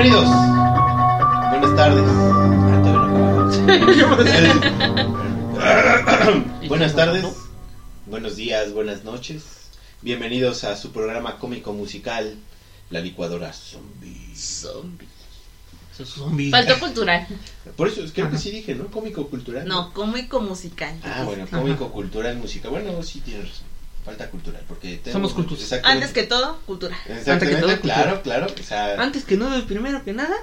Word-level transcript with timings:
Bienvenidos. 0.00 0.28
Buenas 1.50 1.74
tardes. 1.74 2.04
Ah, 5.58 6.30
no. 6.62 6.68
Buenas 6.68 6.94
tardes. 6.94 7.26
Buenos 8.06 8.36
días, 8.36 8.72
buenas 8.72 9.02
noches. 9.02 9.42
Bienvenidos 10.00 10.62
a 10.62 10.76
su 10.76 10.92
programa 10.92 11.40
cómico 11.40 11.72
musical, 11.72 12.36
La 12.90 13.00
Licuadora 13.00 13.52
Zombie. 13.52 14.36
Zombie. 14.36 15.08
Zombie. 16.04 16.50
Faltó 16.52 16.78
cultural. 16.78 17.26
Por 17.76 17.88
eso, 17.88 18.02
creo 18.14 18.30
que 18.30 18.38
sí 18.38 18.52
dije, 18.52 18.76
¿no? 18.76 18.86
Cómico 18.92 19.28
cultural. 19.28 19.66
No, 19.66 19.92
cómico 19.92 20.40
musical. 20.40 20.96
Ah, 21.02 21.24
bueno, 21.24 21.44
cómico 21.50 21.90
cultural 21.90 22.36
música. 22.36 22.68
Bueno, 22.68 23.02
sí 23.02 23.18
tienes 23.18 23.48
razón. 23.48 23.77
Falta 24.08 24.30
cultural, 24.30 24.64
porque 24.66 24.96
tenemos- 24.96 25.12
Somos 25.12 25.32
cultos. 25.34 25.60
Exactamente. 25.62 26.04
Antes 26.04 26.14
que 26.14 26.22
todo, 26.26 26.60
cultura. 26.64 26.96
Exactamente, 27.06 27.30
Antes 27.30 27.48
que 27.50 27.56
todo, 27.56 27.70
cultura. 27.72 27.94
claro, 27.94 28.22
claro. 28.22 28.46
O 28.58 28.62
sea, 28.62 28.94
Antes 29.02 29.24
que 29.24 29.36
nada, 29.36 29.66
primero 29.66 30.02
que 30.02 30.14
nada, 30.14 30.34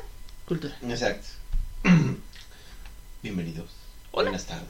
cultura. 0.47 0.77
Exacto. 0.87 1.27
Bienvenidos. 3.23 3.69
Hola. 4.11 4.29
Buenas 4.29 4.45
tardes. 4.45 4.67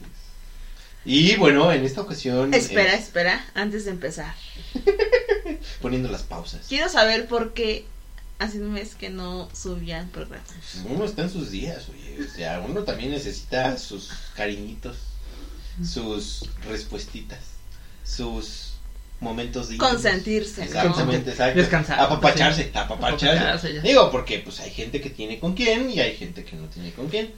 Y 1.04 1.36
bueno, 1.36 1.70
en 1.72 1.84
esta 1.84 2.00
ocasión. 2.00 2.54
Espera, 2.54 2.94
eh, 2.94 2.98
espera, 2.98 3.44
antes 3.54 3.84
de 3.84 3.90
empezar. 3.90 4.34
poniendo 5.82 6.08
las 6.10 6.22
pausas. 6.22 6.64
Quiero 6.66 6.88
saber 6.88 7.28
por 7.28 7.52
qué 7.52 7.84
hace 8.38 8.60
un 8.62 8.72
mes 8.72 8.94
que 8.94 9.10
no 9.10 9.48
subían 9.54 10.08
programa. 10.08 10.42
Uno 10.88 11.04
está 11.04 11.22
en 11.22 11.30
sus 11.30 11.50
días, 11.50 11.84
oye. 11.90 12.26
O 12.26 12.34
sea, 12.34 12.60
uno 12.60 12.82
también 12.84 13.10
necesita 13.10 13.76
sus 13.76 14.10
cariñitos, 14.34 14.96
sus 15.84 16.48
respuestitas, 16.66 17.40
sus 18.04 18.75
momentos 19.20 19.68
de 19.68 19.76
Consentirse, 19.78 20.60
¿no? 20.60 20.66
Exactamente, 20.66 21.30
exacto. 21.30 21.58
Descansar. 21.58 22.00
Apapacharse, 22.00 22.70
apapacharse. 22.74 23.28
Apapacharse, 23.28 23.74
ya. 23.74 23.80
Digo, 23.82 24.10
porque 24.10 24.38
pues 24.40 24.60
hay 24.60 24.70
gente 24.70 25.00
que 25.00 25.10
tiene 25.10 25.38
con 25.38 25.54
quién 25.54 25.90
y 25.90 26.00
hay 26.00 26.14
gente 26.16 26.44
que 26.44 26.56
no 26.56 26.66
tiene 26.66 26.92
con 26.92 27.08
quién. 27.08 27.32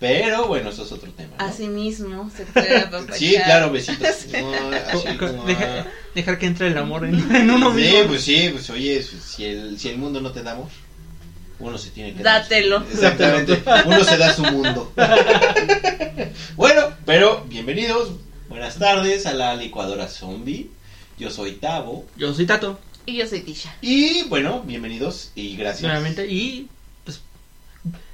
Pero 0.00 0.46
bueno, 0.48 0.70
eso 0.70 0.84
es 0.84 0.92
otro 0.92 1.10
tema. 1.12 1.32
¿no? 1.38 2.30
Se 2.30 2.44
puede 2.46 2.78
apapachar. 2.78 3.16
Sí, 3.16 3.34
claro, 3.44 3.70
besitos. 3.70 4.08
Sí. 4.26 4.32
No, 4.32 4.52
así 4.76 5.16
Co- 5.16 5.26
como- 5.28 5.44
deja- 5.44 5.86
dejar 6.14 6.38
que 6.38 6.46
entre 6.46 6.66
el 6.68 6.78
amor 6.78 7.04
en, 7.04 7.14
en 7.34 7.50
uno 7.50 7.70
Sí, 7.74 7.76
mismo. 7.80 8.06
pues 8.08 8.22
sí, 8.22 8.48
pues 8.52 8.68
oye, 8.70 9.02
si 9.02 9.44
el, 9.44 9.78
si 9.78 9.88
el 9.88 9.98
mundo 9.98 10.20
no 10.20 10.30
te 10.32 10.42
da 10.42 10.52
amor, 10.52 10.68
uno 11.58 11.78
se 11.78 11.90
tiene 11.90 12.12
que 12.14 12.22
dar. 12.22 12.42
Dátelo. 12.42 12.84
Exactamente, 12.92 13.62
uno 13.86 14.04
se 14.04 14.16
da 14.18 14.34
su 14.34 14.42
mundo. 14.42 14.92
bueno, 16.56 16.82
pero 17.04 17.44
bienvenidos, 17.48 18.10
buenas 18.48 18.76
tardes 18.76 19.26
a 19.26 19.32
la 19.32 19.54
licuadora 19.56 20.08
zombie. 20.08 20.70
Yo 21.16 21.30
soy 21.30 21.52
Tavo. 21.52 22.04
Yo 22.16 22.34
soy 22.34 22.44
Tato, 22.44 22.78
Y 23.06 23.18
yo 23.18 23.26
soy 23.26 23.40
Tisha. 23.40 23.72
Y 23.80 24.24
bueno, 24.24 24.62
bienvenidos 24.62 25.30
y 25.36 25.56
gracias. 25.56 25.82
nuevamente, 25.82 26.26
y 26.26 26.68
pues. 27.04 27.20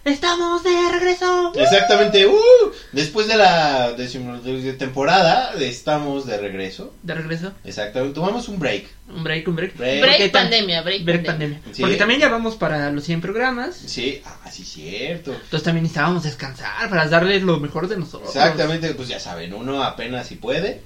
¡Estamos 0.04 0.62
de 0.64 0.70
regreso! 0.92 1.52
Exactamente, 1.54 2.26
uh, 2.26 2.72
después 2.92 3.26
de 3.26 3.36
la 3.36 3.92
de 3.92 4.72
temporada 4.74 5.54
estamos 5.58 6.26
de 6.26 6.36
regreso. 6.36 6.92
De 7.02 7.14
regreso. 7.14 7.52
Exactamente, 7.64 8.14
tomamos 8.14 8.48
un 8.48 8.58
break. 8.58 8.86
Un 9.08 9.24
break, 9.24 9.48
un 9.48 9.56
break. 9.56 9.76
Break. 9.78 10.30
Pandemia, 10.30 10.82
break, 10.82 11.02
Break 11.02 11.24
pandemia. 11.24 11.56
pandemia. 11.58 11.74
Sí. 11.74 11.80
Porque 11.80 11.96
también 11.96 12.20
ya 12.20 12.28
vamos 12.28 12.56
para 12.56 12.90
los 12.90 13.04
100 13.04 13.22
programas. 13.22 13.76
Sí, 13.76 14.20
ah, 14.26 14.50
sí, 14.52 14.64
cierto. 14.64 15.32
Entonces 15.32 15.62
también 15.62 15.84
necesitábamos 15.84 16.24
descansar 16.24 16.90
para 16.90 17.06
darles 17.08 17.42
lo 17.42 17.58
mejor 17.60 17.88
de 17.88 17.96
nosotros. 17.96 18.28
Exactamente, 18.28 18.92
pues 18.94 19.08
ya 19.08 19.18
saben, 19.18 19.54
uno 19.54 19.82
apenas 19.82 20.26
si 20.26 20.34
puede 20.34 20.82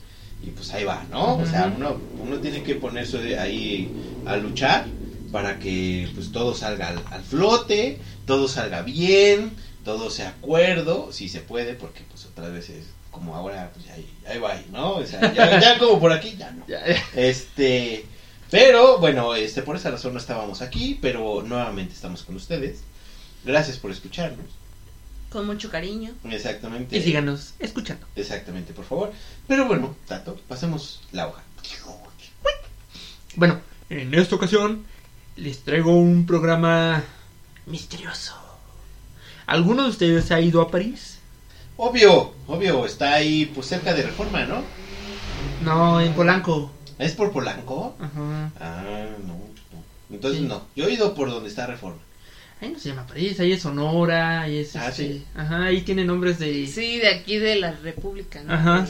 y 0.46 0.50
pues 0.50 0.72
ahí 0.74 0.84
va, 0.84 1.04
¿no? 1.10 1.36
O 1.36 1.46
sea, 1.46 1.72
uno, 1.74 2.00
uno 2.18 2.38
tiene 2.38 2.62
que 2.62 2.74
ponerse 2.74 3.18
de 3.18 3.38
ahí 3.38 3.90
a 4.24 4.36
luchar 4.36 4.86
para 5.32 5.58
que 5.58 6.08
pues 6.14 6.32
todo 6.32 6.54
salga 6.54 6.88
al, 6.88 7.02
al 7.10 7.22
flote, 7.22 7.98
todo 8.26 8.46
salga 8.46 8.82
bien, 8.82 9.52
todo 9.84 10.10
sea 10.10 10.30
acuerdo, 10.30 11.12
si 11.12 11.28
se 11.28 11.40
puede, 11.40 11.74
porque 11.74 12.02
pues 12.10 12.26
otras 12.26 12.52
veces 12.52 12.86
como 13.10 13.34
ahora, 13.36 13.70
pues 13.72 13.88
ahí, 13.90 14.06
ahí 14.26 14.38
va, 14.38 14.60
¿no? 14.72 14.94
O 14.96 15.06
sea, 15.06 15.32
ya, 15.32 15.60
ya 15.60 15.78
como 15.78 16.00
por 16.00 16.12
aquí, 16.12 16.34
ya 16.36 16.50
no. 16.50 16.66
Ya, 16.66 16.86
ya. 16.86 17.02
Este, 17.14 18.04
pero 18.50 18.98
bueno, 18.98 19.34
este 19.34 19.62
por 19.62 19.76
esa 19.76 19.90
razón 19.90 20.12
no 20.12 20.18
estábamos 20.18 20.62
aquí, 20.62 20.98
pero 21.00 21.42
nuevamente 21.42 21.94
estamos 21.94 22.22
con 22.22 22.36
ustedes. 22.36 22.82
Gracias 23.44 23.78
por 23.78 23.90
escucharnos. 23.90 24.46
Con 25.34 25.46
mucho 25.46 25.68
cariño. 25.68 26.12
Exactamente. 26.30 26.96
Y 26.96 27.02
síganos 27.02 27.54
escuchando. 27.58 28.06
Exactamente, 28.14 28.72
por 28.72 28.84
favor. 28.84 29.12
Pero 29.48 29.66
bueno, 29.66 29.96
Tato, 30.06 30.38
pasemos 30.46 31.00
la 31.10 31.26
hoja. 31.26 31.42
Bueno, 33.34 33.58
en 33.90 34.14
esta 34.14 34.36
ocasión 34.36 34.84
les 35.34 35.64
traigo 35.64 35.90
un 35.96 36.24
programa 36.24 37.02
misterioso. 37.66 38.32
¿Alguno 39.46 39.82
de 39.82 39.88
ustedes 39.88 40.30
ha 40.30 40.40
ido 40.40 40.60
a 40.62 40.70
París? 40.70 41.18
Obvio, 41.76 42.32
obvio, 42.46 42.86
está 42.86 43.14
ahí 43.14 43.46
pues 43.52 43.66
cerca 43.66 43.92
de 43.92 44.04
Reforma, 44.04 44.44
¿no? 44.44 44.62
No, 45.64 46.00
en 46.00 46.12
Polanco. 46.14 46.70
¿Es 47.00 47.14
por 47.14 47.32
Polanco? 47.32 47.96
Ajá. 47.98 48.52
Ah, 48.60 49.06
no. 49.26 49.34
no. 49.34 49.84
Entonces 50.10 50.42
Sí. 50.42 50.46
no. 50.46 50.62
Yo 50.76 50.86
he 50.86 50.92
ido 50.92 51.12
por 51.12 51.28
donde 51.28 51.48
está 51.48 51.66
Reforma. 51.66 51.98
Ahí 52.64 52.72
no 52.72 52.78
se 52.78 52.88
llama 52.88 53.06
París, 53.06 53.38
ahí 53.40 53.52
es 53.52 53.62
Sonora, 53.62 54.42
ahí 54.42 54.58
es 54.58 54.74
Ah, 54.76 54.88
este. 54.88 55.06
¿sí? 55.08 55.24
Ajá, 55.34 55.64
ahí 55.64 55.82
tiene 55.82 56.04
nombres 56.04 56.38
de. 56.38 56.66
Sí, 56.66 56.98
de 56.98 57.08
aquí 57.08 57.36
de 57.36 57.56
la 57.56 57.72
República, 57.72 58.42
¿no? 58.42 58.52
Ajá. 58.54 58.86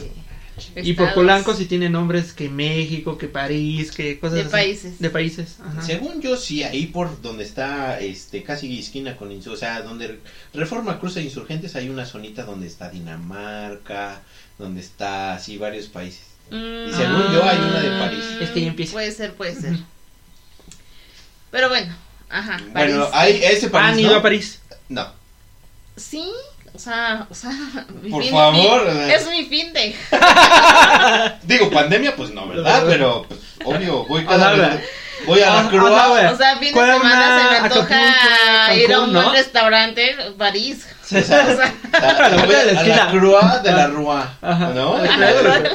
De 0.73 0.81
Y 0.81 0.93
por. 0.93 1.13
Polanco 1.13 1.53
sí 1.53 1.65
tiene 1.65 1.89
nombres 1.89 2.31
que 2.31 2.47
México, 2.47 3.17
que 3.17 3.27
París, 3.27 3.91
que 3.91 4.17
cosas 4.19 4.35
De 4.35 4.41
así. 4.43 4.49
países. 4.51 4.99
De 4.99 5.09
países, 5.09 5.57
ajá. 5.61 5.81
Según 5.81 6.21
yo, 6.21 6.37
sí, 6.37 6.63
ahí 6.63 6.85
por 6.85 7.21
donde 7.21 7.43
está, 7.43 7.99
este, 7.99 8.41
casi 8.43 8.79
esquina 8.79 9.17
con 9.17 9.37
o 9.37 9.55
sea, 9.57 9.81
donde 9.81 10.19
Reforma 10.53 10.97
cruza 10.99 11.19
Insurgentes, 11.19 11.75
hay 11.75 11.89
una 11.89 12.05
zonita 12.05 12.43
donde 12.43 12.67
está 12.67 12.89
Dinamarca, 12.89 14.21
donde 14.57 14.79
está, 14.79 15.33
así, 15.33 15.57
varios 15.57 15.87
países. 15.87 16.23
Mm, 16.49 16.55
Y 16.89 16.93
según 16.93 17.23
yo, 17.33 17.43
hay 17.43 17.57
una 17.57 17.79
de 17.81 17.89
París. 17.99 18.23
Es 18.39 18.49
que 18.51 18.59
ahí 18.61 18.67
empieza. 18.67 18.93
Puede 18.93 19.11
ser, 19.11 19.33
puede 19.33 19.55
ser. 19.55 19.77
Pero 21.51 21.69
bueno, 21.69 21.93
ajá. 22.29 22.57
Bueno, 22.73 23.07
hay 23.13 23.43
ese 23.43 23.69
París, 23.69 23.89
¿Han 23.89 23.99
ido 23.99 24.11
¿no? 24.11 24.17
a 24.17 24.21
París? 24.21 24.61
No. 24.89 25.07
Sí, 25.97 26.23
o 26.73 26.79
sea, 26.79 27.25
o 27.29 27.35
sea. 27.35 27.51
mi 28.01 28.09
Por 28.09 28.23
fin- 28.23 28.31
favor, 28.31 28.83
mi- 28.93 28.99
eh. 28.99 29.15
es 29.15 29.29
mi 29.29 29.45
fin 29.45 29.71
de. 29.73 29.95
Digo, 31.43 31.69
pandemia, 31.71 32.15
pues 32.15 32.31
no, 32.31 32.47
¿verdad? 32.47 32.83
Pero, 32.87 33.25
pues, 33.27 33.39
obvio, 33.63 34.05
voy 34.05 34.23
A 34.23 34.27
cada 34.27 34.53
la- 34.55 34.67
vez. 34.69 34.85
Voy 35.25 35.41
a 35.41 35.49
la 35.49 35.59
a- 35.61 35.69
crua. 35.69 35.89
la- 36.21 36.31
O 36.33 36.37
sea, 36.37 36.57
fin 36.57 36.73
de 36.73 36.79
semana 36.81 37.37
se 37.39 37.49
me 37.51 37.57
antoja 37.67 38.75
ir 38.75 38.93
a 38.93 38.99
un 38.99 39.13
buen 39.13 39.25
¿no? 39.25 39.31
restaurante, 39.31 40.15
París. 40.37 40.85
O 41.05 41.07
sea, 41.07 41.21
O 41.21 41.55
sea, 41.55 41.73
a, 41.93 42.01
la 42.01 42.29
la 42.29 42.43
a 42.43 42.47
la 42.47 42.71
esquina. 42.73 43.07
crua 43.11 43.59
de 43.59 43.71
la 43.71 43.87
rua. 43.87 44.33
Ajá. 44.41 44.67
¿No? 44.73 44.97
Bueno, 44.97 45.69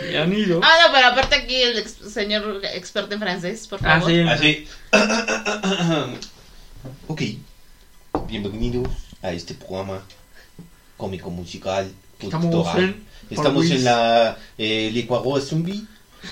sí, 0.00 0.16
han 0.16 0.32
ido. 0.32 0.60
Ah, 0.62 0.76
no, 0.86 0.92
pero 0.94 1.06
aparte 1.08 1.34
aquí 1.36 1.56
el 1.56 1.78
ex- 1.78 2.12
señor 2.12 2.60
experto 2.74 3.14
en 3.14 3.20
francés, 3.20 3.66
por 3.68 3.80
Ah, 3.84 4.00
favor. 4.00 4.10
sí. 4.10 4.20
Así. 4.20 4.66
ok. 7.08 7.22
Bienvenidos 8.28 8.88
a 9.22 9.32
este 9.32 9.54
programa 9.54 10.02
cómico 10.96 11.30
musical. 11.30 11.90
Estamos 12.20 12.46
cultural. 12.54 12.84
en 12.84 13.02
Estamos 13.30 13.70
en 13.70 13.84
la 13.84 14.38
eh, 14.58 14.90
licuadora 14.92 15.42
zombie. 15.42 15.84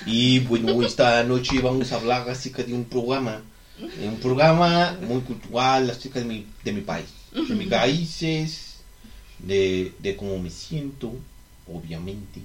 Y 0.06 0.38
bueno, 0.40 0.82
esta 0.82 1.22
noche 1.24 1.60
vamos 1.60 1.90
a 1.92 1.96
hablar 1.96 2.28
acerca 2.30 2.62
de 2.62 2.72
un 2.74 2.84
programa. 2.84 3.42
Un 4.02 4.16
programa 4.20 4.96
muy 5.00 5.20
cultural 5.22 5.88
acerca 5.90 6.20
de 6.20 6.26
mi, 6.26 6.46
de 6.62 6.72
mi 6.72 6.80
país. 6.82 7.06
De 7.32 7.54
mis 7.54 7.68
países. 7.70 8.66
De, 9.38 9.92
de 9.98 10.16
cómo 10.16 10.38
me 10.38 10.50
siento, 10.50 11.12
obviamente. 11.66 12.42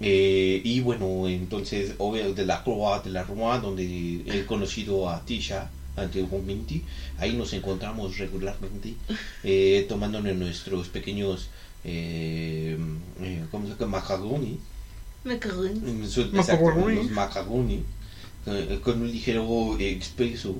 Eh, 0.00 0.60
y 0.64 0.80
bueno, 0.80 1.28
entonces, 1.28 1.94
obvio, 1.98 2.34
de 2.34 2.44
la 2.46 2.62
Croa, 2.64 3.00
de 3.00 3.10
la 3.10 3.22
Roma, 3.24 3.58
donde 3.60 4.22
he 4.26 4.44
conocido 4.46 5.08
a 5.08 5.24
Tisha 5.24 5.70
anteriormente, 5.96 6.82
ahí 7.18 7.34
nos 7.36 7.52
encontramos 7.52 8.18
regularmente, 8.18 8.94
eh, 9.44 9.86
tomándonos 9.88 10.34
nuestros 10.36 10.88
pequeños, 10.88 11.48
eh, 11.84 12.76
eh, 13.20 13.44
¿cómo 13.50 13.66
se 13.68 13.74
llama? 13.74 13.98
Macaroni. 13.98 14.58
Macaroni. 15.24 16.94
los 16.96 17.10
macaroni, 17.10 17.82
eh, 18.46 18.80
con 18.82 19.00
un 19.00 19.10
ligero 19.10 19.76
expreso 19.78 20.56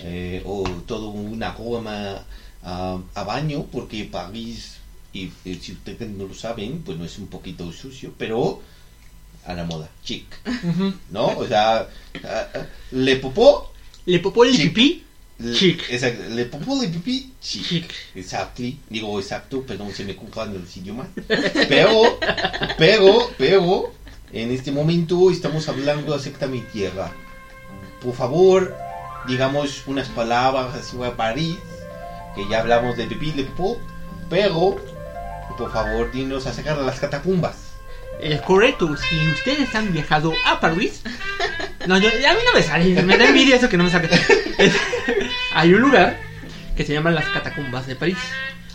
eh, 0.00 0.40
o 0.46 0.64
todo 0.86 1.08
un 1.10 1.42
aroma 1.42 2.24
a, 2.62 2.98
a 3.14 3.24
baño, 3.24 3.66
porque 3.70 4.04
París, 4.04 4.76
y, 5.12 5.30
eh, 5.44 5.58
si 5.60 5.72
ustedes 5.72 6.08
no 6.10 6.26
lo 6.26 6.34
saben, 6.34 6.82
pues 6.84 6.96
no 6.98 7.04
es 7.04 7.18
un 7.18 7.26
poquito 7.28 7.70
sucio, 7.72 8.12
pero 8.16 8.62
a 9.44 9.54
la 9.54 9.64
moda, 9.64 9.90
chic. 10.04 10.24
¿no? 11.10 11.26
O 11.38 11.46
sea, 11.46 11.88
le 12.92 13.16
popó, 13.16 13.72
Le 14.06 14.18
popó 14.20 14.44
el 14.44 14.56
pipí. 14.56 15.04
le- 15.38 15.52
Chic. 15.54 15.82
exacto, 15.90 16.22
le 16.28 16.44
popó 16.46 16.78
de 16.80 16.88
pipí, 16.88 17.32
chic. 17.40 17.64
Chic. 17.66 17.92
Exacto, 18.14 18.62
digo 18.88 19.18
exacto, 19.18 19.62
perdón, 19.62 19.92
se 19.92 20.04
me 20.04 20.14
confunden 20.16 20.60
los 20.62 20.76
idiomas. 20.76 21.08
Pero, 21.68 22.18
pero, 22.78 23.30
pero, 23.36 23.92
en 24.32 24.50
este 24.52 24.70
momento 24.72 25.30
estamos 25.30 25.68
hablando 25.68 26.14
acerca 26.14 26.46
de 26.46 26.52
mi 26.52 26.60
tierra. 26.60 27.12
Por 28.00 28.14
favor, 28.14 28.74
digamos 29.26 29.82
unas 29.86 30.08
palabras 30.08 30.74
así 30.74 30.96
a 31.02 31.16
París, 31.16 31.56
que 32.34 32.48
ya 32.48 32.60
hablamos 32.60 32.96
de 32.96 33.06
pipí, 33.06 33.32
de 33.32 33.44
popó, 33.44 33.78
pero, 34.30 34.76
por 35.58 35.72
favor, 35.72 36.10
dinos 36.12 36.46
acerca 36.46 36.74
de 36.74 36.84
las 36.84 36.98
catacumbas. 37.00 37.56
Es 38.20 38.40
correcto, 38.42 38.94
si 38.96 39.16
ustedes 39.28 39.74
han 39.74 39.92
viajado 39.92 40.32
a 40.46 40.60
París. 40.60 41.02
No, 41.86 41.98
yo, 41.98 42.08
a 42.08 42.12
mí 42.12 42.40
no 42.46 42.52
me 42.54 42.62
sale, 42.62 43.02
me 43.02 43.16
da 43.18 43.26
envidia 43.28 43.56
eso 43.56 43.68
que 43.68 43.76
no 43.76 43.84
me 43.84 43.90
sale. 43.90 44.08
Es- 44.58 44.76
hay 45.54 45.74
un 45.74 45.80
lugar 45.80 46.18
que 46.76 46.84
se 46.84 46.92
llama 46.92 47.10
las 47.10 47.24
Catacumbas 47.30 47.86
de 47.86 47.96
París. 47.96 48.16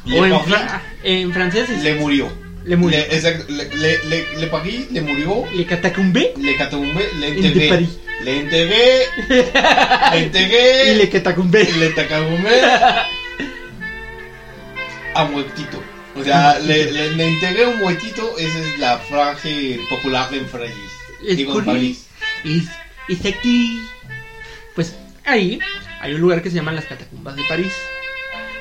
Le 0.06 0.19
O 0.19 0.25
en, 0.25 0.40
fra- 0.42 0.81
en 1.04 1.34
francés 1.34 1.69
es 1.69 1.81
Le 1.84 1.96
murió. 1.96 2.31
Le 2.66 2.75
murió. 2.75 2.98
Le, 3.00 3.06
exacto, 3.16 3.46
le, 3.48 3.66
le, 3.75 4.04
le, 4.06 4.25
le 4.38 4.88
le 4.92 5.02
murió. 5.02 5.46
Le 5.54 5.66
Catacumbé 5.66 6.34
Le 6.38 6.56
catacumbé, 6.58 7.08
le 7.19 7.28
enterré. 7.30 7.69
París. 7.69 7.98
Le 8.24 8.40
enterré. 8.40 9.06
Le 10.12 10.18
enterré. 10.24 10.92
y 10.92 10.96
le 10.96 11.10
Catacumbé. 11.10 11.64
le 11.80 11.90
tacagumé 11.90 12.50
a 15.14 15.24
muertito. 15.25 15.81
O 16.18 16.24
sea, 16.24 16.60
le, 16.60 16.92
le, 16.92 17.16
le 17.16 17.28
entregué 17.28 17.66
un 17.66 17.80
muertito, 17.80 18.38
esa 18.38 18.60
es 18.60 18.80
la 18.80 18.98
frase 18.98 19.80
popular 19.90 20.34
en 20.34 20.46
París. 20.46 20.74
Es 21.24 21.38
Digo, 21.38 21.60
en. 21.60 21.66
París. 21.66 22.08
Es, 22.44 22.64
es 23.08 23.25
aquí. 23.25 23.80
Pues 24.75 24.96
ahí 25.25 25.60
hay 26.02 26.14
un 26.14 26.22
lugar 26.22 26.42
que 26.42 26.50
se 26.50 26.56
llama 26.56 26.72
las 26.72 26.86
Catacumbas 26.86 27.36
de 27.36 27.44
París. 27.48 27.74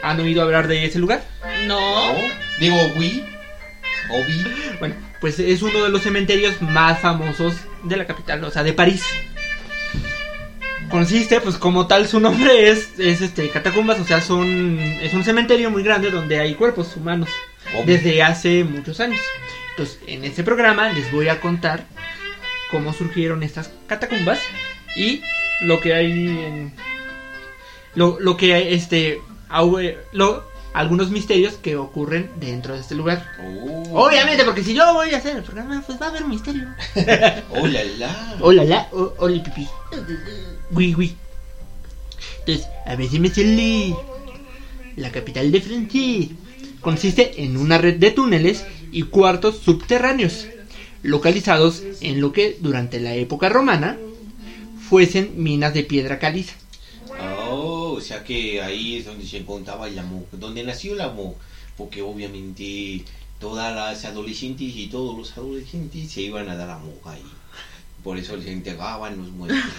¿Han 0.02 0.20
oído 0.20 0.42
hablar 0.42 0.68
de 0.68 0.84
ese 0.84 0.98
lugar? 0.98 1.24
No. 1.66 2.12
¿No? 2.12 2.18
Digo, 2.60 2.76
oui. 2.96 3.24
O 4.10 4.22
vi. 4.24 4.44
Bueno, 4.78 4.94
pues 5.20 5.38
es 5.38 5.62
uno 5.62 5.82
de 5.82 5.88
los 5.90 6.02
cementerios 6.02 6.60
más 6.62 7.00
famosos 7.00 7.54
de 7.82 7.96
la 7.96 8.06
capital, 8.06 8.44
o 8.44 8.50
sea, 8.50 8.62
de 8.62 8.72
París. 8.72 9.02
Consiste, 10.90 11.40
pues 11.40 11.56
como 11.56 11.86
tal 11.86 12.06
su 12.06 12.20
nombre 12.20 12.70
es, 12.70 12.98
es 12.98 13.20
este 13.20 13.50
catacumbas, 13.50 13.98
o 13.98 14.04
sea, 14.04 14.20
son 14.20 14.78
es 14.78 15.12
un 15.14 15.24
cementerio 15.24 15.70
muy 15.70 15.82
grande 15.82 16.10
donde 16.10 16.38
hay 16.38 16.54
cuerpos 16.54 16.96
humanos 16.96 17.28
desde 17.84 18.22
hace 18.22 18.64
muchos 18.64 19.00
años. 19.00 19.20
Entonces, 19.70 19.98
en 20.06 20.24
este 20.24 20.42
programa 20.42 20.88
les 20.90 21.10
voy 21.12 21.28
a 21.28 21.40
contar 21.40 21.86
cómo 22.70 22.92
surgieron 22.92 23.42
estas 23.42 23.70
catacumbas 23.86 24.38
y 24.94 25.22
lo 25.60 25.80
que 25.80 25.94
hay 25.94 26.12
en 26.12 26.72
lo, 27.94 28.18
lo 28.20 28.36
que 28.36 28.54
hay, 28.54 28.74
este 28.74 29.20
eh, 29.80 29.98
lo, 30.12 30.44
algunos 30.76 31.10
misterios 31.10 31.54
que 31.54 31.74
ocurren 31.76 32.30
dentro 32.38 32.74
de 32.74 32.80
este 32.80 32.94
lugar. 32.94 33.26
Oh. 33.42 34.06
Obviamente, 34.06 34.44
porque 34.44 34.62
si 34.62 34.74
yo 34.74 34.92
voy 34.92 35.10
a 35.10 35.16
hacer 35.16 35.36
el 35.36 35.42
programa, 35.42 35.82
pues 35.86 35.98
va 36.00 36.06
a 36.06 36.08
haber 36.10 36.22
un 36.24 36.30
misterio. 36.30 36.66
Oh, 37.50 37.66
la, 37.66 37.82
la. 37.98 38.36
Hola, 38.40 38.64
la, 38.64 38.88
o- 38.92 39.14
hola, 39.18 39.42
pipí. 39.42 39.66
Gui, 40.70 40.92
gui. 40.92 41.16
Entonces, 42.40 42.66
a 42.84 42.94
ver 42.94 43.08
si 43.08 43.18
me 43.18 43.30
sale. 43.30 43.94
La 44.96 45.10
capital 45.10 45.50
de 45.50 45.60
Francia 45.62 46.28
consiste 46.80 47.42
en 47.42 47.56
una 47.56 47.78
red 47.78 47.96
de 47.96 48.10
túneles 48.10 48.64
y 48.92 49.02
cuartos 49.02 49.58
subterráneos, 49.58 50.46
localizados 51.02 51.82
en 52.00 52.20
lo 52.20 52.32
que 52.32 52.56
durante 52.60 53.00
la 53.00 53.14
época 53.14 53.48
romana 53.48 53.96
fuesen 54.88 55.32
minas 55.42 55.72
de 55.74 55.82
piedra 55.84 56.18
caliza. 56.18 56.54
Oh, 57.48 57.75
o 57.96 58.00
sea 58.00 58.22
que 58.22 58.62
ahí 58.62 58.96
es 58.96 59.06
donde 59.06 59.26
se 59.26 59.38
encontraba 59.38 59.88
el 59.88 59.98
amor, 59.98 60.24
donde 60.32 60.62
nació 60.62 60.94
el 60.94 61.00
amor, 61.00 61.34
porque 61.76 62.02
obviamente 62.02 63.04
todas 63.40 63.74
las 63.74 64.04
adolescentes 64.04 64.72
y 64.74 64.86
todos 64.86 65.16
los 65.16 65.36
adolescentes 65.36 66.10
se 66.10 66.22
iban 66.22 66.48
a 66.48 66.56
dar 66.56 66.70
amor 66.70 66.94
ahí. 67.04 67.22
Por 68.02 68.18
eso 68.18 68.36
les 68.36 68.46
entregaban 68.46 69.16
los 69.18 69.28
muertos. 69.30 69.58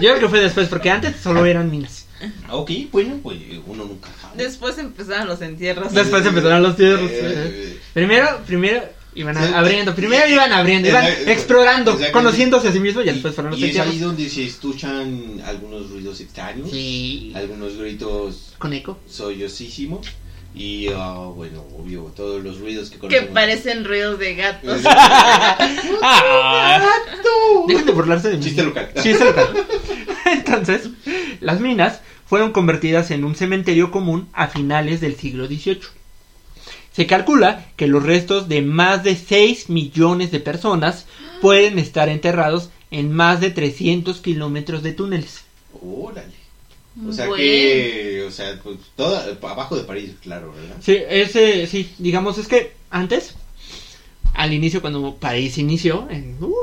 Yo 0.00 0.10
creo 0.10 0.20
que 0.20 0.28
fue 0.28 0.40
después, 0.40 0.68
porque 0.68 0.90
antes 0.90 1.16
solo 1.16 1.44
eran 1.44 1.70
minas. 1.70 2.06
ok, 2.50 2.70
bueno, 2.92 3.18
pues 3.22 3.38
uno 3.66 3.84
nunca 3.84 4.08
sabe. 4.20 4.42
Después 4.44 4.78
empezaron 4.78 5.26
los 5.26 5.40
entierros. 5.42 5.92
Después 5.92 6.24
empezaron 6.24 6.62
los 6.62 6.76
tierros. 6.76 7.10
Eh, 7.12 7.80
Primero, 7.92 8.40
primero 8.46 8.82
iban 9.16 9.36
a- 9.36 9.58
abriendo, 9.58 9.94
primero 9.94 10.28
iban 10.28 10.52
abriendo, 10.52 10.88
iban 10.88 11.04
explorando, 11.26 11.98
conociéndose 12.12 12.68
a 12.68 12.72
sí 12.72 12.78
mismos 12.80 13.04
y 13.04 13.08
y, 13.08 13.12
después 13.12 13.34
fueron 13.34 13.50
los 13.52 13.60
y 13.60 13.70
es 13.70 13.78
ahí 13.78 13.98
donde 13.98 14.28
se 14.28 14.44
escuchan 14.44 15.40
algunos 15.44 15.90
ruidos 15.90 16.20
extraños, 16.20 16.70
Sí, 16.70 17.32
algunos 17.34 17.76
gritos 17.76 18.54
con 18.58 18.72
eco. 18.72 18.98
sollosísimos 19.08 20.06
y, 20.54 20.88
ah, 20.94 21.14
bueno, 21.34 21.64
obvio, 21.78 22.04
todos 22.16 22.42
los 22.42 22.58
ruidos 22.60 22.88
que 22.88 22.94
Que 22.96 23.00
conocemos. 23.00 23.30
parecen 23.34 23.84
ruidos 23.84 24.18
de 24.18 24.34
gatos. 24.36 24.80
Ah, 26.02 26.82
dejen 27.68 27.86
de 27.86 27.92
burlarse 27.92 28.28
de 28.30 28.36
mí. 28.38 28.44
Chiste 28.44 28.62
local. 28.62 28.90
Chiste 29.02 29.24
local. 29.24 29.66
Entonces, 30.26 30.88
las 31.40 31.60
minas 31.60 32.00
fueron 32.26 32.52
convertidas 32.52 33.10
en 33.10 33.24
un 33.24 33.34
cementerio 33.34 33.90
común 33.90 34.28
a 34.32 34.48
finales 34.48 35.00
del 35.00 35.16
siglo 35.16 35.46
XVIII. 35.46 35.80
Se 36.96 37.06
calcula 37.06 37.66
que 37.76 37.88
los 37.88 38.02
restos 38.02 38.48
de 38.48 38.62
más 38.62 39.04
de 39.04 39.16
6 39.16 39.68
millones 39.68 40.30
de 40.30 40.40
personas 40.40 41.04
pueden 41.42 41.78
estar 41.78 42.08
enterrados 42.08 42.70
en 42.90 43.12
más 43.12 43.42
de 43.42 43.50
300 43.50 44.18
kilómetros 44.22 44.82
de 44.82 44.92
túneles. 44.92 45.42
Órale. 45.82 46.32
O 47.06 47.12
sea 47.12 47.26
Bueno. 47.26 47.42
que, 47.42 48.24
o 48.26 48.30
sea, 48.30 48.58
pues 48.62 48.78
toda, 48.96 49.26
abajo 49.42 49.76
de 49.76 49.84
París, 49.84 50.12
claro, 50.22 50.54
¿verdad? 50.54 50.76
Sí, 50.80 50.96
ese, 51.10 51.66
sí, 51.66 51.90
digamos, 51.98 52.38
es 52.38 52.48
que 52.48 52.72
antes, 52.88 53.34
al 54.32 54.54
inicio, 54.54 54.80
cuando 54.80 55.16
París 55.16 55.58
inició, 55.58 56.08
en, 56.10 56.38
uh, 56.42 56.54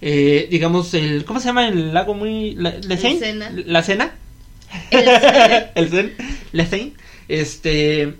eh, 0.00 0.48
digamos, 0.50 0.94
el, 0.94 1.26
¿cómo 1.26 1.38
se 1.40 1.48
llama 1.48 1.68
el 1.68 1.92
lago 1.92 2.14
muy, 2.14 2.54
la, 2.54 2.74
la 2.82 2.96
Seine? 2.96 3.18
Sena. 3.18 3.52
La 3.66 3.82
Sena, 3.82 4.14
El 4.90 5.04
Sena. 5.04 5.70
el 5.74 5.90
Seine, 5.90 6.12
la 6.52 6.64
Seine, 6.66 6.92
este, 7.28 8.14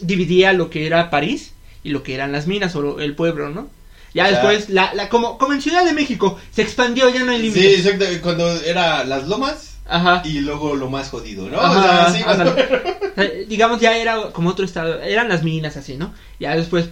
dividía 0.00 0.52
lo 0.52 0.70
que 0.70 0.86
era 0.86 1.10
París 1.10 1.52
y 1.84 1.90
lo 1.90 2.02
que 2.02 2.14
eran 2.14 2.32
las 2.32 2.46
minas 2.46 2.74
o 2.76 2.82
lo- 2.82 3.00
el 3.00 3.14
pueblo, 3.14 3.48
¿no? 3.50 3.68
Ya 4.14 4.24
O 4.24 4.28
sea- 4.28 4.36
después, 4.48 4.68
la, 4.70 4.94
la, 4.94 5.08
como, 5.08 5.38
como 5.38 5.52
en 5.52 5.60
Ciudad 5.62 5.84
de 5.84 5.92
México, 5.92 6.38
se 6.52 6.62
expandió, 6.62 7.08
ya 7.10 7.24
no 7.24 7.32
hay 7.32 7.38
Sí, 7.38 7.42
límites. 7.60 7.86
exacto, 7.86 8.04
cuando 8.22 8.50
era 8.62 9.04
las 9.04 9.28
lomas 9.28 9.76
Ajá. 9.86 10.22
y 10.24 10.40
luego 10.40 10.74
lo 10.74 10.88
más 10.90 11.10
jodido, 11.10 11.48
¿no? 11.48 11.60
Ajá, 11.60 12.06
o 12.08 12.10
sea, 12.12 12.14
sí, 12.18 12.22
ándale. 12.26 12.50
O 12.50 13.14
sea, 13.20 13.30
digamos 13.48 13.80
ya 13.80 13.96
era 13.96 14.30
como 14.32 14.50
otro 14.50 14.64
estado, 14.64 15.00
eran 15.02 15.28
las 15.28 15.42
minas 15.42 15.76
así, 15.76 15.96
¿no? 15.96 16.12
Ya 16.40 16.54
después, 16.56 16.88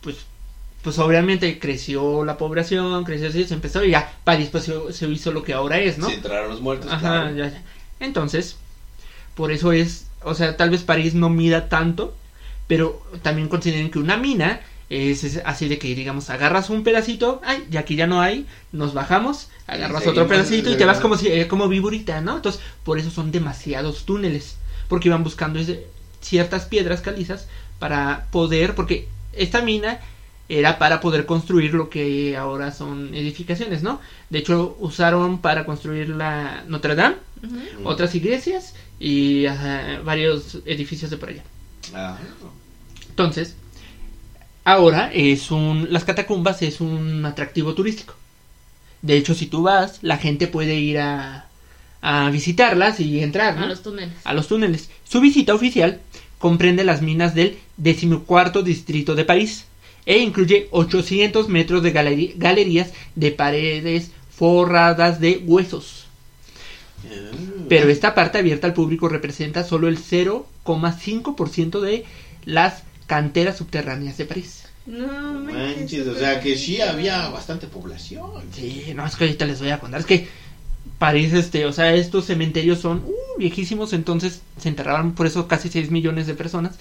pues, 0.00 0.16
pues 0.82 0.98
obviamente 0.98 1.58
creció 1.58 2.24
la 2.24 2.36
población, 2.36 3.04
creció 3.04 3.28
así, 3.28 3.44
se 3.44 3.54
empezó 3.54 3.82
y 3.84 3.90
ya 3.92 4.12
París 4.24 4.48
pues 4.52 4.64
se, 4.64 4.92
se 4.92 5.06
hizo 5.08 5.32
lo 5.32 5.42
que 5.42 5.54
ahora 5.54 5.78
es, 5.80 5.96
¿no? 5.98 6.08
se 6.08 6.14
entraron 6.16 6.50
los 6.50 6.60
muertos, 6.60 6.90
Ajá, 6.92 7.00
claro. 7.00 7.34
ya, 7.36 7.48
ya. 7.48 7.62
Entonces, 8.00 8.56
por 9.34 9.50
eso 9.50 9.72
es, 9.72 10.06
o 10.22 10.34
sea, 10.34 10.56
tal 10.56 10.70
vez 10.70 10.82
París 10.82 11.14
no 11.14 11.30
mida 11.30 11.68
tanto, 11.68 12.14
pero 12.66 13.02
también 13.22 13.48
consideren 13.48 13.90
que 13.90 13.98
una 13.98 14.16
mina 14.16 14.60
es, 14.90 15.24
es 15.24 15.40
así 15.44 15.68
de 15.68 15.78
que, 15.78 15.94
digamos, 15.94 16.30
agarras 16.30 16.70
un 16.70 16.84
pedacito, 16.84 17.40
ay, 17.44 17.64
y 17.70 17.76
aquí 17.78 17.96
ya 17.96 18.06
no 18.06 18.20
hay, 18.20 18.46
nos 18.72 18.94
bajamos, 18.94 19.48
agarras 19.66 20.02
otro 20.10 20.26
pedacito 20.28 20.70
y 20.70 20.76
te 20.76 20.84
vas 20.84 21.00
como 21.00 21.16
si, 21.16 21.28
eh, 21.28 21.48
como 21.48 21.68
viborita, 21.68 22.20
¿no? 22.20 22.36
Entonces, 22.36 22.60
por 22.84 22.98
eso 22.98 23.10
son 23.10 23.32
demasiados 23.32 24.04
túneles, 24.04 24.56
porque 24.88 25.08
iban 25.08 25.24
buscando 25.24 25.58
ese- 25.58 25.86
ciertas 26.20 26.66
piedras 26.66 27.00
calizas 27.00 27.48
para 27.78 28.26
poder, 28.30 28.74
porque 28.74 29.08
esta 29.32 29.62
mina 29.62 30.00
era 30.48 30.78
para 30.78 31.00
poder 31.00 31.24
construir 31.24 31.72
lo 31.72 31.88
que 31.88 32.36
ahora 32.36 32.70
son 32.70 33.14
edificaciones, 33.14 33.82
¿no? 33.82 34.00
De 34.28 34.40
hecho, 34.40 34.76
usaron 34.78 35.38
para 35.38 35.64
construir 35.64 36.10
la 36.10 36.62
Notre 36.68 36.94
Dame, 36.94 37.16
otras 37.84 38.14
iglesias 38.14 38.74
y 39.00 39.46
varios 40.04 40.58
edificios 40.66 41.10
de 41.10 41.16
por 41.16 41.30
allá. 41.30 41.42
Entonces, 43.08 43.56
ahora 44.64 45.10
es 45.12 45.50
un 45.50 45.88
las 45.90 46.04
catacumbas 46.04 46.62
es 46.62 46.80
un 46.80 47.24
atractivo 47.24 47.74
turístico. 47.74 48.14
De 49.02 49.16
hecho, 49.16 49.34
si 49.34 49.46
tú 49.46 49.62
vas, 49.62 49.98
la 50.02 50.16
gente 50.16 50.46
puede 50.46 50.76
ir 50.76 50.98
a, 50.98 51.46
a 52.00 52.30
visitarlas 52.30 53.00
y 53.00 53.20
entrar, 53.20 53.56
¿no? 53.56 53.64
A 53.64 53.68
los 53.68 53.82
túneles. 53.82 54.14
a 54.24 54.34
los 54.34 54.48
túneles. 54.48 54.90
Su 55.08 55.20
visita 55.20 55.54
oficial 55.54 56.00
comprende 56.38 56.84
las 56.84 57.02
minas 57.02 57.34
del 57.34 57.58
decimocuarto 57.76 58.62
distrito 58.62 59.14
de 59.14 59.24
París, 59.24 59.66
e 60.06 60.18
incluye 60.18 60.68
800 60.70 61.48
metros 61.48 61.82
de 61.82 61.90
galerías 62.36 62.92
de 63.14 63.30
paredes 63.30 64.10
forradas 64.30 65.20
de 65.20 65.42
huesos. 65.44 66.03
Pero 67.68 67.88
esta 67.88 68.14
parte 68.14 68.38
abierta 68.38 68.66
al 68.66 68.74
público 68.74 69.08
representa 69.08 69.64
solo 69.64 69.88
el 69.88 69.98
0,5% 69.98 71.80
de 71.80 72.04
las 72.44 72.82
canteras 73.06 73.56
subterráneas 73.58 74.16
de 74.18 74.24
París. 74.26 74.64
No 74.86 75.06
Manches, 75.40 76.06
o 76.06 76.14
sea 76.14 76.40
que 76.40 76.56
sí 76.58 76.80
había 76.80 77.28
bastante 77.28 77.66
población. 77.66 78.30
Sí, 78.52 78.92
no, 78.94 79.06
es 79.06 79.16
que 79.16 79.24
ahorita 79.24 79.46
les 79.46 79.60
voy 79.60 79.70
a 79.70 79.80
contar. 79.80 80.00
Es 80.00 80.06
que 80.06 80.28
París, 80.98 81.32
este, 81.32 81.64
o 81.64 81.72
sea, 81.72 81.94
estos 81.94 82.26
cementerios 82.26 82.80
son 82.80 82.98
uh, 82.98 83.38
viejísimos, 83.38 83.94
entonces 83.94 84.42
se 84.58 84.68
enterraban 84.68 85.14
por 85.14 85.26
eso 85.26 85.48
casi 85.48 85.68
6 85.70 85.90
millones 85.90 86.26
de 86.26 86.34
personas. 86.34 86.74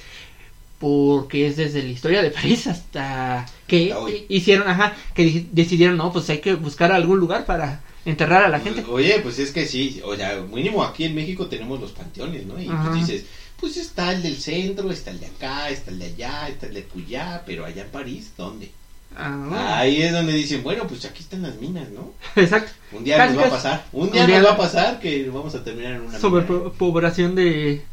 Porque 0.79 1.47
es 1.47 1.55
desde 1.55 1.81
la 1.81 1.89
historia 1.89 2.21
de 2.21 2.29
París 2.31 2.67
hasta 2.67 3.45
que 3.67 3.93
Hasta 3.93 4.09
hicieron, 4.27 4.67
ajá, 4.67 4.93
que 5.15 5.23
di- 5.23 5.47
decidieron, 5.53 5.95
no, 5.95 6.11
pues 6.11 6.29
hay 6.29 6.39
que 6.39 6.55
buscar 6.55 6.91
algún 6.91 7.19
lugar 7.19 7.45
para 7.45 7.79
enterrar 8.05 8.43
a 8.43 8.49
la 8.49 8.59
gente. 8.59 8.83
Oye, 8.89 9.19
pues 9.21 9.39
es 9.39 9.51
que 9.51 9.65
sí, 9.65 10.01
o 10.03 10.15
sea, 10.15 10.41
mínimo 10.41 10.83
aquí 10.83 11.05
en 11.05 11.15
México 11.15 11.47
tenemos 11.47 11.79
los 11.79 11.91
panteones, 11.91 12.45
¿no? 12.45 12.59
Y 12.61 12.67
Ajá. 12.69 12.89
pues 12.91 13.07
dices, 13.07 13.25
pues 13.59 13.77
está 13.77 14.11
el 14.13 14.21
del 14.21 14.37
centro, 14.37 14.91
está 14.91 15.11
el 15.11 15.19
de 15.19 15.27
acá, 15.27 15.69
está 15.69 15.91
el 15.91 15.99
de 15.99 16.05
allá, 16.05 16.47
está 16.49 16.65
el 16.67 16.73
de 16.73 16.83
Cuyá, 16.83 17.43
pero 17.45 17.65
allá 17.65 17.83
en 17.83 17.89
París, 17.89 18.31
¿dónde? 18.37 18.71
Ah, 19.15 19.77
Ahí 19.77 20.01
es 20.01 20.11
donde 20.11 20.33
dicen, 20.33 20.63
bueno, 20.63 20.87
pues 20.87 21.05
aquí 21.05 21.21
están 21.21 21.43
las 21.43 21.55
minas, 21.61 21.87
¿no? 21.89 22.13
exacto. 22.41 22.71
Un 22.91 23.03
día 23.03 23.17
Casi, 23.17 23.33
nos 23.35 23.43
va 23.43 23.47
a 23.47 23.51
pasar, 23.51 23.85
un 23.91 24.07
Un 24.07 24.11
día 24.11 24.25
día- 24.25 24.39
nos 24.39 24.47
va 24.47 24.53
a 24.53 24.57
pasar 24.57 24.99
que 24.99 25.29
vamos 25.29 25.53
a 25.55 25.63
terminar 25.63 25.93
en 25.93 26.01
una. 26.01 26.19
Sobrepoblación 26.19 27.35
de, 27.35 27.83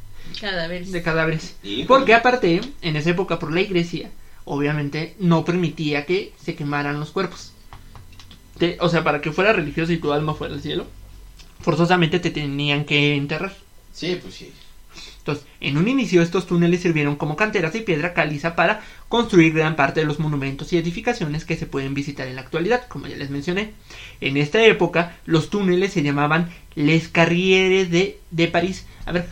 Cada 0.41 0.67
vez. 0.67 0.91
de 0.91 1.03
cadáveres. 1.03 1.55
Híjole. 1.63 1.87
Porque 1.87 2.15
aparte, 2.15 2.61
en 2.83 2.97
esa 2.97 3.11
época 3.11 3.39
por 3.39 3.53
la 3.53 3.61
iglesia, 3.61 4.11
obviamente 4.47 5.15
no 5.19 5.45
permitía 5.45 6.07
que 6.07 6.33
se 6.43 6.55
quemaran 6.55 6.99
los 6.99 7.11
cuerpos. 7.11 7.53
Te- 8.61 8.79
o 8.81 8.89
sea, 8.89 9.05
para 9.05 9.21
que 9.23 9.33
fuera 9.33 9.53
religioso 9.53 9.93
y 9.93 9.99
tu 9.99 10.13
alma 10.13 10.35
fuera 10.35 10.55
al 10.55 10.63
cielo, 10.63 10.87
forzosamente 11.61 12.21
te 12.21 12.31
tenían 12.31 12.85
que 12.85 13.17
enterrar. 13.17 13.55
Sí, 13.93 14.19
pues 14.23 14.35
sí. 14.35 14.53
Entonces, 15.19 15.45
en 15.61 15.77
un 15.77 15.87
inicio 15.89 16.23
estos 16.23 16.47
túneles 16.47 16.81
sirvieron 16.81 17.17
como 17.17 17.37
canteras 17.37 17.73
de 17.75 17.83
piedra 17.83 18.15
caliza 18.15 18.57
para 18.57 18.83
construir 19.09 19.53
gran 19.55 19.77
parte 19.77 20.01
de 20.01 20.07
los 20.07 20.19
monumentos 20.19 20.73
y 20.73 20.79
edificaciones 20.79 21.45
que 21.45 21.57
se 21.57 21.67
pueden 21.67 21.95
visitar 21.95 22.27
en 22.27 22.37
la 22.37 22.43
actualidad, 22.43 22.89
como 22.89 23.07
ya 23.07 23.17
les 23.17 23.31
mencioné. 23.31 23.75
En 24.21 24.37
esta 24.39 24.65
época, 24.65 25.19
los 25.27 25.51
túneles 25.51 25.93
se 25.93 26.03
llamaban 26.03 26.51
Les 26.75 27.09
Carrieres 27.09 27.91
de, 27.91 28.19
de 28.31 28.49
París. 28.49 28.87
A 29.07 29.13
ver, 29.13 29.29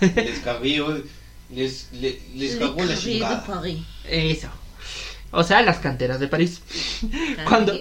Les 0.00 0.38
cabió, 0.40 1.02
les, 1.50 1.88
les, 1.92 2.16
les 2.34 2.58
la 2.58 2.66
de. 2.68 3.42
Paris. 3.46 3.82
eso. 4.08 4.48
O 5.32 5.42
sea, 5.44 5.62
las 5.62 5.78
canteras 5.78 6.20
de 6.20 6.28
París. 6.28 6.62
Cuando, 7.48 7.72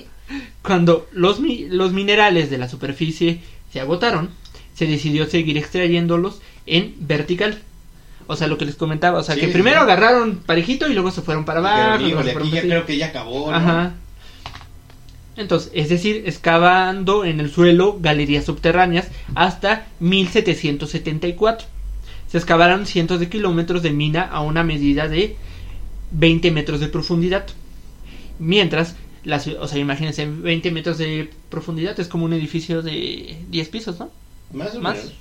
cuando 0.62 1.08
los, 1.12 1.40
mi- 1.40 1.68
los 1.70 1.94
minerales 1.94 2.50
de 2.50 2.58
la 2.58 2.70
superficie 2.70 3.42
se 3.72 3.80
agotaron, 3.80 4.30
se 4.74 4.86
decidió 4.88 5.26
seguir 5.28 5.58
extrayéndolos 5.58 6.42
en 6.66 6.96
vertical. 7.00 7.60
O 8.28 8.36
sea, 8.38 8.48
lo 8.48 8.58
que 8.58 8.66
les 8.66 8.76
comentaba, 8.76 9.20
o 9.20 9.24
sea, 9.24 9.36
Sí, 9.36 9.42
que 9.42 9.48
sí, 9.48 9.54
primero 9.54 9.78
sí. 9.78 9.84
agarraron 9.84 10.38
parejito 10.46 10.90
y 10.90 10.94
luego 10.94 11.12
se 11.12 11.22
fueron 11.22 11.44
para 11.46 11.60
abajo. 11.60 11.98
Pero, 11.98 12.08
híjole, 12.10 12.32
aquí 12.32 12.50
ya 12.52 12.62
creo 12.62 12.86
que 12.86 12.98
ya 12.98 13.08
acabó, 13.08 13.52
¿no? 13.52 13.58
Ajá. 13.58 13.94
Entonces, 15.36 15.72
es 15.74 15.90
decir, 15.90 16.24
excavando 16.28 17.26
en 17.26 17.40
el 17.40 17.50
suelo 17.52 17.98
galerías 18.00 18.46
subterráneas 18.46 19.08
hasta 19.36 19.88
1774. 20.00 21.68
Se 22.30 22.38
excavaron 22.38 22.86
cientos 22.86 23.20
de 23.20 23.30
kilómetros 23.30 23.82
de 23.84 23.92
mina 23.92 24.22
a 24.24 24.42
una 24.42 24.64
medida 24.64 25.08
de 25.08 25.36
20 26.12 26.52
metros 26.52 26.80
de 26.80 26.88
profundidad. 26.88 27.46
Mientras, 28.40 28.96
la 29.24 29.38
o 29.60 29.68
sea, 29.68 29.78
imagínense, 29.80 30.26
20 30.26 30.72
metros 30.72 30.98
de 30.98 31.30
profundidad 31.50 32.00
es 32.00 32.08
como 32.08 32.26
un 32.26 32.34
edificio 32.34 32.82
de 32.82 33.38
10 33.50 33.70
pisos, 33.70 34.00
¿no? 34.00 34.12
Más 34.52 34.76
o 34.76 34.82
Más. 34.82 34.98
menos. 34.98 35.14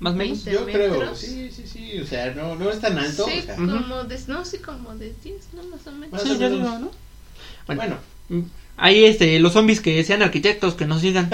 Más 0.00 0.12
o 0.12 0.16
menos. 0.16 0.44
20. 0.44 0.52
Yo 0.52 0.66
creo, 0.66 0.98
metros? 0.98 1.18
sí, 1.18 1.50
sí, 1.50 1.62
sí, 1.66 1.98
o 2.00 2.06
sea, 2.06 2.34
no, 2.34 2.54
no 2.56 2.70
es 2.70 2.80
tan 2.80 2.98
alto. 2.98 3.24
Sí, 3.26 3.38
o 3.40 3.42
sea, 3.42 3.54
Ujú. 3.54 3.66
como 3.82 4.04
de, 4.04 4.18
no, 4.28 4.44
sí, 4.44 4.58
como 4.58 4.94
de 4.96 5.12
10, 5.24 5.36
¿no? 5.54 5.62
Más 5.64 5.86
o 5.86 5.92
menos. 5.92 6.12
Más 6.12 6.22
Sí, 6.22 6.30
o 6.30 6.34
ya 6.34 6.48
menos. 6.50 6.58
digo, 6.66 6.78
¿no? 6.80 6.90
Bueno, 7.66 7.96
bueno, 8.28 8.44
ahí 8.76 9.04
este, 9.04 9.38
los 9.40 9.52
zombies 9.54 9.80
que 9.80 10.02
sean 10.04 10.22
arquitectos, 10.22 10.74
que 10.74 10.86
nos 10.86 11.00
sigan. 11.00 11.30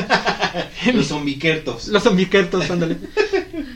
los 0.94 1.06
zombiquertos. 1.08 1.88
Los 1.88 2.02
zombiquertos, 2.04 2.70
ándale. 2.70 2.96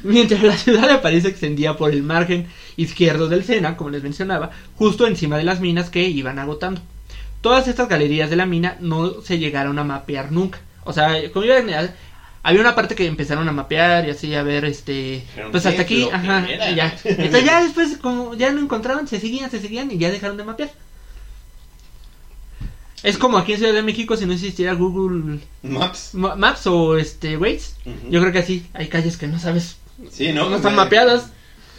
Mientras 0.04 0.42
la 0.42 0.56
ciudad 0.56 0.88
de 0.88 0.98
París 0.98 1.24
se 1.24 1.30
extendía 1.30 1.76
por 1.76 1.90
el 1.92 2.02
margen 2.02 2.46
izquierdo 2.76 3.28
del 3.28 3.44
Sena, 3.44 3.76
como 3.76 3.90
les 3.90 4.02
mencionaba, 4.02 4.50
justo 4.76 5.06
encima 5.06 5.36
de 5.36 5.44
las 5.44 5.60
minas 5.60 5.90
que 5.90 6.08
iban 6.08 6.38
agotando. 6.38 6.80
Todas 7.40 7.68
estas 7.68 7.88
galerías 7.88 8.30
de 8.30 8.36
la 8.36 8.46
mina 8.46 8.76
no 8.80 9.20
se 9.22 9.38
llegaron 9.38 9.78
a 9.78 9.84
mapear 9.84 10.32
nunca. 10.32 10.58
O 10.84 10.92
sea, 10.92 11.14
como 11.32 11.46
a- 11.46 11.88
había 12.42 12.60
una 12.60 12.74
parte 12.74 12.94
que 12.94 13.06
empezaron 13.06 13.48
a 13.48 13.52
mapear 13.52 14.06
y 14.06 14.10
así 14.10 14.34
a 14.34 14.42
ver, 14.42 14.64
este, 14.64 15.24
Pero 15.34 15.50
pues 15.50 15.62
¿qué 15.64 15.68
hasta 15.70 15.82
aquí, 15.82 16.08
ajá, 16.12 16.46
y 16.70 16.74
ya. 16.76 16.96
Entonces 17.04 17.44
ya 17.44 17.62
después, 17.62 17.98
como 17.98 18.34
ya 18.34 18.52
no 18.52 18.60
encontraban, 18.60 19.06
se 19.08 19.18
seguían, 19.20 19.50
se 19.50 19.60
seguían 19.60 19.90
y 19.90 19.98
ya 19.98 20.10
dejaron 20.10 20.36
de 20.36 20.44
mapear. 20.44 20.70
Es 23.02 23.18
como 23.18 23.38
aquí 23.38 23.52
en 23.52 23.58
Ciudad 23.58 23.74
de 23.74 23.82
México 23.82 24.16
si 24.16 24.26
no 24.26 24.32
existiera 24.32 24.72
Google 24.74 25.40
Maps. 25.62 26.10
Ma- 26.14 26.34
Maps 26.34 26.66
o 26.66 26.96
este 26.96 27.36
Waze. 27.36 27.72
Yo 28.10 28.20
creo 28.20 28.32
que 28.32 28.38
así, 28.40 28.66
hay 28.72 28.88
calles 28.88 29.16
que 29.16 29.28
no 29.28 29.38
sabes, 29.38 29.76
Sí, 30.10 30.32
¿no? 30.32 30.48
no, 30.48 30.56
están 30.56 30.74
mapeadas. 30.74 31.30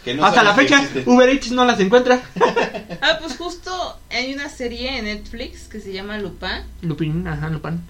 Que 0.08 0.14
no 0.14 0.24
Hasta 0.24 0.42
la 0.42 0.54
fecha. 0.54 0.82
Uber 1.04 1.28
Eats 1.28 1.50
no 1.50 1.64
las 1.64 1.78
encuentra. 1.80 2.20
Ah, 3.00 3.16
pues 3.20 3.36
justo 3.36 3.70
hay 4.10 4.34
una 4.34 4.48
serie 4.48 4.98
en 4.98 5.04
Netflix 5.04 5.68
que 5.68 5.80
se 5.80 5.92
llama 5.92 6.18
Lupin. 6.18 6.64
Lupin, 6.82 7.26
ajá, 7.28 7.48
Lupin. 7.48 7.80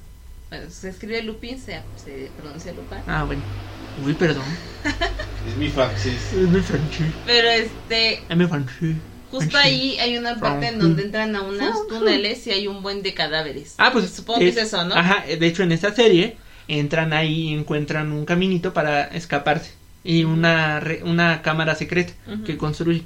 Bueno, 0.51 0.69
se 0.71 0.91
escribe 0.91 1.23
Lupin, 1.23 1.59
se, 1.59 1.81
se 1.97 2.31
pronuncia 2.39 2.73
Lupin. 2.73 2.99
Ah, 3.07 3.25
bueno. 3.25 3.43
Uy, 4.05 4.13
perdón. 4.15 4.45
Es 5.49 5.57
mi 5.57 5.71
francés. 5.71 6.33
Es 6.33 6.49
mi 6.49 6.61
francés. 6.61 7.07
Pero 7.25 7.49
este, 7.49 8.23
Es 8.29 8.37
mi 8.37 8.47
francés. 8.47 8.97
justo 9.31 9.51
Francés. 9.51 9.55
ahí 9.65 9.99
hay 9.99 10.19
una 10.19 10.39
parte 10.39 10.69
en 10.69 10.79
donde 10.79 11.05
entran 11.05 11.35
a 11.35 11.43
unos 11.43 11.89
túneles 11.89 12.47
y 12.47 12.51
hay 12.51 12.67
un 12.67 12.83
buen 12.83 13.03
de 13.03 13.15
cadáveres. 13.15 13.75
Ah, 13.79 13.91
pues. 13.93 14.11
supongo 14.11 14.41
que 14.41 14.49
es 14.49 14.57
eso, 14.59 14.85
¿no? 14.85 14.95
Ajá, 14.95 15.25
de 15.27 15.47
hecho 15.47 15.63
en 15.63 15.73
esta 15.73 15.95
serie 15.95 16.37
entran 16.69 17.13
ahí 17.15 17.49
y 17.49 17.55
encuentran 17.55 18.13
un 18.13 18.27
caminito 18.27 18.75
para 18.75 19.05
escaparse. 19.05 19.78
Y 20.11 20.25
una, 20.25 20.81
re- 20.81 21.03
una 21.05 21.43
cámara 21.43 21.75
secreta 21.75 22.15
que 22.47 22.57
construye. 22.57 23.03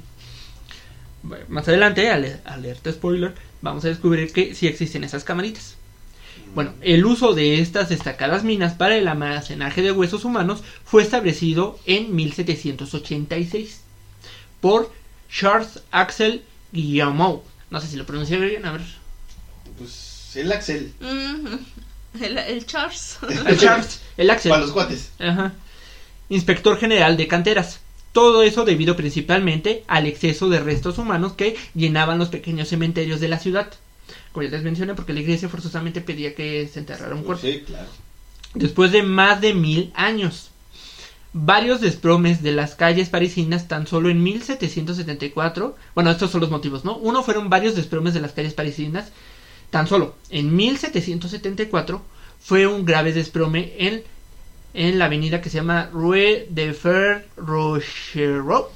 Bueno, 1.21 1.43
más 1.49 1.67
adelante, 1.67 2.09
ale- 2.09 2.39
alerta 2.45 2.91
spoiler, 2.93 3.33
vamos 3.61 3.83
a 3.83 3.89
descubrir 3.89 4.31
que 4.31 4.55
sí 4.55 4.67
existen 4.67 5.03
esas 5.03 5.23
camaritas. 5.25 5.75
Bueno, 6.55 6.73
el 6.81 7.03
uso 7.05 7.33
de 7.33 7.59
estas 7.59 7.89
destacadas 7.89 8.43
minas 8.43 8.73
para 8.75 8.95
el 8.95 9.07
almacenaje 9.07 9.81
de 9.81 9.91
huesos 9.91 10.23
humanos 10.23 10.63
fue 10.85 11.01
establecido 11.03 11.77
en 11.85 12.15
1786 12.15 13.81
por 14.61 14.91
Charles 15.29 15.81
Axel 15.91 16.43
Guillemot. 16.71 17.43
No 17.69 17.81
sé 17.81 17.87
si 17.87 17.95
lo 17.97 18.05
pronuncié 18.05 18.37
bien, 18.37 18.65
a 18.65 18.71
ver. 18.73 18.81
Pues 19.77 20.31
el 20.35 20.51
Axel. 20.51 20.93
El 22.21 22.65
Charles. 22.65 23.17
El 23.47 23.57
Charles, 23.59 24.01
el 24.17 24.29
Axel. 24.29 24.51
Para 24.51 24.61
los 24.61 24.71
cuates. 24.71 25.11
Ajá. 25.19 25.53
Inspector 26.29 26.77
general 26.77 27.17
de 27.17 27.27
canteras. 27.27 27.79
Todo 28.11 28.43
eso 28.43 28.63
debido 28.63 28.95
principalmente 28.95 29.83
al 29.87 30.05
exceso 30.05 30.47
de 30.49 30.59
restos 30.59 30.97
humanos 30.99 31.33
que 31.33 31.55
llenaban 31.73 32.19
los 32.19 32.29
pequeños 32.29 32.69
cementerios 32.69 33.19
de 33.19 33.27
la 33.27 33.39
ciudad. 33.39 33.73
Como 34.31 34.43
ya 34.43 34.51
les 34.51 34.63
mencioné, 34.63 34.93
porque 34.93 35.13
la 35.13 35.21
iglesia 35.21 35.49
forzosamente 35.49 36.01
pedía 36.01 36.35
que 36.35 36.67
se 36.67 36.79
enterrara 36.79 37.15
un 37.15 37.23
cuerpo. 37.23 37.45
Sí, 37.45 37.63
claro. 37.65 37.87
Después 38.53 38.91
de 38.91 39.03
más 39.03 39.41
de 39.41 39.53
mil 39.53 39.91
años. 39.95 40.51
Varios 41.35 41.81
desplomes 41.81 42.43
de 42.43 42.51
las 42.51 42.75
calles 42.75 43.09
parisinas 43.09 43.67
tan 43.67 43.87
solo 43.87 44.09
en 44.09 44.21
1774. 44.21 45.75
Bueno, 45.95 46.11
estos 46.11 46.29
son 46.29 46.41
los 46.41 46.51
motivos, 46.51 46.85
¿no? 46.85 46.97
Uno 46.97 47.23
fueron 47.23 47.49
varios 47.49 47.75
desplomes 47.75 48.13
de 48.13 48.21
las 48.21 48.33
calles 48.33 48.53
parisinas. 48.53 49.11
Tan 49.71 49.87
solo 49.87 50.15
en 50.29 50.55
1774 50.55 52.03
fue 52.39 52.67
un 52.67 52.85
grave 52.85 53.13
desplome 53.13 53.73
en, 53.79 54.03
en 54.73 54.97
la 54.99 55.05
avenida 55.05 55.41
que 55.41 55.49
se 55.49 55.57
llama 55.57 55.89
Rue 55.91 56.47
de 56.49 56.73
Fer 56.73 57.27
Rochereau. 57.37 58.67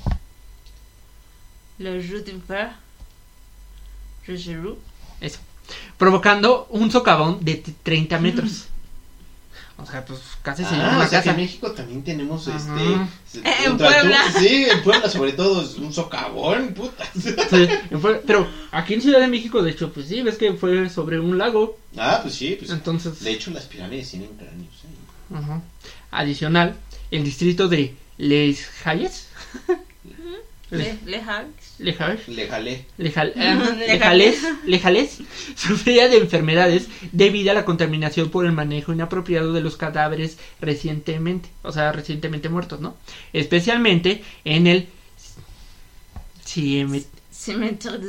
Le 1.80 2.02
Jeu 2.04 2.24
d'Enfer. 2.24 2.70
Rogerou. 4.28 4.78
Eso. 5.22 5.40
Provocando 5.98 6.68
un 6.72 6.92
socavón 6.92 7.44
de 7.44 7.56
t- 7.56 7.74
30 7.84 8.20
metros. 8.20 8.66
O 9.80 9.86
sea, 9.86 10.04
pues 10.04 10.20
casi 10.42 10.64
se 10.64 10.72
llena 10.72 10.92
Ah, 10.94 10.96
una 10.98 11.06
o 11.06 11.08
sea 11.10 11.22
que 11.22 11.26
casa. 11.30 11.38
en 11.40 11.46
México 11.46 11.72
también 11.72 12.04
tenemos 12.04 12.48
Ajá. 12.48 12.58
este. 12.58 13.44
En 13.64 13.70
contra 13.70 13.88
Puebla. 13.90 14.18
tú- 14.34 14.40
Sí, 14.40 14.66
en 14.72 14.84
Puebla 14.84 15.08
sobre 15.10 15.34
todo 15.34 15.62
es 15.62 15.76
un 15.76 15.94
socavón, 15.94 16.74
puta. 16.74 17.06
Sí, 17.14 17.36
fue- 18.02 18.24
pero 18.26 18.48
aquí 18.72 18.96
en 18.96 19.02
Ciudad 19.04 19.20
de 19.20 19.28
México, 19.28 19.62
de 19.62 19.70
hecho, 19.72 19.94
pues 19.94 20.08
sí, 20.08 20.24
ves 20.24 20.38
que 20.38 20.54
fue 20.54 20.90
sobre 20.90 21.20
un 21.20 21.38
lago. 21.38 21.78
Ah, 21.96 22.20
pues 22.24 22.34
sí, 22.34 22.56
pues. 22.58 22.72
Entonces, 22.72 23.20
De 23.24 23.32
hecho, 23.32 23.52
las 23.52 23.66
pirámides 23.66 24.10
tienen 24.10 24.30
cráneos. 24.36 24.74
¿eh? 24.84 24.88
Adicional, 26.12 26.76
el 27.12 27.24
distrito 27.24 27.68
de 27.68 27.96
Les 28.18 28.68
Halles 28.86 29.30
Le, 30.70 30.98
Le. 31.06 31.22
Le 31.80 31.94
Lejales. 32.98 33.36
Lejales, 33.88 34.44
Lejales 34.66 35.20
sufría 35.56 36.10
de 36.10 36.18
enfermedades 36.18 36.90
debido 37.14 37.52
a 37.52 37.54
la 37.54 37.64
contaminación 37.64 38.30
por 38.30 38.46
el 38.46 38.52
manejo 38.52 38.92
inapropiado 38.92 39.54
de 39.54 39.62
los 39.62 39.78
cadáveres 39.78 40.38
recientemente, 40.60 41.48
o 41.62 41.72
sea, 41.72 41.94
recientemente 41.94 42.50
muertos, 42.50 42.82
¿no? 42.82 42.98
Especialmente 43.32 44.24
en 44.44 44.68
Cementerio 47.32 47.98
de 47.98 48.08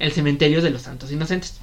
el 0.00 0.12
cementerio 0.12 0.60
de 0.60 0.70
los 0.70 0.82
Santos 0.82 1.12
Inocentes. 1.12 1.54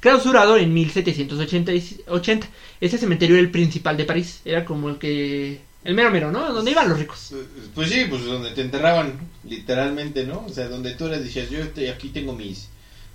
Clausurado 0.00 0.56
en 0.56 0.72
1780. 0.74 1.72
y- 1.72 2.00
80. 2.06 2.46
Ese 2.80 2.98
cementerio 2.98 3.36
era 3.36 3.42
el 3.44 3.50
principal 3.50 3.96
de 3.96 4.04
París, 4.04 4.40
era 4.44 4.64
como 4.64 4.88
el 4.88 4.98
que 4.98 5.60
el 5.84 5.94
mero 5.94 6.10
mero, 6.10 6.30
¿no? 6.32 6.52
Donde 6.52 6.70
iban 6.72 6.88
los 6.88 6.98
ricos. 6.98 7.32
Pues 7.74 7.90
sí, 7.90 8.06
pues 8.10 8.24
donde 8.24 8.50
te 8.50 8.60
enterraban, 8.62 9.18
literalmente, 9.44 10.24
¿no? 10.26 10.44
O 10.46 10.48
sea, 10.52 10.68
donde 10.68 10.94
tú 10.94 11.06
eras, 11.06 11.22
decías, 11.22 11.48
yo 11.48 11.60
estoy, 11.60 11.86
aquí 11.86 12.08
tengo 12.08 12.32
mis, 12.34 12.68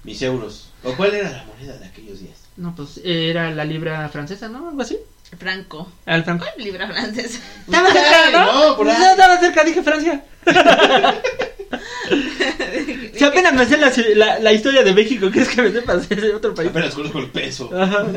mis 0.03 0.21
euros. 0.21 0.69
¿O 0.83 0.93
cuál 0.95 1.13
era 1.13 1.29
la 1.31 1.43
moneda 1.45 1.77
de 1.77 1.85
aquellos 1.85 2.19
días? 2.21 2.37
No, 2.57 2.73
pues 2.75 2.99
era 3.03 3.51
la 3.51 3.65
libra 3.65 4.07
francesa, 4.09 4.47
¿no? 4.49 4.69
Algo 4.69 4.81
así. 4.81 4.97
Franco. 5.37 5.91
Era 6.05 6.15
el 6.17 6.23
franco. 6.23 6.45
¿Cuál 6.45 6.65
libra 6.65 6.87
francesa? 6.87 7.39
Estaba 7.65 7.91
cerca, 7.91 8.31
¿no? 8.31 8.69
No, 8.69 8.77
por 8.77 8.89
ahí. 8.89 8.97
No, 8.99 9.11
estaba 9.11 9.39
cerca, 9.39 9.63
dije 9.63 9.83
Francia. 9.83 10.25
Si 13.17 13.23
apenas 13.23 13.53
me 13.53 13.65
sé 13.65 13.77
la, 13.77 13.91
la, 14.15 14.39
la 14.39 14.53
historia 14.53 14.83
de 14.83 14.93
México, 14.93 15.29
¿crees 15.31 15.47
que 15.49 15.61
me 15.61 15.71
sepas 15.71 16.07
de 16.09 16.33
otro 16.33 16.53
país? 16.55 16.69
Apenas 16.69 16.93
conozco 16.95 17.19
el 17.19 17.27
peso. 17.29 17.69
Ajá. 17.77 18.07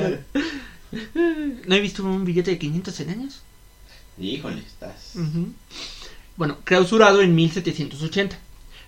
¿No 1.67 1.75
he 1.75 1.81
visto 1.81 2.05
un 2.05 2.25
billete 2.25 2.53
de 2.53 2.59
500 2.59 3.01
en 3.01 3.11
años? 3.11 3.43
Híjole, 4.19 4.61
estás. 4.61 5.13
Bueno, 6.37 6.59
clausurado 6.65 7.21
en 7.23 7.35
1780, 7.35 8.39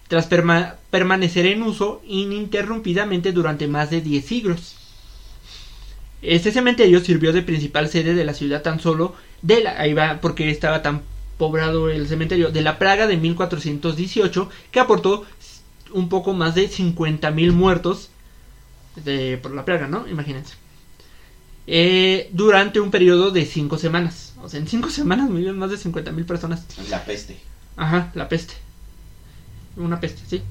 tras 0.09 0.31
perma- 0.31 0.77
permanecer 0.91 1.47
en 1.47 1.63
uso 1.63 2.01
ininterrumpidamente 2.07 3.33
durante 3.33 3.67
más 3.67 3.91
de 3.91 4.01
10 4.01 4.25
siglos. 4.25 4.77
Este 6.23 6.51
cementerio 6.53 7.01
sirvió 7.01 7.33
de 7.33 7.43
principal 7.43 7.89
sede 7.89 8.15
de 8.15 8.25
la 8.25 8.35
ciudad 8.35 8.63
tan 8.63 8.81
solo 8.81 9.15
de 9.43 9.63
la, 9.63 9.79
ahí 9.81 9.93
va 9.93 10.19
porque 10.21 10.49
estaba 10.51 10.83
tan 10.83 11.03
poblado 11.39 11.89
el 11.91 12.09
cementerio 12.09 12.51
de 12.51 12.63
la 12.63 12.79
plaga 12.79 13.07
de 13.07 13.17
1418 13.17 14.49
que 14.71 14.81
aportó 14.81 15.27
un 15.93 16.09
poco 16.09 16.33
más 16.33 16.55
de 16.55 16.69
50.000 16.69 17.53
muertos 17.53 18.11
de, 18.97 19.39
por 19.39 19.53
la 19.53 19.65
plaga, 19.65 19.87
¿no? 19.87 20.09
Imagínense. 20.09 20.55
Eh, 21.67 22.31
durante 22.33 22.81
un 22.81 22.91
periodo 22.91 23.31
de 23.31 23.45
5 23.45 23.79
semanas. 23.79 24.35
O 24.43 24.49
sea, 24.49 24.61
en 24.61 24.69
5 24.69 24.91
semanas 24.91 25.29
murieron 25.29 25.59
más 25.59 25.71
de 25.71 25.77
50.000 25.77 26.25
personas. 26.25 26.65
La 26.91 27.05
peste. 27.05 27.39
Ajá, 27.77 28.11
la 28.15 28.29
peste. 28.29 28.55
Una 29.77 30.01
peste, 30.01 30.23
sí. 30.29 30.43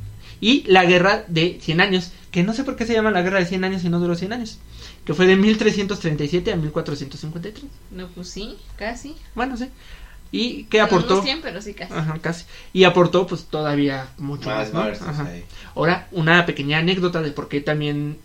Y 0.41 0.63
la 0.63 0.85
guerra 0.85 1.23
de 1.27 1.59
100 1.61 1.81
años, 1.81 2.11
que 2.31 2.43
no 2.43 2.53
sé 2.53 2.63
por 2.63 2.75
qué 2.75 2.85
se 2.85 2.93
llama 2.93 3.11
la 3.11 3.21
guerra 3.21 3.39
de 3.39 3.45
100 3.45 3.63
años 3.63 3.83
y 3.83 3.89
no 3.89 3.99
duró 3.99 4.15
100 4.15 4.33
años. 4.33 4.59
Que 5.05 5.13
fue 5.13 5.25
de 5.25 5.35
1337 5.35 6.51
a 6.51 6.55
1453. 6.57 7.65
No, 7.91 8.07
pues 8.09 8.29
sí, 8.29 8.57
casi. 8.75 9.15
Bueno, 9.33 9.55
sí. 9.55 9.69
Y 10.35 10.63
que 10.65 10.81
aportó... 10.81 11.15
No 11.15 11.21
100, 11.23 11.41
pero 11.41 11.61
sí 11.61 11.73
casi. 11.73 11.93
Ajá, 11.93 12.17
casi. 12.21 12.45
Y 12.73 12.83
aportó 12.83 13.25
pues 13.27 13.45
todavía 13.45 14.09
mucho 14.17 14.49
más, 14.49 14.71
Más 14.71 14.73
¿no? 14.73 14.81
muertos 14.81 15.07
Ajá. 15.07 15.25
ahí. 15.27 15.43
Ahora, 15.75 16.07
una 16.11 16.45
pequeña 16.45 16.79
anécdota 16.79 17.21
de 17.21 17.31
por 17.31 17.47
qué 17.47 17.61
también 17.61 18.17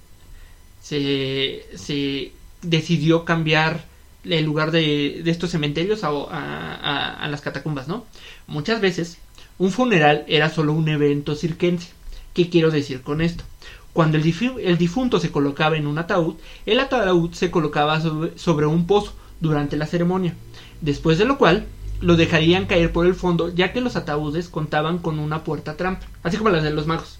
se, 0.83 1.67
se 1.77 2.33
decidió 2.63 3.25
cambiar 3.25 3.85
el 4.25 4.45
lugar 4.45 4.71
de, 4.71 5.21
de 5.25 5.31
estos 5.31 5.51
cementerios 5.51 6.05
a, 6.05 6.09
a- 6.09 6.75
a- 6.75 7.15
a 7.25 7.29
las 7.29 7.41
catacumbas, 7.41 7.89
¿no? 7.89 8.05
Muchas 8.47 8.81
veces 8.81 9.19
un 9.59 9.71
funeral 9.71 10.25
era 10.29 10.51
solo 10.51 10.73
un 10.73 10.89
evento 10.89 11.35
circense. 11.35 11.89
¿Qué 12.35 12.49
quiero 12.49 12.71
decir 12.71 13.03
con 13.03 13.21
esto? 13.21 13.45
Cuando 13.93 14.17
el, 14.17 14.25
difu- 14.25 14.59
el 14.63 14.79
difunto 14.79 15.19
se 15.21 15.31
colocaba 15.33 15.77
en 15.77 15.87
un 15.87 15.99
ataúd, 15.99 16.37
el 16.67 16.81
ataúd 16.81 17.33
se 17.33 17.51
colocaba 17.51 18.01
sobre, 18.01 18.39
sobre 18.39 18.67
un 18.67 18.87
pozo 18.87 19.15
durante 19.41 19.77
la 19.77 19.87
ceremonia, 19.87 20.35
después 20.81 21.19
de 21.19 21.25
lo 21.25 21.39
cual 21.39 21.67
lo 22.01 22.17
dejarían 22.17 22.67
caer 22.67 22.93
por 22.93 23.07
el 23.07 23.15
fondo 23.15 23.53
ya 23.55 23.73
que 23.73 23.81
los 23.81 23.97
ataúdes 23.97 24.49
contaban 24.49 24.99
con 24.99 25.19
una 25.19 25.45
puerta 25.45 25.77
trampa, 25.77 26.07
así 26.23 26.37
como 26.37 26.51
las 26.51 26.63
de 26.63 26.71
los 26.71 26.87
magos. 26.87 27.19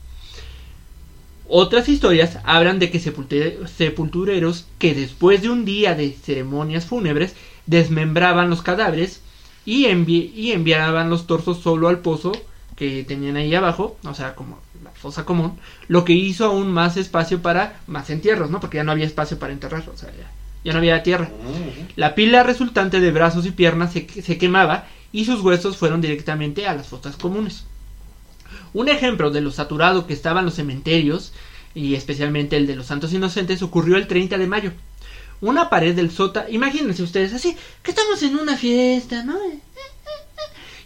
Otras 1.53 1.89
historias 1.89 2.39
hablan 2.45 2.79
de 2.79 2.91
que 2.91 3.01
sepulture- 3.01 3.67
sepultureros 3.67 4.67
que 4.79 4.95
después 4.95 5.43
de 5.43 5.51
un 5.51 5.65
día 5.65 5.95
de 5.95 6.13
ceremonias 6.13 6.87
fúnebres 6.87 7.35
desmembraban 7.67 8.51
los 8.51 8.63
cadáveres 8.63 9.21
y, 9.65 9.87
y 9.87 10.53
enviaban 10.53 11.11
los 11.11 11.27
torsos 11.27 11.59
solo 11.59 11.89
al 11.89 11.99
pozo 11.99 12.33
que 12.77 13.05
tenían 13.05 13.37
ahí 13.37 13.55
abajo, 13.55 13.99
o 14.05 14.15
sea, 14.15 14.35
como 14.35 14.59
la 14.83 14.91
fosa 14.93 15.25
común, 15.25 15.59
lo 15.89 16.05
que 16.05 16.15
hizo 16.15 16.47
aún 16.47 16.73
más 16.73 16.97
espacio 16.97 17.43
para 17.43 17.81
más 17.87 18.09
entierros, 18.09 18.51
¿no? 18.51 18.61
Porque 18.61 18.79
ya 18.79 18.85
no 18.85 18.93
había 18.93 19.05
espacio 19.05 19.39
para 19.39 19.53
enterrar, 19.53 19.85
o 19.93 19.97
sea, 19.99 20.09
ya, 20.17 20.31
ya 20.65 20.73
no 20.73 20.79
había 20.79 21.03
tierra. 21.03 21.31
La 21.97 22.15
pila 22.15 22.43
resultante 22.43 23.01
de 23.01 23.13
brazos 23.13 23.47
y 23.47 23.51
piernas 23.51 23.93
se, 23.93 24.07
se 24.23 24.39
quemaba 24.39 24.87
y 25.13 25.25
sus 25.25 25.41
huesos 25.41 25.77
fueron 25.77 26.01
directamente 26.01 26.67
a 26.67 26.75
las 26.75 26.89
fosas 26.89 27.17
comunes. 27.17 27.65
Un 28.73 28.89
ejemplo 28.89 29.31
de 29.31 29.41
lo 29.41 29.51
saturado 29.51 30.07
que 30.07 30.15
estaban 30.15 30.45
los 30.45 30.55
cementerios, 30.55 31.33
y 31.75 31.95
especialmente 31.95 32.57
el 32.57 32.67
de 32.67 32.77
los 32.77 32.87
Santos 32.87 33.13
Inocentes, 33.13 33.63
ocurrió 33.63 33.97
el 33.97 34.07
30 34.07 34.39
de 34.39 34.47
mayo. 34.47 34.73
Una 35.41 35.71
pared 35.71 35.95
del 35.95 36.11
sótano, 36.11 36.49
imagínense 36.51 37.03
ustedes 37.03 37.33
así, 37.33 37.57
que 37.83 37.91
estamos 37.91 38.23
en 38.23 38.37
una 38.37 38.57
fiesta, 38.57 39.25
¿no? 39.25 39.39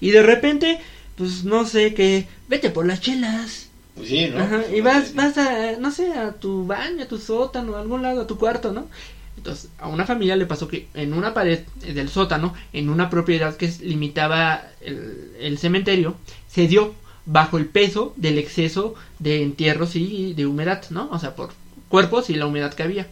Y 0.01 0.11
de 0.11 0.23
repente, 0.23 0.81
pues 1.17 1.45
no 1.45 1.67
sé, 1.67 1.95
que 1.95 2.27
vete 2.49 2.71
por 2.71 2.87
las 2.87 3.01
chelas. 3.01 3.69
Pues 3.95 4.09
sí, 4.09 4.29
¿no? 4.29 4.43
Ajá, 4.43 4.63
y 4.75 4.81
vas, 4.81 5.15
vas 5.15 5.37
a, 5.39 5.73
no 5.79 5.91
sé, 5.91 6.13
a 6.13 6.33
tu 6.33 6.67
baño, 6.67 7.05
a 7.05 7.09
tu 7.09 7.19
sótano, 7.19 7.77
a 7.77 7.81
algún 7.81 8.03
lado, 8.03 8.23
a 8.23 8.27
tu 8.27 8.39
cuarto, 8.39 8.73
¿no? 8.73 8.89
Entonces, 9.37 9.71
a 9.79 9.89
una 9.89 10.07
familia 10.07 10.37
le 10.37 10.47
pasó 10.47 10.69
que 10.69 10.89
en 10.95 11.13
una 11.13 11.35
pared 11.35 11.61
del 11.81 12.09
sótano, 12.09 12.55
en 12.73 12.89
una 12.89 13.11
propiedad 13.11 13.57
que 13.57 13.73
limitaba 13.83 14.63
el, 14.81 15.33
el 15.41 15.59
cementerio, 15.59 16.17
se 16.49 16.69
dio 16.69 16.95
bajo 17.27 17.59
el 17.59 17.67
peso 17.67 18.13
del 18.17 18.39
exceso 18.39 18.95
de 19.19 19.43
entierros 19.43 19.97
y 19.97 20.35
de 20.35 20.47
humedad, 20.47 20.85
¿no? 20.91 21.09
O 21.11 21.19
sea, 21.19 21.35
por 21.35 21.53
cuerpos 21.89 22.31
y 22.31 22.35
la 22.35 22.47
humedad 22.47 22.75
que 22.75 22.83
había, 22.83 23.09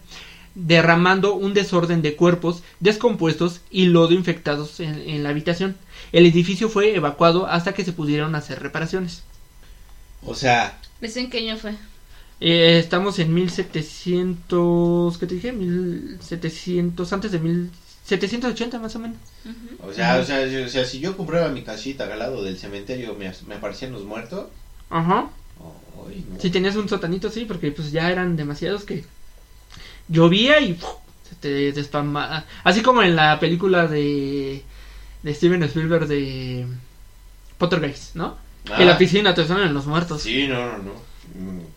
derramando 0.55 1.35
un 1.35 1.55
desorden 1.55 2.03
de 2.03 2.15
cuerpos 2.15 2.63
descompuestos 2.81 3.61
y 3.71 3.87
lodo 3.87 4.13
infectados 4.13 4.81
en, 4.81 5.01
en 5.09 5.23
la 5.23 5.31
habitación. 5.31 5.77
El 6.13 6.27
edificio 6.27 6.69
fue 6.69 6.95
evacuado 6.95 7.47
hasta 7.47 7.73
que 7.75 7.85
se 7.85 7.93
pudieron 7.93 8.35
hacer 8.35 8.63
reparaciones. 8.63 9.23
O 10.25 10.35
sea, 10.35 10.79
¿Ves 11.01 11.17
en 11.17 11.31
qué 11.31 11.39
año 11.39 11.57
fue? 11.57 11.75
Eh, 12.45 12.79
estamos 12.79 13.19
en 13.21 13.33
1700, 13.33 15.17
¿qué 15.19 15.27
te 15.27 15.35
dije? 15.37 15.53
1700, 15.53 17.13
antes 17.13 17.31
de 17.33 17.39
1780 17.39 18.79
más 18.81 18.97
o 18.97 18.99
menos. 18.99 19.19
O 19.79 19.93
sea, 19.93 20.19
o 20.19 20.25
sea, 20.25 20.41
o 20.67 20.69
sea, 20.69 20.85
si 20.85 20.99
yo 20.99 21.17
compraba 21.17 21.49
mi 21.51 21.63
casita 21.63 22.05
al 22.05 22.19
lado 22.19 22.43
del 22.43 22.59
cementerio, 22.59 23.15
¿me, 23.15 23.31
me 23.47 23.55
aparecían 23.55 23.93
los 23.93 24.05
muertos? 24.05 24.47
Ajá. 24.91 25.31
No. 25.59 26.41
Si 26.41 26.51
tenías 26.51 26.77
un 26.77 26.89
sotanito, 26.89 27.31
sí, 27.31 27.45
porque 27.45 27.71
pues 27.71 27.93
ya 27.93 28.11
eran 28.11 28.37
demasiados 28.37 28.85
que 28.85 29.05
llovía 30.09 30.61
y 30.61 30.79
se 31.29 31.35
te 31.41 31.73
despamaba. 31.73 32.45
Así 32.65 32.83
como 32.83 33.03
en 33.03 33.17
la 33.17 33.39
película 33.41 33.87
de, 33.87 34.65
de 35.23 35.35
Steven 35.35 35.63
Spielberg 35.65 36.07
de 36.09 36.67
Pottergeist, 37.59 38.17
¿no? 38.17 38.37
Ah, 38.71 38.77
Que 38.77 38.85
la 38.85 38.99
piscina 38.99 39.35
te 39.35 39.47
suenan 39.47 39.75
los 39.75 39.87
muertos. 39.87 40.23
Sí, 40.23 40.47
no, 40.49 40.79
no, 40.79 40.95
no. 41.35 41.72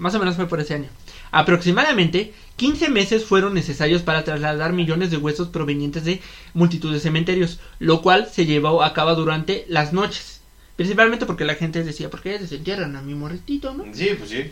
Más 0.00 0.14
o 0.14 0.18
menos 0.18 0.36
fue 0.36 0.48
por 0.48 0.60
ese 0.60 0.72
año. 0.72 0.88
Aproximadamente 1.30 2.32
15 2.56 2.88
meses 2.88 3.26
fueron 3.26 3.52
necesarios 3.52 4.00
para 4.00 4.24
trasladar 4.24 4.72
millones 4.72 5.10
de 5.10 5.18
huesos 5.18 5.48
provenientes 5.48 6.04
de 6.04 6.22
multitud 6.54 6.90
de 6.90 7.00
cementerios, 7.00 7.60
lo 7.78 8.00
cual 8.00 8.26
se 8.32 8.46
llevó 8.46 8.82
a 8.82 8.94
cabo 8.94 9.14
durante 9.14 9.66
las 9.68 9.92
noches. 9.92 10.40
Principalmente 10.76 11.26
porque 11.26 11.44
la 11.44 11.54
gente 11.54 11.84
decía, 11.84 12.08
¿por 12.08 12.22
qué 12.22 12.38
desentierran 12.38 12.96
a 12.96 13.02
mi 13.02 13.14
morritito, 13.14 13.74
no? 13.74 13.84
Sí, 13.92 14.08
pues 14.16 14.30
sí. 14.30 14.50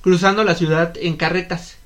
Cruzando 0.00 0.44
la 0.44 0.54
ciudad 0.54 0.96
en 0.96 1.16
carretas. 1.16 1.76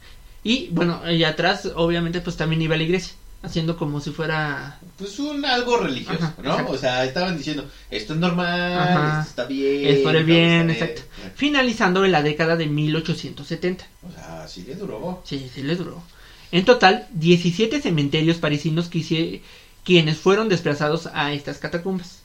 Y 0.45 0.69
bueno, 0.73 1.01
y 1.11 1.25
atrás 1.25 1.73
obviamente 1.77 2.21
pues 2.21 2.37
también 2.37 2.61
iba 2.61 2.77
la 2.77 2.83
iglesia, 2.83 3.15
haciendo 3.43 3.77
como 3.77 4.01
si 4.01 4.11
fuera... 4.11 4.79
Pues 4.99 5.19
un 5.21 5.45
algo 5.45 5.77
religioso, 5.79 6.25
Ajá, 6.25 6.35
¿no? 6.43 6.51
exacto. 6.53 6.73
O 6.73 6.79
sea, 6.79 7.05
estaban 7.05 7.37
diciendo, 7.39 7.71
esto 7.91 8.15
es 8.15 8.19
normal, 8.19 8.79
Ajá. 8.79 9.19
esto 9.21 9.31
está 9.31 9.45
bien. 9.47 9.87
Es 9.87 9.99
el 9.99 10.05
vamos 10.05 10.25
bien, 10.27 10.61
a 10.63 10.65
ver". 10.65 10.71
exacto. 10.73 11.03
Finalizando 11.37 12.05
en 12.05 12.13
la 12.13 12.23
década 12.23 12.57
de 12.57 12.67
1870. 12.67 13.87
O 14.09 14.13
sea, 14.13 14.49
sí 14.49 14.65
le 14.67 14.75
duró. 14.75 15.23
Sí, 15.25 15.51
sí 15.55 15.63
le 15.63 15.77
duró. 15.77 16.03
En 16.51 16.65
total, 16.65 17.07
17 17.13 17.81
cementerios 17.81 18.39
parisinos 18.39 18.91
quisi- 18.91 19.41
quienes 19.85 20.17
fueron 20.19 20.49
desplazados 20.49 21.09
a 21.13 21.33
estas 21.33 21.59
catacumbas. 21.59 22.19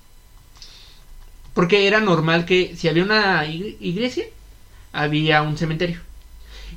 Porque 1.54 1.86
era 1.88 2.00
normal 2.00 2.46
que 2.46 2.76
si 2.76 2.88
había 2.88 3.04
una 3.04 3.46
ig- 3.46 3.76
iglesia, 3.80 4.26
había 4.92 5.42
un 5.44 5.58
cementerio. 5.58 6.00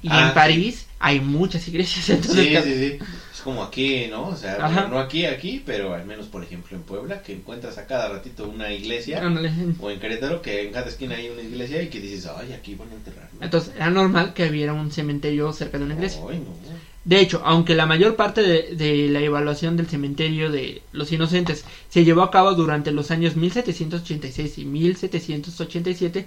Y 0.02 0.08
Ah, 0.10 0.20
en 0.20 0.28
sí. 0.28 0.34
París 0.34 0.86
hay 0.98 1.20
muchas 1.20 1.66
iglesias. 1.68 2.08
Entonces, 2.10 2.62
Sí, 2.62 2.70
sí, 2.70 2.98
sí. 2.98 2.98
Como 3.46 3.62
aquí, 3.62 4.08
¿no? 4.10 4.26
O 4.26 4.36
sea, 4.36 4.58
bueno, 4.58 4.88
no 4.88 4.98
aquí, 4.98 5.24
aquí, 5.24 5.62
pero 5.64 5.94
al 5.94 6.04
menos, 6.04 6.26
por 6.26 6.42
ejemplo, 6.42 6.76
en 6.76 6.82
Puebla, 6.82 7.22
que 7.22 7.32
encuentras 7.32 7.78
a 7.78 7.86
cada 7.86 8.08
ratito 8.08 8.48
una 8.48 8.72
iglesia. 8.72 9.24
ándale. 9.24 9.52
O 9.80 9.88
en 9.88 10.00
Querétaro, 10.00 10.42
que 10.42 10.66
en 10.66 10.72
cada 10.72 10.88
esquina 10.88 11.14
hay 11.14 11.28
una 11.28 11.42
iglesia 11.42 11.80
y 11.80 11.86
que 11.88 12.00
dices, 12.00 12.26
ay, 12.26 12.52
aquí 12.52 12.74
van 12.74 12.90
a 12.90 12.94
enterrar. 12.94 13.28
¿no? 13.32 13.44
Entonces 13.44 13.72
era 13.76 13.88
normal 13.88 14.34
que 14.34 14.48
hubiera 14.50 14.72
un 14.72 14.90
cementerio 14.90 15.52
cerca 15.52 15.78
de 15.78 15.84
una 15.84 15.94
iglesia. 15.94 16.20
Ay, 16.28 16.40
no. 16.40 16.56
De 17.04 17.20
hecho, 17.20 17.40
aunque 17.44 17.76
la 17.76 17.86
mayor 17.86 18.16
parte 18.16 18.42
de, 18.42 18.74
de 18.74 19.08
la 19.08 19.20
evaluación 19.20 19.76
del 19.76 19.86
cementerio 19.86 20.50
de 20.50 20.82
los 20.90 21.12
inocentes 21.12 21.64
se 21.88 22.04
llevó 22.04 22.22
a 22.22 22.32
cabo 22.32 22.54
durante 22.54 22.90
los 22.90 23.12
años 23.12 23.36
1786 23.36 24.58
y 24.58 24.64
1787, 24.64 26.26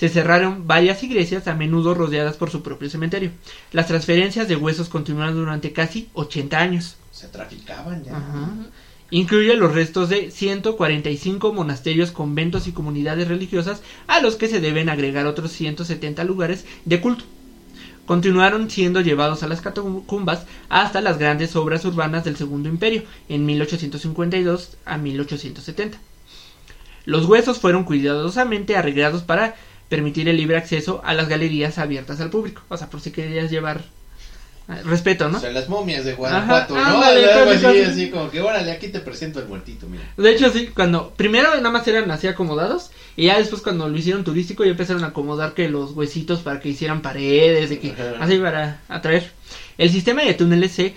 se 0.00 0.08
cerraron 0.08 0.66
varias 0.66 1.02
iglesias 1.02 1.46
a 1.46 1.54
menudo 1.54 1.92
rodeadas 1.92 2.38
por 2.38 2.48
su 2.50 2.62
propio 2.62 2.88
cementerio. 2.88 3.32
Las 3.70 3.86
transferencias 3.86 4.48
de 4.48 4.56
huesos 4.56 4.88
continuaron 4.88 5.34
durante 5.34 5.74
casi 5.74 6.08
80 6.14 6.58
años. 6.58 6.96
Se 7.12 7.28
traficaban 7.28 8.02
ya. 8.02 8.16
Ajá. 8.16 8.48
Incluye 9.10 9.54
los 9.56 9.74
restos 9.74 10.08
de 10.08 10.30
145 10.30 11.52
monasterios, 11.52 12.12
conventos 12.12 12.66
y 12.66 12.72
comunidades 12.72 13.28
religiosas 13.28 13.82
a 14.06 14.22
los 14.22 14.36
que 14.36 14.48
se 14.48 14.62
deben 14.62 14.88
agregar 14.88 15.26
otros 15.26 15.52
170 15.52 16.24
lugares 16.24 16.64
de 16.86 16.98
culto. 17.02 17.24
Continuaron 18.06 18.70
siendo 18.70 19.02
llevados 19.02 19.42
a 19.42 19.48
las 19.48 19.60
catacumbas 19.60 20.46
hasta 20.70 21.02
las 21.02 21.18
grandes 21.18 21.56
obras 21.56 21.84
urbanas 21.84 22.24
del 22.24 22.38
Segundo 22.38 22.70
Imperio 22.70 23.02
en 23.28 23.44
1852 23.44 24.78
a 24.86 24.96
1870. 24.96 25.98
Los 27.04 27.26
huesos 27.26 27.58
fueron 27.58 27.84
cuidadosamente 27.84 28.76
arreglados 28.76 29.24
para 29.24 29.56
permitir 29.90 30.28
el 30.28 30.38
libre 30.38 30.56
acceso 30.56 31.02
a 31.04 31.12
las 31.12 31.28
galerías 31.28 31.76
abiertas 31.76 32.20
al 32.20 32.30
público. 32.30 32.62
O 32.70 32.76
sea, 32.78 32.88
por 32.88 33.00
si 33.00 33.10
querías 33.10 33.50
llevar 33.50 33.82
eh, 34.68 34.82
respeto, 34.84 35.28
¿no? 35.28 35.38
O 35.38 35.40
sea, 35.40 35.50
las 35.50 35.68
momias 35.68 36.04
de 36.04 36.14
Guanajuato, 36.14 36.76
Ajá, 36.76 36.90
¿no? 36.90 36.96
ándale, 36.98 37.32
Algo 37.32 37.50
así, 37.50 37.80
así 37.80 38.10
como 38.10 38.30
que, 38.30 38.40
órale, 38.40 38.70
aquí 38.70 38.88
te 38.88 39.00
presento 39.00 39.40
al 39.40 39.48
muertito, 39.48 39.88
mira. 39.88 40.04
De 40.16 40.30
hecho, 40.30 40.50
sí, 40.52 40.68
cuando 40.68 41.10
primero 41.10 41.54
nada 41.56 41.70
más 41.70 41.86
eran 41.88 42.08
así 42.10 42.28
acomodados 42.28 42.90
y 43.16 43.26
ya 43.26 43.36
después 43.36 43.62
cuando 43.62 43.88
lo 43.88 43.98
hicieron 43.98 44.22
turístico 44.22 44.64
ya 44.64 44.70
empezaron 44.70 45.02
a 45.02 45.08
acomodar 45.08 45.54
que 45.54 45.68
los 45.68 45.90
huesitos 45.92 46.40
para 46.40 46.60
que 46.60 46.68
hicieran 46.68 47.02
paredes, 47.02 47.68
de 47.68 47.80
que 47.80 47.90
Ajá. 47.90 48.14
así 48.20 48.38
para 48.38 48.80
atraer. 48.88 49.32
El 49.76 49.90
sistema 49.90 50.22
de 50.22 50.34
túneles 50.34 50.70
se 50.70 50.94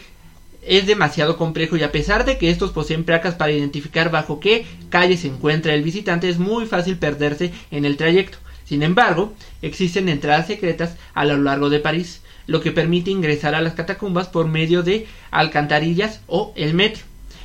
es 0.61 0.85
demasiado 0.85 1.35
complejo 1.35 1.75
y 1.75 1.83
a 1.83 1.91
pesar 1.91 2.25
de 2.25 2.37
que 2.37 2.49
estos 2.49 2.71
poseen 2.71 3.03
placas 3.03 3.35
para 3.35 3.51
identificar 3.51 4.11
bajo 4.11 4.39
qué 4.39 4.65
calle 4.89 5.17
se 5.17 5.27
encuentra 5.27 5.73
el 5.73 5.83
visitante 5.83 6.29
es 6.29 6.37
muy 6.37 6.67
fácil 6.67 6.97
perderse 6.97 7.51
en 7.71 7.85
el 7.85 7.97
trayecto. 7.97 8.37
Sin 8.65 8.83
embargo, 8.83 9.33
existen 9.61 10.09
entradas 10.09 10.47
secretas 10.47 10.95
a 11.13 11.25
lo 11.25 11.37
largo 11.37 11.69
de 11.69 11.79
París, 11.79 12.21
lo 12.47 12.61
que 12.61 12.71
permite 12.71 13.11
ingresar 13.11 13.55
a 13.55 13.61
las 13.61 13.73
catacumbas 13.73 14.27
por 14.27 14.47
medio 14.47 14.83
de 14.83 15.07
alcantarillas 15.31 16.21
o 16.27 16.53
el 16.55 16.73
metro. 16.73 17.03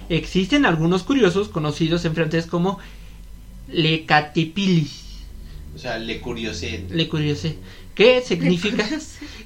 Existen 0.09 0.65
algunos 0.65 1.03
curiosos 1.03 1.49
conocidos 1.49 2.05
en 2.05 2.15
francés 2.15 2.47
como 2.47 2.79
Le 3.69 4.07
Catipilis. 4.07 5.07
O 5.75 5.79
sea, 5.79 5.99
le 5.99 6.21
curiosé. 6.21 6.87
Le 6.91 7.09
Curiosé. 7.09 7.57
¿Qué 7.95 8.23
significa? 8.23 8.89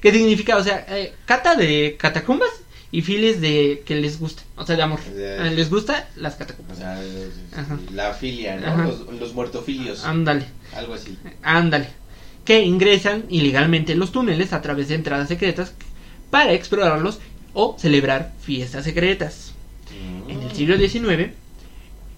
¿Qué 0.01 0.13
significa? 0.13 0.57
O 0.57 0.63
sea, 0.63 0.87
eh, 0.89 1.15
cata 1.25 1.57
de 1.57 1.97
catacumbas 1.99 2.51
y 2.93 3.03
files 3.03 3.41
de 3.41 3.83
que 3.87 3.97
les 3.97 4.21
gusta. 4.21 4.43
O 4.57 4.65
sea, 4.65 4.77
de 4.77 4.83
amor. 4.83 5.01
Eh, 5.15 5.51
les 5.57 5.71
gusta 5.71 6.09
las 6.17 6.35
O 6.35 6.39
catacumbas. 6.39 6.79
sea, 6.79 7.01
la 7.93 8.13
filia, 8.15 8.57
¿no? 8.61 8.67
Ajá. 8.69 8.85
Los, 8.85 9.01
los 9.19 9.35
muertofilios. 9.35 10.05
Ándale, 10.05 10.45
Algo 10.77 10.95
así. 10.95 11.17
ándale. 11.43 11.89
Que 12.45 12.61
ingresan 12.63 13.25
ilegalmente 13.31 13.93
en 13.93 13.99
los 13.99 14.13
túneles 14.13 14.53
a 14.53 14.61
través 14.63 14.89
de 14.89 14.95
entradas 14.97 15.29
secretas 15.29 15.73
para 16.31 16.53
explorarlos 16.53 17.19
o 17.55 17.77
celebrar 17.79 18.33
fiestas 18.41 18.85
secretas. 18.85 19.53
En 20.29 20.41
el 20.43 20.53
siglo 20.53 20.77
XIX, 20.77 21.33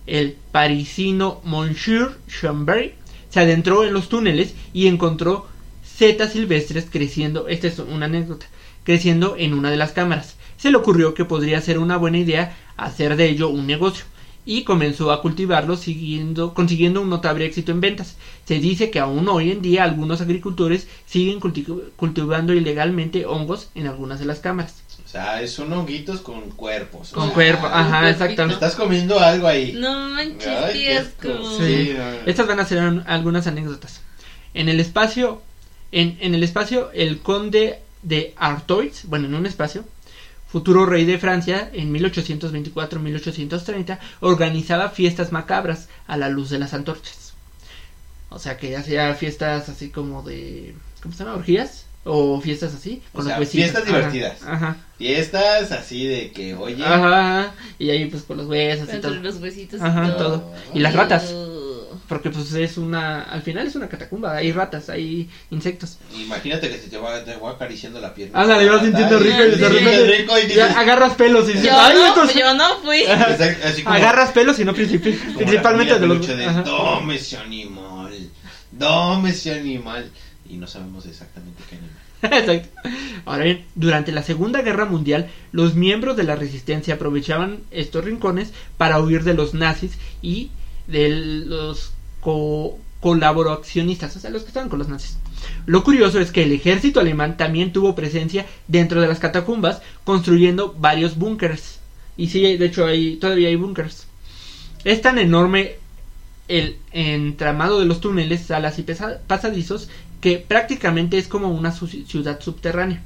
el 0.06 0.36
parisino 0.52 1.40
Monsieur 1.44 2.16
Chambray 2.28 2.94
se 3.30 3.40
adentró 3.40 3.84
en 3.84 3.92
los 3.92 4.08
túneles 4.08 4.54
y 4.72 4.86
encontró 4.86 5.46
setas 5.82 6.32
silvestres 6.32 6.86
creciendo, 6.90 7.48
esta 7.48 7.66
es 7.66 7.78
una 7.78 8.06
anécdota, 8.06 8.46
creciendo 8.84 9.36
en 9.38 9.54
una 9.54 9.70
de 9.70 9.76
las 9.76 9.92
cámaras. 9.92 10.36
Se 10.64 10.70
le 10.70 10.78
ocurrió 10.78 11.12
que 11.12 11.26
podría 11.26 11.60
ser 11.60 11.78
una 11.78 11.98
buena 11.98 12.16
idea 12.16 12.56
hacer 12.78 13.16
de 13.16 13.28
ello 13.28 13.50
un 13.50 13.66
negocio 13.66 14.06
y 14.46 14.62
comenzó 14.64 15.12
a 15.12 15.20
cultivarlos 15.20 15.80
siguiendo, 15.80 16.54
consiguiendo 16.54 17.02
un 17.02 17.10
notable 17.10 17.44
éxito 17.44 17.70
en 17.70 17.82
ventas. 17.82 18.16
Se 18.46 18.58
dice 18.60 18.88
que 18.90 18.98
aún 18.98 19.28
hoy 19.28 19.50
en 19.50 19.60
día 19.60 19.84
algunos 19.84 20.22
agricultores 20.22 20.88
siguen 21.04 21.38
culti- 21.38 21.66
cultivando 21.96 22.54
ilegalmente 22.54 23.26
hongos 23.26 23.68
en 23.74 23.88
algunas 23.88 24.20
de 24.20 24.24
las 24.24 24.38
cámaras. 24.38 24.76
O 25.04 25.06
sea, 25.06 25.46
son 25.48 25.70
honguitos 25.74 26.22
con 26.22 26.48
cuerpos. 26.52 27.10
Con 27.10 27.24
sea, 27.26 27.34
cuerpo, 27.34 27.66
ajá, 27.66 28.08
exactamente. 28.08 28.54
Estás 28.54 28.74
comiendo 28.74 29.20
algo 29.20 29.46
ahí. 29.46 29.74
No 29.74 30.08
manches, 30.08 30.46
Ay, 30.48 30.72
qué 30.72 30.78
qué 30.84 30.96
asco. 30.96 31.28
asco. 31.28 31.58
Sí. 31.58 31.66
Sí, 31.88 31.94
no. 31.94 32.04
Estas 32.24 32.46
van 32.46 32.60
a 32.60 32.64
ser 32.64 32.82
un- 32.84 33.04
algunas 33.06 33.46
anécdotas. 33.46 34.00
En 34.54 34.70
el 34.70 34.80
espacio, 34.80 35.42
en, 35.92 36.16
en 36.22 36.34
el 36.34 36.42
espacio, 36.42 36.90
el 36.94 37.18
conde 37.18 37.80
de 38.02 38.32
Artois, 38.38 39.02
bueno, 39.08 39.26
en 39.26 39.34
un 39.34 39.44
espacio, 39.44 39.84
futuro 40.54 40.86
rey 40.86 41.04
de 41.04 41.18
Francia, 41.18 41.68
en 41.72 41.92
1824-1830, 41.92 43.98
organizaba 44.20 44.88
fiestas 44.90 45.32
macabras 45.32 45.88
a 46.06 46.16
la 46.16 46.28
luz 46.28 46.50
de 46.50 46.60
las 46.60 46.74
antorchas. 46.74 47.32
O 48.28 48.38
sea 48.38 48.56
que 48.56 48.76
hacía 48.76 49.12
fiestas 49.14 49.68
así 49.68 49.90
como 49.90 50.22
de, 50.22 50.76
¿cómo 51.02 51.12
se 51.12 51.24
llama? 51.24 51.34
¿Orgías? 51.38 51.86
O 52.04 52.40
fiestas 52.40 52.72
así, 52.72 53.02
O 53.12 53.16
con 53.16 53.24
sea, 53.26 53.36
los 53.38 53.48
huesitos. 53.48 53.70
fiestas 53.72 53.84
divertidas. 53.86 54.42
Ajá. 54.46 54.76
Fiestas 54.96 55.72
así 55.72 56.06
de 56.06 56.30
que, 56.30 56.54
oye. 56.54 56.84
Ajá, 56.84 57.40
ajá. 57.40 57.54
Y 57.80 57.90
ahí 57.90 58.06
pues 58.06 58.22
con 58.22 58.36
los 58.36 58.46
huesos 58.46 58.88
y 58.94 58.98
todo. 59.00 59.12
los 59.14 59.36
huesitos 59.40 59.80
y 59.80 59.84
Ajá, 59.84 60.16
todo. 60.16 60.40
todo. 60.40 60.52
Y 60.72 60.78
las 60.78 60.94
ratas. 60.94 61.34
Porque 62.08 62.28
pues 62.30 62.52
es 62.52 62.76
una, 62.76 63.22
al 63.22 63.40
final 63.42 63.66
es 63.66 63.74
una 63.76 63.88
catacumba, 63.88 64.36
hay 64.36 64.52
ratas, 64.52 64.90
hay 64.90 65.28
insectos. 65.50 65.98
Imagínate 66.14 66.68
que 66.68 66.76
se 66.78 66.88
te 66.90 66.98
va, 66.98 67.24
te 67.24 67.34
va 67.36 67.52
acariciando 67.52 67.98
la 68.00 68.12
pierna. 68.14 68.42
Ándale, 68.42 68.68
vas 68.68 68.82
sintiendo 68.82 69.18
rico 69.18 69.38
y 69.42 69.52
Sí, 69.54 69.58
de 69.60 69.68
repente 69.68 70.16
rico 70.18 70.34
y 70.38 70.52
ya 70.54 70.78
agarras 70.78 71.14
pelos 71.14 71.44
y 71.48 71.52
dices, 71.54 71.64
Yo 71.64 71.72
"Ay, 71.80 71.94
no, 71.94 72.06
esto 72.06 72.22
es-". 72.24 72.34
yo 72.34 72.54
no 72.54 72.76
fui. 72.80 72.98
Exacto, 73.08 73.66
así 73.68 73.82
como- 73.82 73.94
agarras 73.96 74.32
pelos 74.32 74.58
y 74.58 74.64
no 74.66 74.74
principi- 74.74 75.18
principalmente 75.36 75.98
de 75.98 76.06
los 76.06 76.26
de, 76.26 76.34
ese 77.14 77.38
animal. 77.38 78.12
Dame 78.72 79.30
ese 79.30 79.54
animal. 79.54 80.10
Y 80.48 80.56
no 80.56 80.66
sabemos 80.66 81.06
exactamente 81.06 81.62
qué 81.70 81.76
animal. 81.76 81.94
Exacto. 82.22 82.90
Ahora 83.24 83.44
bien, 83.44 83.64
durante 83.74 84.12
la 84.12 84.22
Segunda 84.22 84.60
Guerra 84.62 84.84
Mundial, 84.84 85.30
los 85.52 85.74
miembros 85.74 86.16
de 86.16 86.24
la 86.24 86.36
resistencia 86.36 86.94
aprovechaban 86.94 87.60
estos 87.70 88.04
rincones 88.04 88.52
para 88.76 89.00
huir 89.00 89.24
de 89.24 89.32
los 89.34 89.54
nazis 89.54 89.92
y 90.20 90.50
de 90.86 91.08
los 91.08 91.92
co- 92.20 92.78
colaboracionistas, 93.00 94.16
o 94.16 94.20
sea, 94.20 94.30
los 94.30 94.42
que 94.42 94.48
estaban 94.48 94.68
con 94.68 94.78
los 94.78 94.88
nazis. 94.88 95.18
Lo 95.66 95.84
curioso 95.84 96.20
es 96.20 96.30
que 96.30 96.42
el 96.44 96.52
ejército 96.52 97.00
alemán 97.00 97.36
también 97.36 97.72
tuvo 97.72 97.94
presencia 97.94 98.46
dentro 98.66 99.00
de 99.00 99.08
las 99.08 99.18
catacumbas, 99.18 99.82
construyendo 100.04 100.74
varios 100.78 101.16
búnkers. 101.16 101.80
Y 102.16 102.28
sí, 102.28 102.56
de 102.56 102.66
hecho, 102.66 102.86
hay, 102.86 103.16
todavía 103.16 103.48
hay 103.48 103.56
búnkers. 103.56 104.06
Es 104.84 105.02
tan 105.02 105.18
enorme 105.18 105.76
el 106.48 106.76
entramado 106.92 107.80
de 107.80 107.86
los 107.86 108.00
túneles, 108.00 108.42
salas 108.42 108.78
y 108.78 108.84
pasadizos 109.26 109.88
que 110.20 110.38
prácticamente 110.38 111.18
es 111.18 111.28
como 111.28 111.48
una 111.50 111.72
ciudad 111.72 112.40
subterránea. 112.40 113.02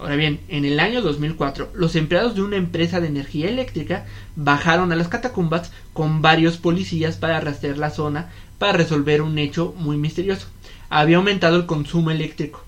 Ahora 0.00 0.16
bien, 0.16 0.40
en 0.48 0.64
el 0.64 0.80
año 0.80 1.02
2004, 1.02 1.72
los 1.74 1.94
empleados 1.94 2.34
de 2.34 2.40
una 2.40 2.56
empresa 2.56 3.00
de 3.00 3.08
energía 3.08 3.50
eléctrica 3.50 4.06
bajaron 4.34 4.92
a 4.92 4.96
las 4.96 5.08
catacumbas 5.08 5.72
con 5.92 6.22
varios 6.22 6.56
policías 6.56 7.16
para 7.16 7.38
rastrear 7.38 7.76
la 7.76 7.90
zona 7.90 8.30
para 8.58 8.72
resolver 8.72 9.20
un 9.20 9.36
hecho 9.38 9.74
muy 9.76 9.98
misterioso. 9.98 10.46
Había 10.88 11.18
aumentado 11.18 11.56
el 11.56 11.66
consumo 11.66 12.10
eléctrico. 12.10 12.64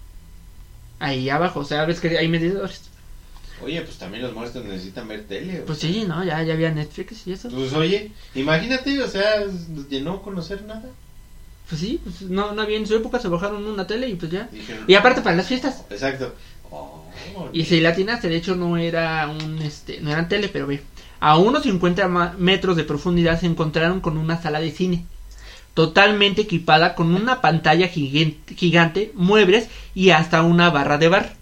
Ahí 0.98 1.30
abajo, 1.30 1.60
o 1.60 1.64
sea, 1.64 1.86
ves 1.86 2.00
que 2.00 2.18
hay 2.18 2.28
medidores. 2.28 2.82
Oye, 3.64 3.80
pues 3.80 3.96
también 3.96 4.22
los 4.22 4.34
muertos 4.34 4.62
necesitan 4.66 5.08
ver 5.08 5.24
tele. 5.24 5.62
Pues 5.66 5.78
sea. 5.78 5.90
sí, 5.90 6.04
¿no? 6.06 6.22
Ya, 6.24 6.42
ya 6.42 6.52
había 6.52 6.70
Netflix 6.70 7.26
y 7.26 7.32
eso. 7.32 7.48
Pues 7.48 7.72
oye, 7.72 8.12
imagínate, 8.34 9.02
o 9.02 9.08
sea, 9.08 9.46
de 9.46 10.00
no 10.02 10.20
conocer 10.20 10.62
nada. 10.64 10.90
Pues 11.68 11.80
sí, 11.80 11.98
pues 12.02 12.22
no, 12.22 12.52
no 12.52 12.60
había 12.60 12.76
en 12.76 12.86
su 12.86 12.94
época, 12.94 13.18
se 13.18 13.28
bajaron 13.28 13.66
una 13.66 13.86
tele 13.86 14.08
y 14.08 14.16
pues 14.16 14.30
ya. 14.30 14.50
Y 14.86 14.94
aparte 14.94 15.22
para 15.22 15.36
las 15.36 15.46
fiestas. 15.46 15.84
Exacto. 15.88 16.34
Y 17.52 17.64
si 17.64 17.80
latinaste, 17.80 18.28
de 18.28 18.36
hecho 18.36 18.54
no 18.56 18.76
era 18.76 19.28
un 19.28 19.60
este, 19.62 20.00
no 20.00 20.10
eran 20.10 20.28
tele, 20.28 20.48
pero 20.48 20.66
ve. 20.66 20.82
A 21.20 21.38
unos 21.38 21.62
50 21.62 22.08
ma- 22.08 22.34
metros 22.38 22.76
de 22.76 22.84
profundidad 22.84 23.38
se 23.40 23.46
encontraron 23.46 24.00
con 24.00 24.18
una 24.18 24.40
sala 24.42 24.60
de 24.60 24.70
cine. 24.72 25.04
Totalmente 25.74 26.42
equipada 26.42 26.94
con 26.94 27.14
una 27.14 27.40
pantalla 27.40 27.88
gigante, 27.88 28.54
gigante, 28.54 29.12
muebles 29.14 29.68
y 29.94 30.10
hasta 30.10 30.42
una 30.42 30.68
barra 30.70 30.98
de 30.98 31.08
bar. 31.08 31.34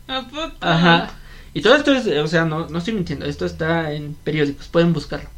Ajá. 0.60 1.10
Y 1.52 1.62
todo 1.62 1.74
esto 1.74 1.92
es, 1.92 2.06
o 2.06 2.28
sea, 2.28 2.44
no, 2.44 2.68
no 2.68 2.78
estoy 2.78 2.94
mintiendo, 2.94 3.24
esto 3.26 3.44
está 3.44 3.92
en 3.92 4.14
periódicos, 4.14 4.68
pueden 4.68 4.92
buscarlo. 4.92 5.28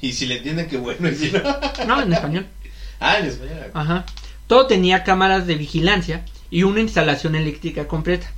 Y 0.00 0.12
si 0.12 0.24
le 0.26 0.38
entienden, 0.38 0.68
qué 0.68 0.78
bueno. 0.78 1.06
Y 1.08 1.14
si 1.16 1.30
no... 1.32 1.40
No, 1.86 2.00
en 2.00 2.12
español. 2.12 2.46
Ah, 3.00 3.18
en 3.18 3.26
español. 3.26 3.58
Ajá. 3.74 4.06
Todo 4.46 4.66
tenía 4.66 5.04
cámaras 5.04 5.46
de 5.46 5.56
vigilancia 5.56 6.24
y 6.50 6.62
una 6.62 6.80
instalación 6.80 7.34
eléctrica 7.34 7.86
completa. 7.88 8.30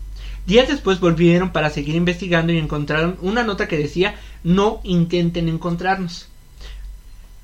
Días 0.50 0.66
después 0.66 0.98
volvieron 0.98 1.52
para 1.52 1.70
seguir 1.70 1.94
investigando 1.94 2.52
y 2.52 2.58
encontraron 2.58 3.16
una 3.22 3.44
nota 3.44 3.68
que 3.68 3.78
decía 3.78 4.16
no 4.42 4.80
intenten 4.82 5.48
encontrarnos. 5.48 6.26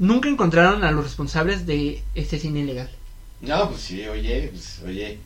Nunca 0.00 0.28
encontraron 0.28 0.82
a 0.82 0.90
los 0.90 1.04
responsables 1.04 1.66
de 1.66 2.02
este 2.16 2.40
cine 2.40 2.60
ilegal. 2.62 2.90
No, 3.42 3.70
pues 3.70 3.82
sí, 3.82 4.04
oye, 4.08 4.48
pues, 4.52 4.80
oye. 4.84 5.18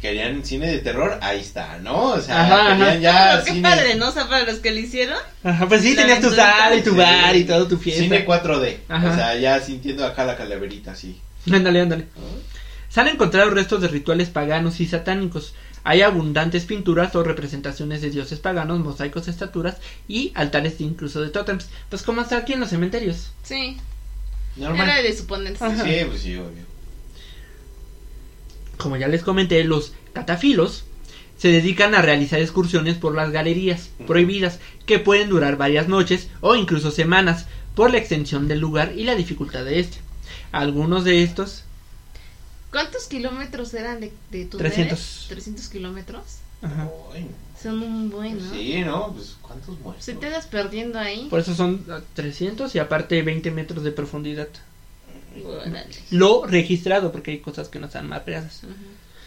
Querían 0.00 0.44
cine 0.44 0.66
de 0.66 0.78
terror, 0.78 1.20
ahí 1.22 1.38
está, 1.38 1.78
¿no? 1.78 2.10
O 2.14 2.20
sea, 2.20 2.42
Ajá, 2.42 2.72
querían 2.72 2.82
ajá. 2.88 2.96
ya 2.98 3.30
Pero 3.32 3.44
qué 3.44 3.50
cine, 3.52 3.62
padre, 3.68 3.94
¿no? 3.94 4.08
O 4.08 4.12
sea, 4.12 4.28
para 4.28 4.44
los 4.44 4.58
que 4.58 4.72
lo 4.72 4.78
hicieron. 4.80 5.18
Ajá, 5.44 5.68
pues 5.68 5.82
sí, 5.82 5.94
tenías 5.94 6.20
tu 6.20 6.30
sala 6.30 6.74
y 6.74 6.82
tu 6.82 6.90
Sí. 6.90 6.96
bar 6.96 7.36
y 7.36 7.44
todo 7.44 7.68
tu 7.68 7.76
fiesta. 7.78 8.02
cine 8.02 8.24
4D. 8.26 8.78
Ajá. 8.88 9.08
O 9.08 9.14
sea, 9.14 9.36
ya 9.36 9.60
sintiendo 9.60 10.04
acá 10.04 10.24
la 10.24 10.36
calaverita, 10.36 10.96
sí. 10.96 11.20
Ándale, 11.48 11.80
ándale. 11.80 12.06
Se 12.88 13.00
han 13.00 13.06
encontrado 13.06 13.50
restos 13.50 13.80
de 13.82 13.86
rituales 13.88 14.30
paganos 14.30 14.80
y 14.80 14.86
satánicos. 14.86 15.54
Hay 15.82 16.02
abundantes 16.02 16.64
pinturas 16.64 17.14
o 17.16 17.22
representaciones 17.22 18.02
de 18.02 18.10
dioses 18.10 18.38
paganos, 18.38 18.80
mosaicos, 18.80 19.28
estaturas 19.28 19.76
y 20.08 20.32
altares 20.34 20.80
incluso 20.80 21.20
de 21.20 21.30
tótems. 21.30 21.68
Pues 21.88 22.02
como 22.02 22.20
hasta 22.20 22.36
aquí 22.36 22.52
en 22.52 22.60
los 22.60 22.70
cementerios. 22.70 23.32
Sí. 23.42 23.76
Normal. 24.56 24.88
Era 24.88 25.02
de 25.02 25.16
suponerse. 25.16 25.64
Sí, 25.76 26.04
pues 26.06 26.20
sí, 26.22 26.36
obvio. 26.36 26.64
Como 28.76 28.96
ya 28.96 29.08
les 29.08 29.22
comenté, 29.22 29.62
los 29.64 29.92
catafilos 30.12 30.84
se 31.36 31.48
dedican 31.48 31.94
a 31.94 32.02
realizar 32.02 32.40
excursiones 32.40 32.96
por 32.96 33.14
las 33.14 33.30
galerías 33.30 33.90
prohibidas 34.06 34.58
que 34.84 34.98
pueden 34.98 35.30
durar 35.30 35.56
varias 35.56 35.88
noches 35.88 36.28
o 36.42 36.54
incluso 36.54 36.90
semanas 36.90 37.46
por 37.74 37.90
la 37.90 37.98
extensión 37.98 38.48
del 38.48 38.60
lugar 38.60 38.92
y 38.94 39.04
la 39.04 39.14
dificultad 39.14 39.64
de 39.64 39.80
este. 39.80 39.98
Algunos 40.52 41.04
de 41.04 41.22
estos 41.22 41.64
¿Cuántos 42.70 43.06
kilómetros 43.06 43.74
eran 43.74 44.00
de, 44.00 44.12
de 44.30 44.44
tu 44.44 44.58
300. 44.58 45.26
300 45.28 45.68
kilómetros. 45.68 46.22
ajá, 46.62 46.88
Ay, 47.12 47.26
Son 47.60 47.82
un 47.82 48.10
buen, 48.10 48.38
¿no? 48.38 48.54
Sí, 48.54 48.80
¿no? 48.84 49.12
Pues 49.12 49.36
¿cuántos 49.42 49.78
muertos? 49.80 50.04
Se 50.04 50.14
te 50.14 50.30
das 50.30 50.46
perdiendo 50.46 50.98
ahí. 50.98 51.26
por 51.28 51.40
eso 51.40 51.54
son 51.54 51.84
ah, 51.90 52.00
300 52.14 52.74
y 52.74 52.78
aparte 52.78 53.22
20 53.22 53.50
metros 53.50 53.82
de 53.82 53.90
profundidad. 53.92 54.48
Órale. 55.44 55.86
Lo 56.10 56.46
registrado 56.46 57.12
porque 57.12 57.32
hay 57.32 57.38
cosas 57.38 57.68
que 57.68 57.78
no 57.78 57.86
están 57.86 58.08
mapeadas. 58.08 58.62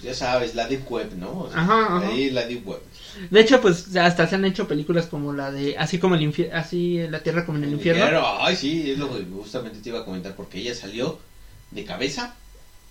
Ya 0.01 0.13
sabes, 0.13 0.53
la 0.53 0.67
Deep 0.67 0.89
Web, 0.91 1.13
¿no? 1.17 1.43
O 1.43 1.49
sea, 1.49 1.61
Ajá, 1.61 1.97
ajá. 1.97 2.07
Ahí 2.09 2.29
la 2.29 2.45
Deep 2.45 2.67
Web. 2.67 2.81
De 3.29 3.39
hecho, 3.39 3.61
pues 3.61 3.95
hasta 3.95 4.27
se 4.27 4.35
han 4.35 4.43
hecho 4.43 4.67
películas 4.67 5.05
como 5.05 5.31
la 5.33 5.51
de 5.51 5.77
así 5.77 5.97
como 5.99 6.15
el 6.15 6.21
infierno, 6.23 6.57
así 6.57 7.07
la 7.09 7.23
tierra 7.23 7.45
como 7.45 7.57
en 7.57 7.65
el 7.65 7.71
infierno. 7.73 8.03
Pero, 8.05 8.41
ay, 8.43 8.55
sí, 8.55 8.91
es 8.91 8.97
lo 8.97 9.15
que 9.15 9.23
justamente 9.23 9.79
te 9.79 9.89
iba 9.89 9.99
a 9.99 10.05
comentar, 10.05 10.35
porque 10.35 10.59
ella 10.59 10.75
salió 10.75 11.19
de 11.71 11.85
cabeza, 11.85 12.35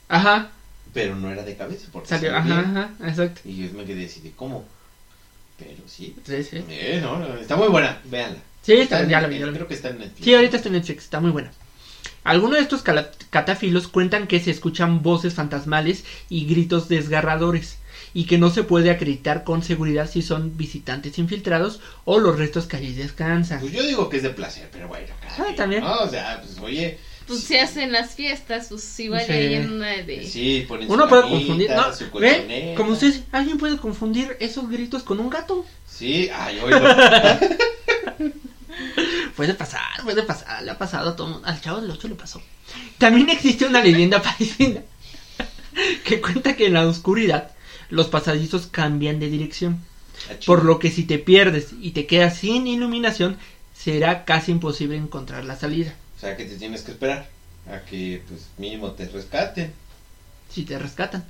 Ajá, 0.09 0.51
pero 0.93 1.15
no 1.17 1.31
era 1.31 1.43
de 1.43 1.57
cabeza, 1.57 1.89
porque 1.93 2.09
salió, 2.09 2.37
ajá, 2.37 2.61
ajá, 2.61 2.91
exacto. 3.09 3.41
Y 3.45 3.57
yo 3.69 3.73
me 3.75 3.85
quedé 3.85 4.07
así 4.07 4.21
de 4.21 4.33
cómo. 4.33 4.65
Pero 5.59 5.83
sí. 5.87 6.15
Sí, 6.27 6.43
sí. 6.43 6.65
Eh, 6.69 6.99
no, 7.03 7.19
no, 7.19 7.35
está 7.37 7.57
muy 7.57 7.69
buena, 7.69 8.01
véanla. 8.05 8.39
Sí, 8.63 8.75
está, 8.75 9.01
en- 9.01 9.09
ya 9.09 9.21
la 9.21 9.29
vi, 9.29 9.39
vi. 9.43 9.51
Creo 9.53 9.69
que 9.69 9.75
está 9.75 9.89
en 9.91 9.99
Netflix. 9.99 10.25
Sí, 10.25 10.35
ahorita 10.35 10.57
está 10.57 10.69
en 10.69 10.75
Netflix, 10.75 11.05
está 11.05 11.21
muy 11.21 11.31
buena. 11.31 11.51
Algunos 12.25 12.57
de 12.57 12.63
estos 12.63 12.83
catafilos 13.31 13.89
cuentan 13.89 14.27
que 14.29 14.39
se 14.39 14.51
escuchan 14.53 15.03
voces 15.03 15.35
fantasmales 15.35 16.05
y 16.29 16.47
gritos 16.47 16.89
desgarradores 16.89 17.79
y 18.15 18.27
que 18.27 18.39
no 18.39 18.51
se 18.51 18.63
puede 18.63 18.91
acreditar 18.91 19.43
con 19.43 19.63
seguridad 19.63 20.09
si 20.09 20.23
son 20.23 20.57
visitantes 20.57 21.19
infiltrados 21.19 21.81
o 22.05 22.19
los 22.21 22.39
restos 22.39 22.67
que 22.67 22.77
allí 22.77 22.93
descansan. 22.93 23.59
Pues 23.61 23.73
yo 23.73 23.83
digo 23.85 24.09
que 24.09 24.19
es 24.19 24.23
de 24.23 24.31
placer, 24.31 24.69
pero 24.71 24.87
bueno, 24.87 25.07
Ah, 25.37 25.47
también. 25.57 25.83
¿no? 25.83 26.01
O 26.03 26.09
sea, 26.09 26.41
pues 26.41 26.59
oye, 26.61 26.99
Pues 27.33 27.45
se 27.45 27.61
hacen 27.61 27.93
las 27.93 28.15
fiestas, 28.15 28.67
pues 28.69 29.01
igual 29.01 29.25
Sí. 29.27 29.33
hay 29.33 29.55
en 29.55 29.73
una 29.73 29.89
de... 29.89 30.27
sí, 30.27 30.65
ponen 30.69 30.87
su 30.89 30.95
Uno 30.95 31.09
puede 31.09 31.23
camita, 31.23 31.39
confundir, 31.39 31.71
¿no? 31.71 31.93
su 31.95 32.11
¿Ve? 32.19 32.75
Como 32.77 32.93
ustedes, 32.93 33.23
alguien 33.33 33.59
puede 33.59 33.77
confundir 33.79 34.37
esos 34.41 34.69
gritos 34.69 35.03
con 35.03 35.21
un 35.21 35.31
gato. 35.31 35.65
Sí, 35.87 36.29
ay, 36.35 36.59
oigo. 36.61 36.79
Puede 39.37 39.55
pasar, 39.55 39.81
puede 40.03 40.23
pasar, 40.23 40.63
le 40.63 40.71
ha 40.71 40.79
pasado 40.79 41.11
a 41.11 41.17
todo 41.17 41.29
mundo. 41.29 41.47
Al 41.49 41.61
chavo 41.61 41.81
del 41.81 41.91
8 41.91 42.09
le 42.09 42.15
pasó. 42.15 42.43
También 42.99 43.29
existe 43.31 43.65
una 43.67 43.83
leyenda 43.83 44.21
parecida 44.23 44.83
que 46.05 46.21
cuenta 46.21 46.55
que 46.57 46.67
en 46.67 46.75
la 46.75 46.87
oscuridad 46.87 47.51
los 47.91 48.09
pasadizos 48.09 48.67
cambian 48.67 49.21
de 49.21 49.29
dirección. 49.31 49.81
Por 50.47 50.65
lo 50.65 50.79
que 50.79 50.91
si 50.91 51.05
te 51.05 51.19
pierdes 51.19 51.71
y 51.81 51.91
te 51.93 52.07
quedas 52.07 52.37
sin 52.39 52.67
iluminación, 52.67 53.39
será 53.75 54.25
casi 54.25 54.53
imposible 54.53 54.97
encontrar 54.97 55.45
la 55.45 55.57
salida. 55.57 55.95
O 56.23 56.25
sea, 56.25 56.37
que 56.37 56.45
te 56.45 56.55
tienes 56.55 56.83
que 56.83 56.93
esperar 56.93 57.27
a 57.69 57.81
que, 57.81 58.23
pues, 58.29 58.43
mínimo 58.57 58.93
te 58.93 59.07
rescaten. 59.09 59.73
Si 60.49 60.63
te 60.65 60.79
rescatan. 60.79 61.25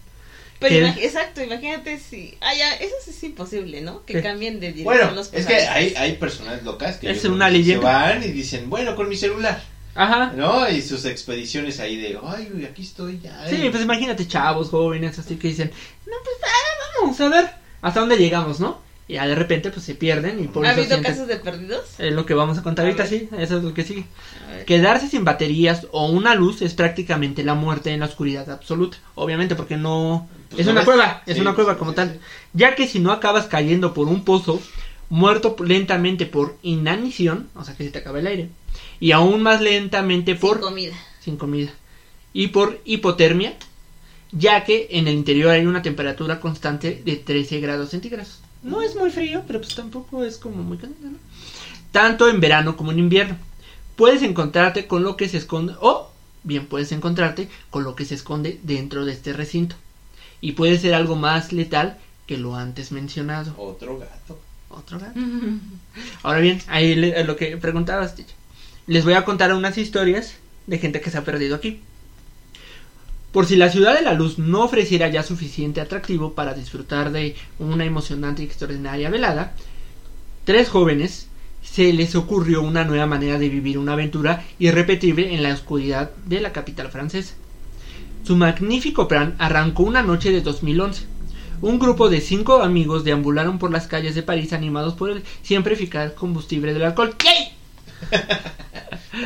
Pero 0.61 0.87
imag- 0.87 0.99
exacto, 1.01 1.43
imagínate 1.43 1.99
si... 1.99 2.37
Ah, 2.43 2.53
ya, 2.55 2.75
eso 2.75 2.95
sí 3.03 3.09
es 3.11 3.25
imposible, 3.25 3.81
¿no? 3.81 4.05
Que 4.05 4.13
¿Qué? 4.13 4.23
cambien 4.23 4.61
de 4.61 4.67
dirección 4.75 4.85
Bueno, 4.85 5.11
los 5.13 5.33
es 5.33 5.47
que 5.47 5.55
hay, 5.55 5.95
hay 5.97 6.13
personas 6.17 6.63
locas 6.63 6.99
que 6.99 7.11
Es 7.11 7.25
una 7.25 7.49
leyenda. 7.49 7.81
se 7.81 8.13
van 8.13 8.23
y 8.23 8.33
dicen, 8.33 8.69
bueno, 8.69 8.95
con 8.95 9.09
mi 9.09 9.17
celular, 9.17 9.63
Ajá. 9.95 10.35
¿no? 10.37 10.69
Y 10.69 10.83
sus 10.83 11.07
expediciones 11.07 11.81
ahí 11.81 11.97
de, 11.97 12.19
ay, 12.23 12.51
uy, 12.55 12.67
aquí 12.67 12.83
estoy 12.83 13.19
ya. 13.19 13.49
Sí, 13.49 13.67
pues 13.71 13.83
imagínate 13.83 14.29
chavos, 14.29 14.69
jóvenes, 14.69 15.19
así 15.19 15.37
que 15.37 15.49
dicen, 15.49 15.71
no, 16.05 16.17
pues 16.23 16.37
ah, 16.45 17.01
vamos 17.01 17.19
a 17.19 17.29
ver 17.31 17.51
hasta 17.81 18.01
dónde 18.01 18.19
llegamos, 18.19 18.61
¿no? 18.61 18.79
Y 19.09 19.15
ya 19.15 19.27
de 19.27 19.35
repente 19.35 19.71
pues 19.71 19.85
se 19.85 19.95
pierden 19.95 20.43
y 20.43 20.47
por 20.49 20.65
¿Ha 20.65 20.73
eso 20.73 20.81
habido 20.81 20.97
sienten- 20.97 21.03
casos 21.03 21.27
de 21.29 21.37
perdidos? 21.37 21.99
Es 21.99 22.13
lo 22.13 22.25
que 22.25 22.35
vamos 22.35 22.57
a 22.59 22.63
contar 22.63 22.85
A 22.85 22.89
ahorita, 22.89 23.03
ver. 23.05 23.11
sí, 23.11 23.29
eso 23.37 23.59
es 23.59 23.65
lo 23.65 23.75
que 23.75 23.83
sigue. 23.85 24.05
A 24.49 24.53
ver. 24.53 24.65
Quedarse 24.65 25.09
sin 25.09 25.25
baterías 25.25 25.87
o 25.91 26.07
una 26.11 26.35
luz 26.35 26.63
es 26.63 26.75
prácticamente 26.75 27.43
la 27.45 27.55
muerte 27.55 27.91
en 27.91 28.01
la 28.01 28.07
oscuridad 28.07 28.49
absoluta. 28.51 28.99
Obviamente 29.17 29.55
porque 29.57 29.77
no... 29.77 30.29
Pues 30.51 30.61
es 30.61 30.67
no 30.67 30.73
una 30.73 30.81
ves. 30.83 30.87
cueva, 30.87 31.23
es 31.27 31.35
Sí, 31.35 31.41
una 31.41 31.55
cueva 31.55 31.73
sí, 31.75 31.79
como 31.79 31.91
sí, 31.93 31.97
tal. 31.97 32.13
sí. 32.13 32.19
Ya 32.53 32.75
que 32.75 32.87
si 32.87 33.01
no 33.01 33.11
acabas 33.13 33.47
cayendo 33.47 33.93
por 33.93 34.07
un 34.07 34.23
pozo, 34.25 34.61
muerto 35.11 35.57
lentamente 35.65 36.25
por 36.27 36.57
inanición, 36.63 37.49
o 37.55 37.65
sea 37.65 37.75
que 37.75 37.85
se 37.85 37.91
te 37.91 37.99
acaba 37.99 38.19
el 38.21 38.27
aire, 38.27 38.49
y 39.01 39.13
aún 39.13 39.43
más 39.43 39.61
lentamente 39.61 40.35
por... 40.37 40.57
Sin 40.59 40.63
comida. 40.65 40.95
sin 41.21 41.37
comida. 41.37 41.71
Y 42.35 42.49
por 42.49 42.81
hipotermia, 42.85 43.55
ya 44.31 44.63
que 44.65 44.89
en 44.93 45.09
el 45.09 45.15
interior 45.15 45.51
hay 45.51 45.67
una 45.67 45.83
temperatura 45.83 46.39
constante 46.41 47.03
de 47.05 47.17
13 47.17 47.61
grados 47.61 47.91
centígrados. 47.91 48.42
No 48.63 48.81
es 48.83 48.95
muy 48.97 49.11
frío, 49.11 49.43
pero 49.47 49.61
pues 49.61 49.75
tampoco 49.75 50.25
es 50.25 50.37
como 50.39 50.63
muy 50.63 50.79
caliente, 50.79 51.05
¿no? 51.07 51.19
Tanto 51.91 52.29
en 52.29 52.41
verano 52.41 52.77
como 52.77 52.93
en 52.93 52.99
invierno. 53.01 53.37
Puedes 53.97 54.23
encontrarte 54.23 54.87
con 54.87 55.03
lo 55.03 55.17
que 55.17 55.29
se 55.29 55.37
esconde, 55.39 55.75
o 55.81 56.11
bien 56.45 56.67
puedes 56.67 56.93
encontrarte 56.93 57.49
con 57.71 57.85
lo 57.85 57.95
que 57.95 58.05
se 58.05 58.15
esconde 58.15 58.59
dentro 58.63 59.05
de 59.05 59.13
este 59.13 59.33
recinto. 59.33 59.77
Y 60.41 60.53
puede 60.53 60.79
ser 60.79 60.95
algo 60.95 61.17
más 61.17 61.53
letal 61.53 61.99
que 62.27 62.39
lo 62.39 62.57
antes 62.57 62.93
mencionado. 62.93 63.55
Otro 63.59 63.99
gato. 63.99 64.39
Otro 64.71 64.99
gato. 64.99 65.19
Ahora 66.23 66.41
bien, 66.41 66.61
ahí 66.69 66.95
le- 66.95 67.23
lo 67.25 67.37
que 67.37 67.57
preguntabas, 67.59 68.15
Ticha. 68.15 68.35
Les 68.87 69.05
voy 69.05 69.15
a 69.15 69.25
contar 69.25 69.53
unas 69.55 69.77
historias 69.79 70.35
de 70.67 70.79
gente 70.79 71.01
que 71.01 71.11
se 71.11 71.19
ha 71.19 71.25
perdido 71.25 71.55
aquí. 71.57 71.81
Por 73.33 73.47
si 73.47 73.57
la 73.57 73.71
ciudad 73.71 73.95
de 73.95 74.03
la 74.03 74.13
luz 74.13 74.39
no 74.39 74.63
ofreciera 74.63 75.09
ya 75.09 75.23
suficiente 75.23 75.81
atractivo 75.81 76.35
para 76.35 76.53
disfrutar 76.53 77.13
de 77.13 77.35
una 77.59 77.87
emocionante 77.87 78.43
y 78.43 78.45
extraordinaria 78.45 79.09
velada, 79.09 79.55
tres 80.45 80.69
jóvenes 80.69 81.29
se 81.63 81.95
les 81.95 82.15
ocurrió 82.15 82.61
una 82.61 82.85
nueva 82.85 83.07
manera 83.07 83.39
de 83.39 83.49
vivir 83.49 83.79
una 83.79 83.95
aventura 83.95 84.45
irrepetible 84.59 85.35
en 85.35 85.43
la 85.43 85.55
oscuridad 85.55 86.11
de 86.27 86.41
la 86.41 86.53
capital 86.53 86.91
francesa. 86.91 87.35
Su 88.23 88.37
magnífico 88.37 89.09
plan 89.09 89.35
arrancó 89.39 89.85
una 89.85 90.03
noche 90.03 90.31
de 90.31 90.43
2011. 90.43 91.07
Un 91.63 91.79
grupo 91.79 92.11
de 92.11 92.21
cinco 92.21 92.61
amigos 92.61 93.03
deambularon 93.03 93.59
por 93.59 93.71
las 93.71 93.87
calles 93.87 94.15
de 94.15 94.23
París 94.23 94.53
animados 94.53 94.93
por 94.93 95.11
el 95.11 95.23
siempre 95.43 95.75
eficaz 95.75 96.13
combustible 96.13 96.75
del 96.75 96.85
alcohol. 96.85 97.15
¡Yay! 97.25 97.53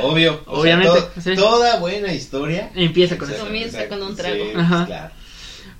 Obvio. 0.02 0.42
o 0.46 0.62
sea, 0.62 0.74
Obviamente, 0.76 1.00
to- 1.14 1.20
sí. 1.20 1.34
toda 1.36 1.78
buena 1.78 2.12
historia. 2.12 2.70
Empieza 2.74 3.16
con 3.18 3.30
eso. 3.30 3.44
Comienza 3.44 3.88
con 3.88 4.02
un 4.02 4.16
trago. 4.16 4.44
sí, 4.44 4.50
Ajá. 4.56 4.86
claro. 4.86 5.14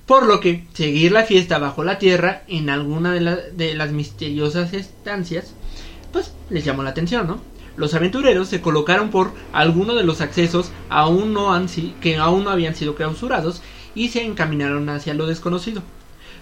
Por 0.05 0.25
lo 0.25 0.39
que 0.39 0.65
seguir 0.73 1.11
la 1.11 1.23
fiesta 1.25 1.57
bajo 1.59 1.83
la 1.83 1.99
tierra 1.99 2.43
en 2.47 2.69
alguna 2.69 3.11
de, 3.13 3.19
la- 3.21 3.35
de 3.35 3.73
las 3.75 3.91
misteriosas 3.91 4.73
estancias, 4.73 5.53
pues 6.13 6.31
les 6.49 6.63
llamó 6.63 6.83
la 6.83 6.91
atención, 6.91 7.27
¿no? 7.27 7.41
Los 7.75 7.93
aventureros 7.93 8.47
se 8.47 8.61
colocaron 8.61 9.09
por 9.11 9.33
alguno 9.53 9.93
de 9.95 10.03
los 10.03 10.21
accesos 10.21 10.71
aún 10.89 11.33
no 11.33 11.53
han 11.53 11.67
si- 11.69 11.93
que 12.01 12.15
aún 12.17 12.45
no 12.45 12.49
habían 12.49 12.73
sido 12.75 12.95
clausurados 12.95 13.61
y 13.93 14.09
se 14.09 14.23
encaminaron 14.23 14.87
hacia 14.89 15.13
lo 15.13 15.27
desconocido. 15.27 15.83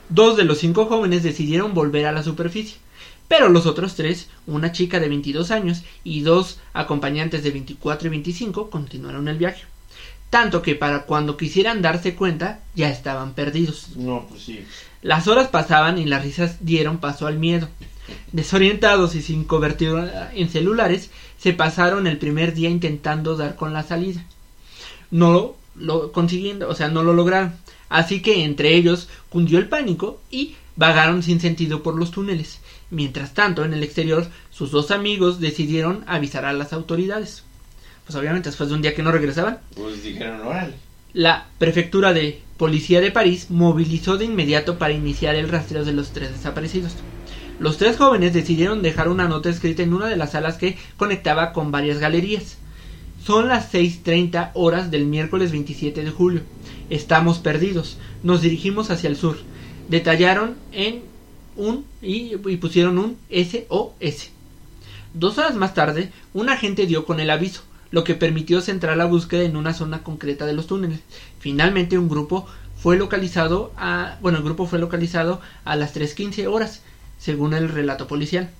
Dos 0.09 0.37
de 0.37 0.43
los 0.43 0.59
cinco 0.59 0.85
jóvenes 0.85 1.23
decidieron 1.23 1.73
volver 1.73 2.05
a 2.05 2.11
la 2.11 2.21
superficie, 2.21 2.77
pero 3.27 3.49
los 3.49 3.65
otros 3.65 3.95
tres, 3.95 4.27
una 4.45 4.71
chica 4.71 4.99
de 4.99 5.09
22 5.09 5.51
años 5.51 5.83
y 6.03 6.21
dos 6.21 6.59
acompañantes 6.73 7.43
de 7.43 7.51
24 7.51 8.07
y 8.07 8.11
25, 8.11 8.69
continuaron 8.69 9.27
el 9.27 9.37
viaje. 9.37 9.63
Tanto 10.29 10.61
que 10.61 10.75
para 10.75 11.03
cuando 11.03 11.37
quisieran 11.37 11.81
darse 11.81 12.15
cuenta 12.15 12.59
ya 12.75 12.89
estaban 12.89 13.33
perdidos. 13.33 13.95
No, 13.95 14.25
pues 14.27 14.43
sí. 14.43 14.65
Las 15.01 15.27
horas 15.27 15.47
pasaban 15.47 15.97
y 15.97 16.05
las 16.05 16.23
risas 16.23 16.57
dieron 16.61 16.97
paso 16.97 17.27
al 17.27 17.37
miedo. 17.37 17.69
Desorientados 18.31 19.15
y 19.15 19.21
sin 19.21 19.43
cobertura 19.45 20.31
en 20.33 20.49
celulares, 20.49 21.09
se 21.37 21.53
pasaron 21.53 22.07
el 22.07 22.17
primer 22.17 22.53
día 22.53 22.69
intentando 22.69 23.35
dar 23.35 23.55
con 23.55 23.73
la 23.73 23.83
salida. 23.83 24.25
No 25.09 25.55
lo 25.75 26.11
consiguiendo, 26.11 26.69
o 26.69 26.75
sea, 26.75 26.89
no 26.89 27.03
lo 27.03 27.13
lograron. 27.13 27.53
Así 27.89 28.21
que 28.21 28.43
entre 28.43 28.75
ellos 28.75 29.09
cundió 29.29 29.59
el 29.59 29.69
pánico 29.69 30.19
y 30.29 30.55
vagaron 30.75 31.23
sin 31.23 31.39
sentido 31.39 31.83
por 31.83 31.95
los 31.95 32.11
túneles. 32.11 32.59
Mientras 32.91 33.33
tanto, 33.33 33.65
en 33.65 33.73
el 33.73 33.83
exterior, 33.83 34.27
sus 34.51 34.71
dos 34.71 34.91
amigos 34.91 35.39
decidieron 35.39 36.03
avisar 36.07 36.45
a 36.45 36.53
las 36.53 36.71
autoridades. 36.73 37.43
Pues 38.05 38.15
obviamente 38.15 38.49
después 38.49 38.69
de 38.69 38.75
un 38.75 38.81
día 38.81 38.93
que 38.93 39.01
no 39.03 39.11
regresaban, 39.11 39.59
Pues 39.75 40.03
dijeron, 40.03 40.41
órale. 40.41 40.75
la 41.13 41.47
prefectura 41.57 42.13
de 42.13 42.41
policía 42.57 43.01
de 43.01 43.11
París 43.11 43.47
movilizó 43.49 44.17
de 44.17 44.25
inmediato 44.25 44.77
para 44.77 44.93
iniciar 44.93 45.35
el 45.35 45.49
rastreo 45.49 45.83
de 45.83 45.93
los 45.93 46.11
tres 46.11 46.31
desaparecidos. 46.31 46.93
Los 47.59 47.77
tres 47.77 47.97
jóvenes 47.97 48.33
decidieron 48.33 48.81
dejar 48.81 49.07
una 49.09 49.27
nota 49.27 49.49
escrita 49.49 49.81
en 49.81 49.93
una 49.93 50.07
de 50.07 50.17
las 50.17 50.33
salas 50.33 50.57
que 50.57 50.77
conectaba 50.97 51.53
con 51.53 51.71
varias 51.71 51.99
galerías. 51.99 52.57
Son 53.25 53.47
las 53.47 53.73
6.30 53.73 54.51
horas 54.53 54.91
del 54.91 55.05
miércoles 55.05 55.51
27 55.51 56.03
de 56.03 56.11
julio. 56.11 56.41
Estamos 56.91 57.39
perdidos. 57.39 57.97
Nos 58.23 58.41
dirigimos 58.41 58.91
hacia 58.91 59.09
el 59.09 59.15
sur. 59.15 59.37
Detallaron 59.89 60.55
en 60.73 61.01
un 61.55 61.85
y, 62.01 62.35
y 62.35 62.57
pusieron 62.57 62.97
un 62.97 63.17
SOS. 63.29 64.29
Dos 65.13 65.37
horas 65.37 65.55
más 65.55 65.73
tarde, 65.73 66.11
un 66.33 66.49
agente 66.49 66.85
dio 66.85 67.05
con 67.05 67.19
el 67.19 67.29
aviso, 67.29 67.61
lo 67.91 68.03
que 68.03 68.15
permitió 68.15 68.61
centrar 68.61 68.97
la 68.97 69.05
búsqueda 69.05 69.43
en 69.43 69.55
una 69.55 69.73
zona 69.73 70.03
concreta 70.03 70.45
de 70.45 70.53
los 70.53 70.67
túneles. 70.67 70.99
Finalmente, 71.39 71.97
un 71.97 72.09
grupo 72.09 72.47
fue 72.77 72.97
localizado 72.97 73.71
a, 73.77 74.17
bueno, 74.21 74.39
el 74.39 74.43
grupo 74.43 74.67
fue 74.67 74.79
localizado 74.79 75.41
a 75.63 75.75
las 75.75 75.95
3:15 75.95 76.47
horas, 76.47 76.81
según 77.17 77.53
el 77.53 77.69
relato 77.69 78.07
policial. 78.07 78.51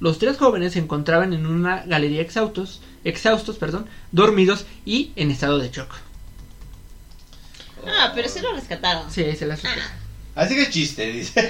Los 0.00 0.18
tres 0.18 0.38
jóvenes 0.38 0.72
se 0.72 0.78
encontraban 0.78 1.32
en 1.32 1.46
una 1.46 1.84
galería 1.84 2.20
exhaustos, 2.20 2.80
exhaustos, 3.04 3.58
perdón, 3.58 3.86
dormidos 4.12 4.66
y 4.84 5.12
en 5.16 5.30
estado 5.30 5.58
de 5.58 5.70
shock. 5.70 5.92
Ah, 7.86 8.12
pero 8.14 8.28
sí 8.28 8.40
lo 8.40 8.52
rescataron. 8.52 9.10
Sí, 9.10 9.24
se 9.36 9.46
las 9.46 9.62
Así 10.34 10.54
que 10.54 10.62
es 10.62 10.70
chiste, 10.70 11.10
dice. 11.12 11.48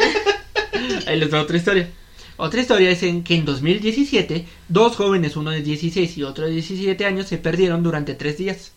Ahí 1.07 1.19
les 1.19 1.33
va 1.33 1.41
otra 1.43 1.57
historia. 1.57 1.89
Otra 2.37 2.61
historia 2.61 2.91
es 2.91 3.03
en 3.05 3.23
que 3.23 3.37
en 3.37 3.45
2017 3.45 4.45
dos 4.69 4.97
jóvenes, 4.97 5.37
uno 5.37 5.51
de 5.51 5.63
16 5.63 6.19
y 6.19 6.23
otro 6.25 6.45
de 6.47 6.51
17 6.53 7.05
años, 7.07 7.29
se 7.29 7.39
perdieron 7.39 7.83
durante 7.83 8.15
tres 8.15 8.39
días. 8.39 8.73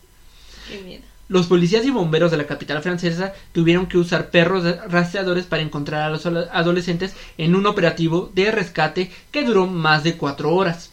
Qué 0.68 0.78
miedo. 0.80 1.02
Los 1.28 1.46
policías 1.46 1.84
y 1.84 1.90
bomberos 1.90 2.30
de 2.30 2.38
la 2.38 2.46
capital 2.46 2.80
francesa 2.82 3.34
tuvieron 3.52 3.86
que 3.86 3.98
usar 3.98 4.30
perros 4.30 4.64
rastreadores 4.90 5.44
para 5.44 5.60
encontrar 5.60 6.00
a 6.02 6.08
los 6.08 6.24
ado- 6.24 6.48
adolescentes 6.52 7.14
en 7.36 7.54
un 7.54 7.66
operativo 7.66 8.30
de 8.34 8.50
rescate 8.50 9.10
que 9.30 9.44
duró 9.44 9.66
más 9.66 10.04
de 10.04 10.14
cuatro 10.16 10.54
horas. 10.54 10.90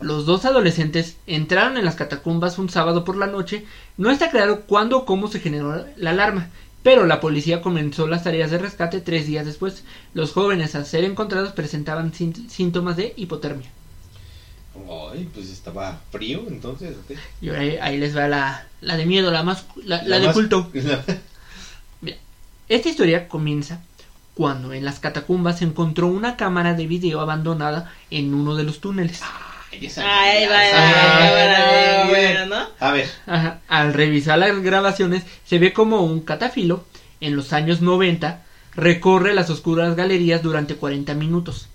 Los 0.00 0.24
dos 0.24 0.44
adolescentes 0.44 1.16
entraron 1.26 1.76
en 1.78 1.84
las 1.84 1.96
catacumbas 1.96 2.58
un 2.58 2.68
sábado 2.70 3.04
por 3.04 3.16
la 3.16 3.26
noche. 3.26 3.64
No 3.96 4.10
está 4.12 4.30
claro 4.30 4.60
cuándo 4.66 4.98
o 4.98 5.04
cómo 5.04 5.26
se 5.26 5.40
generó 5.40 5.84
la 5.96 6.10
alarma, 6.10 6.50
pero 6.82 7.06
la 7.06 7.20
policía 7.20 7.62
comenzó 7.62 8.06
las 8.08 8.24
tareas 8.24 8.50
de 8.50 8.58
rescate 8.58 9.00
tres 9.00 9.26
días 9.26 9.46
después. 9.46 9.84
Los 10.14 10.32
jóvenes, 10.32 10.74
al 10.74 10.84
ser 10.86 11.04
encontrados, 11.04 11.52
presentaban 11.52 12.12
sínt- 12.12 12.48
síntomas 12.48 12.96
de 12.96 13.12
hipotermia. 13.16 13.70
Ay, 15.12 15.28
pues 15.34 15.50
estaba 15.50 16.00
frío, 16.10 16.44
entonces. 16.48 16.96
¿o 16.96 17.06
qué? 17.06 17.16
Y 17.40 17.50
ahí, 17.50 17.76
ahí 17.80 17.98
les 17.98 18.16
va 18.16 18.26
la, 18.26 18.66
la 18.80 18.96
de 18.96 19.04
miedo, 19.06 19.30
la 19.30 19.42
más, 19.42 19.66
la, 19.84 19.98
la 20.02 20.08
La 20.08 20.18
de 20.20 20.26
más- 20.26 20.34
culto. 20.34 20.70
la- 20.74 22.14
Esta 22.68 22.88
historia 22.88 23.28
comienza 23.28 23.80
cuando 24.34 24.72
en 24.72 24.84
las 24.84 24.98
catacumbas 24.98 25.58
se 25.58 25.66
encontró 25.66 26.06
una 26.06 26.36
cámara 26.36 26.72
de 26.74 26.86
video 26.86 27.20
abandonada 27.20 27.92
en 28.10 28.32
uno 28.32 28.56
de 28.56 28.64
los 28.64 28.80
túneles. 28.80 29.20
A 32.80 32.92
ver, 32.92 33.08
Ajá. 33.26 33.60
Al 33.68 33.94
revisar 33.94 34.38
las 34.38 34.60
grabaciones 34.62 35.24
se 35.44 35.58
ve 35.58 35.72
como 35.72 36.02
un 36.02 36.20
catafilo 36.20 36.84
en 37.20 37.36
los 37.36 37.52
años 37.52 37.80
90 37.80 38.42
recorre 38.74 39.34
las 39.34 39.50
oscuras 39.50 39.96
galerías 39.96 40.42
durante 40.42 40.76
40 40.76 41.14
minutos. 41.14 41.68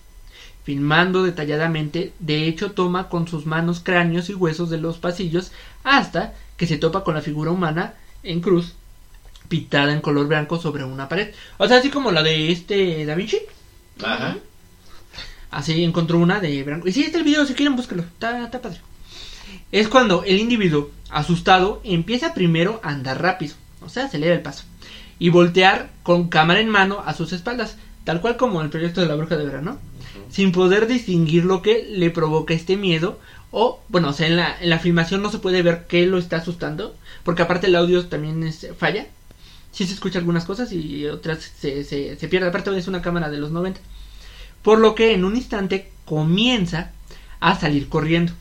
Filmando 0.63 1.23
detalladamente, 1.23 2.11
de 2.19 2.47
hecho 2.47 2.71
toma 2.71 3.07
con 3.07 3.27
sus 3.27 3.45
manos 3.45 3.79
cráneos 3.79 4.29
y 4.29 4.33
huesos 4.33 4.69
de 4.69 4.77
los 4.77 4.97
pasillos 4.97 5.51
hasta 5.83 6.33
que 6.57 6.67
se 6.67 6.77
topa 6.77 7.03
con 7.03 7.15
la 7.15 7.21
figura 7.21 7.51
humana 7.51 7.93
en 8.23 8.41
cruz 8.41 8.73
pintada 9.47 9.93
en 9.93 10.01
color 10.01 10.27
blanco 10.27 10.59
sobre 10.59 10.83
una 10.83 11.07
pared. 11.07 11.33
O 11.57 11.67
sea, 11.67 11.77
así 11.77 11.89
como 11.89 12.11
la 12.11 12.21
de 12.23 12.51
este 12.51 13.05
Da 13.05 13.15
Vinci. 13.15 13.39
ajá. 14.03 14.37
Así 15.51 15.83
encontró 15.83 16.17
una 16.19 16.39
de 16.39 16.63
blanco. 16.63 16.87
Y 16.87 16.91
si 16.91 17.03
está 17.03 17.17
el 17.17 17.23
video, 17.23 17.45
si 17.45 17.53
quieren, 17.53 17.75
búsquelo. 17.75 18.03
Está, 18.03 18.43
está 18.43 18.61
padre. 18.61 18.79
Es 19.71 19.87
cuando 19.87 20.23
el 20.23 20.39
individuo, 20.39 20.91
asustado, 21.09 21.81
empieza 21.83 22.33
primero 22.33 22.79
a 22.83 22.89
andar 22.89 23.21
rápido. 23.21 23.55
O 23.81 23.89
sea, 23.89 24.05
acelera 24.05 24.35
el 24.35 24.41
paso. 24.41 24.63
Y 25.19 25.29
voltear 25.29 25.89
con 26.03 26.29
cámara 26.29 26.59
en 26.59 26.69
mano 26.69 27.01
a 27.05 27.13
sus 27.13 27.33
espaldas. 27.33 27.77
Tal 28.03 28.21
cual 28.21 28.37
como 28.37 28.61
el 28.61 28.69
proyecto 28.69 29.01
de 29.01 29.07
la 29.07 29.15
bruja 29.15 29.37
de 29.37 29.45
verano. 29.45 29.79
Sin 30.29 30.51
poder 30.51 30.87
distinguir 30.87 31.45
lo 31.45 31.61
que 31.61 31.87
le 31.89 32.09
provoca 32.09 32.53
este 32.53 32.75
miedo. 32.77 33.19
O, 33.51 33.81
bueno, 33.87 34.09
o 34.09 34.13
sea, 34.13 34.27
en 34.27 34.35
la, 34.35 34.57
en 34.61 34.69
la 34.69 34.79
filmación 34.79 35.21
no 35.21 35.31
se 35.31 35.39
puede 35.39 35.61
ver 35.61 35.85
qué 35.87 36.05
lo 36.05 36.17
está 36.17 36.37
asustando. 36.37 36.95
Porque 37.23 37.41
aparte 37.41 37.67
el 37.67 37.75
audio 37.75 38.05
también 38.07 38.43
es- 38.43 38.67
falla. 38.77 39.07
Sí 39.71 39.85
se 39.85 39.93
escucha 39.93 40.19
algunas 40.19 40.45
cosas 40.45 40.71
y 40.73 41.05
otras 41.05 41.39
se, 41.59 41.83
se, 41.83 42.15
se 42.17 42.27
pierde. 42.27 42.47
Aparte 42.49 42.75
es 42.77 42.87
una 42.87 43.01
cámara 43.01 43.29
de 43.29 43.37
los 43.37 43.51
90 43.51 43.79
por 44.67 44.79
lo 44.79 44.95
que 44.95 45.13
en 45.13 45.23
un 45.23 45.37
instante 45.37 45.89
comienza 46.03 46.91
a 47.39 47.57
salir 47.57 47.87
corriendo. 47.87 48.33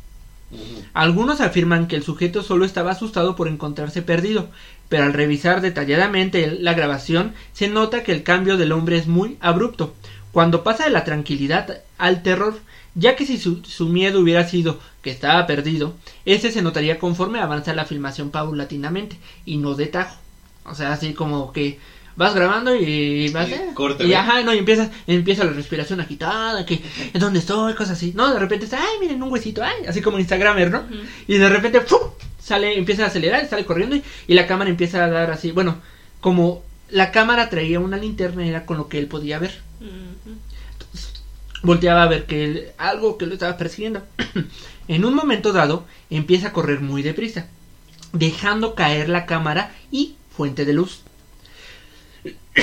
Algunos 0.93 1.41
afirman 1.41 1.87
que 1.87 1.95
el 1.95 2.03
sujeto 2.03 2.43
solo 2.43 2.65
estaba 2.65 2.91
asustado 2.91 3.37
por 3.37 3.47
encontrarse 3.47 4.03
perdido, 4.03 4.49
pero 4.89 5.05
al 5.05 5.13
revisar 5.13 5.61
detalladamente 5.61 6.59
la 6.61 6.75
grabación 6.75 7.33
se 7.53 7.69
nota 7.69 8.03
que 8.03 8.11
el 8.11 8.25
cambio 8.25 8.57
del 8.57 8.73
hombre 8.73 8.99
es 8.99 9.07
muy 9.07 9.37
abrupto, 9.41 9.95
cuando 10.33 10.65
pasa 10.65 10.87
de 10.87 10.91
la 10.91 11.05
tranquilidad 11.05 11.83
al 11.97 12.25
terror, 12.25 12.59
ya 12.97 13.15
que 13.15 13.25
si 13.25 13.39
su, 13.39 13.63
su 13.65 13.87
miedo 13.87 14.19
hubiera 14.19 14.49
sido 14.49 14.81
que 15.03 15.11
estaba 15.11 15.47
perdido, 15.47 15.95
ese 16.25 16.51
se 16.51 16.61
notaría 16.61 16.99
conforme 16.99 17.39
avanza 17.39 17.73
la 17.73 17.85
filmación 17.85 18.33
paulatinamente 18.33 19.17
y 19.45 19.59
no 19.59 19.77
de 19.77 19.87
tajo. 19.87 20.17
O 20.65 20.75
sea, 20.75 20.93
así 20.93 21.15
como 21.15 21.53
que 21.53 21.79
vas 22.17 22.35
grabando 22.35 22.75
y 22.75 23.29
vas 23.31 23.49
Y 23.49 23.53
eh, 23.53 23.71
corte, 23.75 24.05
y 24.05 24.09
¿ve? 24.09 24.17
ajá, 24.17 24.43
no, 24.43 24.55
y 24.55 24.59
empieza, 24.59 24.91
empieza 25.07 25.45
la 25.45 25.53
respiración 25.53 26.01
agitada, 26.01 26.65
que 26.67 26.83
¿en 27.13 27.21
dónde 27.21 27.39
estoy? 27.41 27.75
cosas 27.75 27.97
así. 27.99 28.13
No, 28.15 28.33
de 28.33 28.39
repente 28.41 28.65
está, 28.65 28.79
ay, 28.81 28.99
miren 29.01 29.23
un 29.23 29.31
huesito, 29.31 29.63
ay, 29.63 29.85
así 29.89 30.01
como 30.01 30.19
Instagramer, 30.19 30.71
¿no? 30.71 30.85
Y 31.29 31.37
de 31.39 31.49
repente 31.49 31.81
¡fum! 31.83 32.01
sale, 32.43 32.79
empieza 32.79 33.05
a 33.05 33.09
acelerar, 33.09 33.47
sale 33.49 33.65
corriendo 33.67 33.97
y, 33.97 34.03
y 34.29 34.35
la 34.35 34.47
cámara 34.47 34.71
empieza 34.71 35.05
a 35.05 35.09
dar 35.11 35.31
así, 35.31 35.51
bueno, 35.53 35.77
como 36.21 36.63
la 36.89 37.11
cámara 37.11 37.49
traía 37.51 37.81
una 37.81 37.97
linterna 37.97 38.47
era 38.47 38.65
con 38.65 38.77
lo 38.79 38.89
que 38.89 38.99
él 38.99 39.07
podía 39.09 39.39
ver. 39.39 39.61
Ujú. 39.81 40.37
Volteaba 41.63 42.03
a 42.05 42.09
ver 42.09 42.27
que 42.27 42.45
él- 42.45 42.67
algo 42.79 43.19
que 43.19 43.27
lo 43.27 43.33
estaba 43.35 43.57
persiguiendo. 43.57 44.03
en 44.89 45.05
un 45.05 45.15
momento 45.15 45.53
dado 45.53 45.85
empieza 46.11 46.49
a 46.49 46.53
correr 46.53 46.81
muy 46.81 47.03
deprisa, 47.03 47.49
dejando 48.13 48.75
caer 48.75 49.09
la 49.09 49.27
cámara 49.27 49.73
y 49.91 50.15
fuente 50.31 50.65
de 50.65 50.73
luz. 50.75 51.01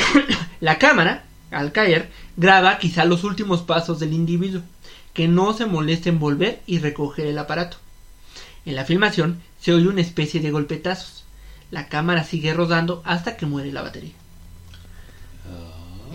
la 0.60 0.78
cámara, 0.78 1.26
al 1.52 1.72
caer, 1.72 2.10
graba 2.38 2.78
quizá 2.80 3.06
los 3.06 3.24
últimos 3.24 3.62
pasos 3.62 4.00
del 4.00 4.14
individuo, 4.14 4.62
que 5.14 5.28
no 5.28 5.54
se 5.54 5.66
molesta 5.66 6.10
en 6.10 6.20
volver 6.20 6.62
y 6.66 6.80
recoger 6.80 7.28
el 7.28 7.38
aparato. 7.38 7.78
En 8.66 8.76
la 8.76 8.86
filmación 8.86 9.42
se 9.60 9.74
oye 9.74 9.88
una 9.88 10.02
especie 10.02 10.42
de 10.42 10.52
golpetazos. 10.52 11.26
La 11.72 11.88
cámara 11.88 12.24
sigue 12.24 12.54
rodando 12.54 13.02
hasta 13.06 13.38
que 13.38 13.46
muere 13.46 13.72
la 13.72 13.82
batería. 13.82 14.14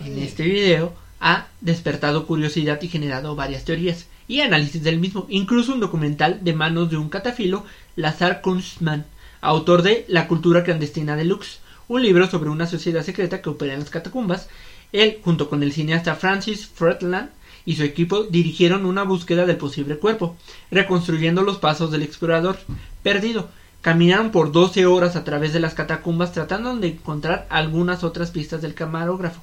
En 0.04 0.18
este 0.18 0.44
video 0.44 0.94
ha 1.20 1.48
despertado 1.60 2.26
curiosidad 2.26 2.80
y 2.82 2.88
generado 2.88 3.34
varias 3.34 3.64
teorías 3.64 4.06
y 4.28 4.40
análisis 4.40 4.82
del 4.82 5.00
mismo, 5.00 5.26
incluso 5.28 5.72
un 5.72 5.80
documental 5.80 6.40
de 6.42 6.52
manos 6.52 6.90
de 6.90 6.96
un 6.96 7.08
catafilo, 7.08 7.64
Lazar 7.96 8.40
Kunstmann, 8.40 9.06
autor 9.40 9.82
de 9.82 10.04
La 10.08 10.28
cultura 10.28 10.64
clandestina 10.64 11.16
de 11.16 11.24
Lux, 11.24 11.60
un 11.88 12.02
libro 12.02 12.30
sobre 12.30 12.50
una 12.50 12.66
sociedad 12.66 13.02
secreta 13.02 13.42
que 13.42 13.50
opera 13.50 13.74
en 13.74 13.80
las 13.80 13.90
catacumbas. 13.90 14.48
Él, 14.92 15.18
junto 15.22 15.48
con 15.50 15.62
el 15.62 15.72
cineasta 15.72 16.14
Francis 16.14 16.66
Fretland 16.66 17.30
y 17.64 17.76
su 17.76 17.82
equipo, 17.82 18.24
dirigieron 18.24 18.86
una 18.86 19.02
búsqueda 19.02 19.46
del 19.46 19.56
posible 19.56 19.96
cuerpo, 19.98 20.36
reconstruyendo 20.70 21.42
los 21.42 21.58
pasos 21.58 21.90
del 21.90 22.02
explorador 22.02 22.58
perdido. 23.02 23.48
Caminaron 23.80 24.30
por 24.30 24.52
12 24.52 24.86
horas 24.86 25.16
a 25.16 25.24
través 25.24 25.52
de 25.52 25.60
las 25.60 25.74
catacumbas 25.74 26.32
tratando 26.32 26.76
de 26.76 26.88
encontrar 26.88 27.46
algunas 27.48 28.04
otras 28.04 28.30
pistas 28.30 28.62
del 28.62 28.74
camarógrafo 28.74 29.40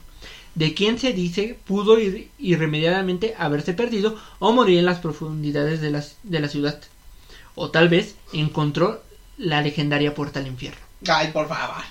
de 0.55 0.73
quien 0.73 0.97
se 0.97 1.13
dice 1.13 1.59
pudo 1.67 1.99
ir 1.99 2.31
irremediablemente 2.39 3.35
haberse 3.37 3.73
perdido 3.73 4.17
o 4.39 4.53
morir 4.53 4.79
en 4.79 4.85
las 4.85 4.99
profundidades 4.99 5.81
de, 5.81 5.91
las, 5.91 6.15
de 6.23 6.39
la 6.39 6.47
ciudad. 6.47 6.81
O 7.53 7.69
tal 7.69 7.89
vez 7.89 8.15
encontró 8.33 9.03
la 9.37 9.61
legendaria 9.61 10.15
puerta 10.15 10.39
al 10.39 10.47
infierno. 10.47 10.79
Ay, 11.07 11.31
por 11.31 11.47
favor. 11.47 11.83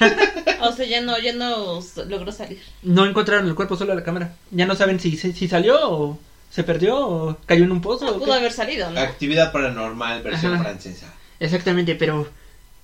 O 0.62 0.72
sea, 0.72 0.86
ya 0.86 1.00
no, 1.00 1.18
ya 1.18 1.32
no 1.32 1.80
logró 2.08 2.32
salir. 2.32 2.60
No 2.82 3.06
encontraron 3.06 3.48
el 3.48 3.54
cuerpo, 3.54 3.76
solo 3.76 3.94
la 3.94 4.04
cámara. 4.04 4.34
Ya 4.50 4.66
no 4.66 4.74
saben 4.76 5.00
si, 5.00 5.16
si, 5.16 5.32
si 5.32 5.48
salió 5.48 5.78
o 5.90 6.18
se 6.50 6.64
perdió 6.64 6.98
o 6.98 7.36
cayó 7.46 7.64
en 7.64 7.72
un 7.72 7.80
pozo. 7.80 8.04
No, 8.04 8.10
o 8.12 8.18
pudo 8.18 8.26
qué. 8.26 8.32
haber 8.34 8.52
salido, 8.52 8.90
¿no? 8.90 9.00
Actividad 9.00 9.52
paranormal, 9.52 10.22
versión 10.22 10.54
Ajá. 10.54 10.64
francesa. 10.64 11.06
Exactamente, 11.38 11.94
pero 11.94 12.28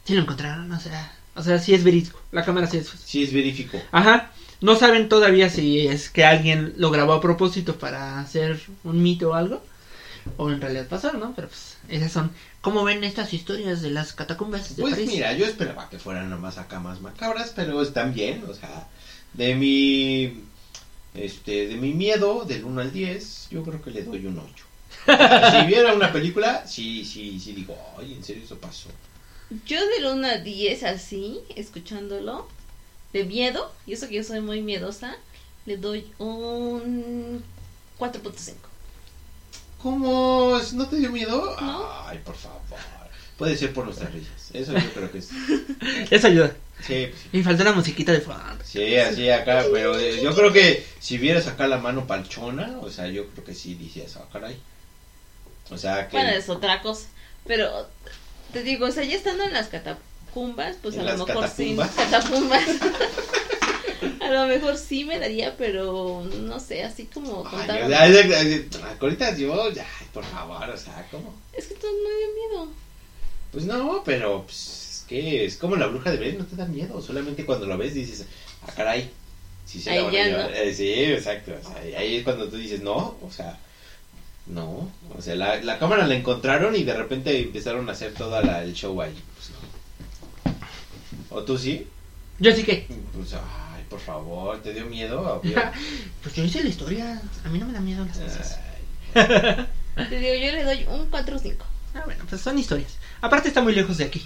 sí 0.04 0.14
lo 0.14 0.22
encontraron, 0.22 0.70
o 0.72 0.80
sea, 0.80 1.12
O 1.34 1.42
sea, 1.42 1.58
sí 1.58 1.74
es 1.74 1.84
verídico. 1.84 2.18
La 2.32 2.44
cámara 2.46 2.66
sí 2.66 2.78
es. 2.78 2.88
Sí, 3.04 3.24
es 3.24 3.32
verífico. 3.34 3.78
Ajá. 3.92 4.30
No 4.62 4.74
saben 4.76 5.10
todavía 5.10 5.50
si 5.50 5.86
es 5.86 6.08
que 6.08 6.24
alguien 6.24 6.72
lo 6.78 6.90
grabó 6.90 7.12
a 7.12 7.20
propósito 7.20 7.76
para 7.76 8.20
hacer 8.20 8.58
un 8.84 9.02
mito 9.02 9.30
o 9.30 9.34
algo. 9.34 9.62
O 10.36 10.50
en 10.50 10.60
realidad 10.60 10.86
pasó, 10.88 11.12
¿no? 11.12 11.32
Pero 11.34 11.48
pues 11.48 11.76
esas 11.88 12.12
son. 12.12 12.30
¿Cómo 12.60 12.84
ven 12.84 13.04
estas 13.04 13.32
historias 13.32 13.80
de 13.82 13.90
las 13.90 14.12
catacumbas 14.12 14.76
de 14.76 14.82
Pues 14.82 14.94
París? 14.94 15.08
mira, 15.10 15.32
yo 15.32 15.46
esperaba 15.46 15.88
que 15.88 15.98
fueran 15.98 16.28
nomás 16.30 16.58
acá 16.58 16.80
más 16.80 17.00
macabras, 17.00 17.52
pero 17.54 17.80
están 17.82 18.12
bien, 18.12 18.44
o 18.48 18.54
sea, 18.54 18.88
de 19.34 19.54
mi 19.54 20.44
este 21.14 21.66
de 21.68 21.76
mi 21.76 21.92
miedo 21.92 22.44
del 22.44 22.64
1 22.64 22.80
al 22.80 22.92
10, 22.92 23.48
yo 23.50 23.62
creo 23.62 23.80
que 23.82 23.90
le 23.90 24.02
doy 24.02 24.26
un 24.26 24.38
8. 24.38 24.64
si 25.60 25.66
viera 25.66 25.94
una 25.94 26.12
película, 26.12 26.66
sí, 26.66 27.04
sí, 27.04 27.38
sí 27.40 27.52
digo, 27.52 27.76
"Ay, 27.98 28.14
en 28.14 28.22
serio 28.24 28.42
eso 28.44 28.56
pasó." 28.58 28.88
Yo 29.64 29.78
del 29.86 30.06
1 30.06 30.26
a 30.26 30.36
10 30.38 30.82
así, 30.82 31.38
escuchándolo, 31.54 32.48
de 33.12 33.24
miedo, 33.24 33.72
y 33.86 33.92
eso 33.92 34.08
que 34.08 34.16
yo 34.16 34.24
soy 34.24 34.40
muy 34.40 34.60
miedosa, 34.60 35.16
le 35.66 35.76
doy 35.76 36.04
un 36.18 37.42
4.5. 37.98 38.54
¿Cómo? 39.86 40.60
¿No 40.72 40.88
te 40.88 40.96
dio 40.96 41.12
miedo? 41.12 41.56
No. 41.60 41.88
Ay, 42.06 42.18
por 42.24 42.34
favor. 42.34 42.60
Puede 43.38 43.56
ser 43.56 43.72
por 43.72 43.84
nuestras 43.84 44.12
risas. 44.12 44.50
Eso 44.52 44.72
yo 44.72 44.92
creo 44.92 45.12
que 45.12 45.18
es. 45.18 45.30
Eso 46.10 46.26
ayuda. 46.26 46.56
Sí, 46.80 47.06
pues 47.08 47.22
sí. 47.22 47.28
Y 47.30 47.42
faltó 47.44 47.62
la 47.62 47.70
musiquita 47.70 48.10
de 48.10 48.20
fondo. 48.20 48.42
Sí, 48.64 48.96
así 48.96 49.30
acá, 49.30 49.64
pero 49.72 49.96
eh, 49.96 50.20
yo 50.20 50.34
creo 50.34 50.52
que 50.52 50.84
si 50.98 51.18
vieras 51.18 51.46
acá 51.46 51.68
la 51.68 51.78
mano 51.78 52.04
palchona, 52.04 52.78
o 52.80 52.90
sea, 52.90 53.06
yo 53.06 53.28
creo 53.28 53.44
que 53.44 53.54
sí 53.54 53.76
dices, 53.76 54.16
ah, 54.16 54.24
caray. 54.32 54.58
O 55.70 55.78
sea, 55.78 56.08
que 56.08 56.16
Bueno, 56.16 56.30
es 56.30 56.48
otra 56.48 56.82
cosa. 56.82 57.06
Pero 57.46 57.86
te 58.52 58.64
digo, 58.64 58.86
o 58.86 58.90
sea, 58.90 59.04
ya 59.04 59.14
estando 59.14 59.44
en 59.44 59.52
las 59.52 59.68
catacumbas, 59.68 60.78
pues 60.82 60.96
¿En 60.96 61.02
a 61.02 61.14
lo 61.14 61.26
mejor 61.26 61.48
sí. 61.48 61.76
catacumbas? 61.96 62.64
A 64.20 64.30
lo 64.30 64.46
mejor 64.46 64.76
sí 64.76 65.04
me 65.04 65.18
daría, 65.18 65.56
pero 65.56 66.24
no 66.42 66.60
sé, 66.60 66.84
así 66.84 67.04
como 67.06 67.44
contar. 67.44 67.92
ahorita 69.00 69.36
yo, 69.36 69.70
ya, 69.72 69.86
por 70.12 70.24
favor, 70.24 70.68
o 70.68 70.76
sea, 70.76 71.06
¿cómo? 71.10 71.34
Es 71.52 71.66
que 71.66 71.74
todo 71.74 71.90
me 71.92 71.98
dio 71.98 72.34
miedo. 72.34 72.72
Pues 73.52 73.64
no, 73.64 74.02
pero 74.04 74.42
pues, 74.44 74.56
es 74.56 75.04
que 75.08 75.44
es 75.44 75.56
como 75.56 75.76
la 75.76 75.86
bruja 75.86 76.10
de 76.10 76.18
Blair, 76.18 76.38
no 76.38 76.46
te 76.46 76.56
da 76.56 76.66
miedo, 76.66 77.00
solamente 77.00 77.44
cuando 77.44 77.66
lo 77.66 77.78
ves 77.78 77.94
dices, 77.94 78.26
ah, 78.66 78.72
caray, 78.74 79.10
sí 79.64 79.80
se 79.80 79.90
la 79.90 79.96
Ahí 79.96 80.02
van 80.02 80.14
a 80.14 80.24
llevar. 80.24 80.50
¿no? 80.50 80.56
Eh, 80.56 80.74
sí, 80.74 80.92
exacto, 80.92 81.52
o 81.58 81.66
sea, 81.66 81.98
ahí 81.98 82.16
es 82.16 82.24
cuando 82.24 82.48
tú 82.48 82.56
dices, 82.56 82.82
no, 82.82 83.16
o 83.22 83.30
sea, 83.30 83.58
no, 84.46 84.90
o 85.16 85.22
sea, 85.22 85.34
la, 85.34 85.62
la 85.62 85.78
cámara 85.78 86.06
la 86.06 86.14
encontraron 86.14 86.76
y 86.76 86.84
de 86.84 86.94
repente 86.94 87.38
empezaron 87.40 87.88
a 87.88 87.92
hacer 87.92 88.14
todo 88.14 88.38
el 88.38 88.74
show 88.74 89.00
ahí, 89.00 89.14
pues 89.34 89.50
no. 89.50 91.36
¿O 91.36 91.42
tú 91.42 91.58
sí? 91.58 91.86
Yo 92.38 92.52
sí 92.52 92.62
que. 92.62 92.86
Pues, 93.14 93.34
ay, 93.34 93.40
por 93.88 94.00
favor, 94.00 94.60
¿te 94.62 94.72
dio 94.72 94.86
miedo? 94.86 95.40
Pues 96.22 96.34
yo 96.34 96.44
hice 96.44 96.62
la 96.62 96.68
historia. 96.68 97.20
A 97.44 97.48
mí 97.48 97.58
no 97.58 97.66
me 97.66 97.72
da 97.72 97.80
miedo 97.80 98.04
las 98.04 98.18
cosas. 98.18 98.58
Te 99.14 100.18
digo, 100.18 100.34
yo 100.34 100.52
le 100.52 100.64
doy 100.64 100.86
un 100.90 101.06
4 101.10 101.38
5. 101.38 101.64
Ah, 101.94 102.02
bueno, 102.04 102.24
pues 102.28 102.40
son 102.42 102.58
historias. 102.58 102.98
Aparte 103.20 103.48
está 103.48 103.62
muy 103.62 103.74
lejos 103.74 103.96
de 103.98 104.04
aquí. 104.04 104.22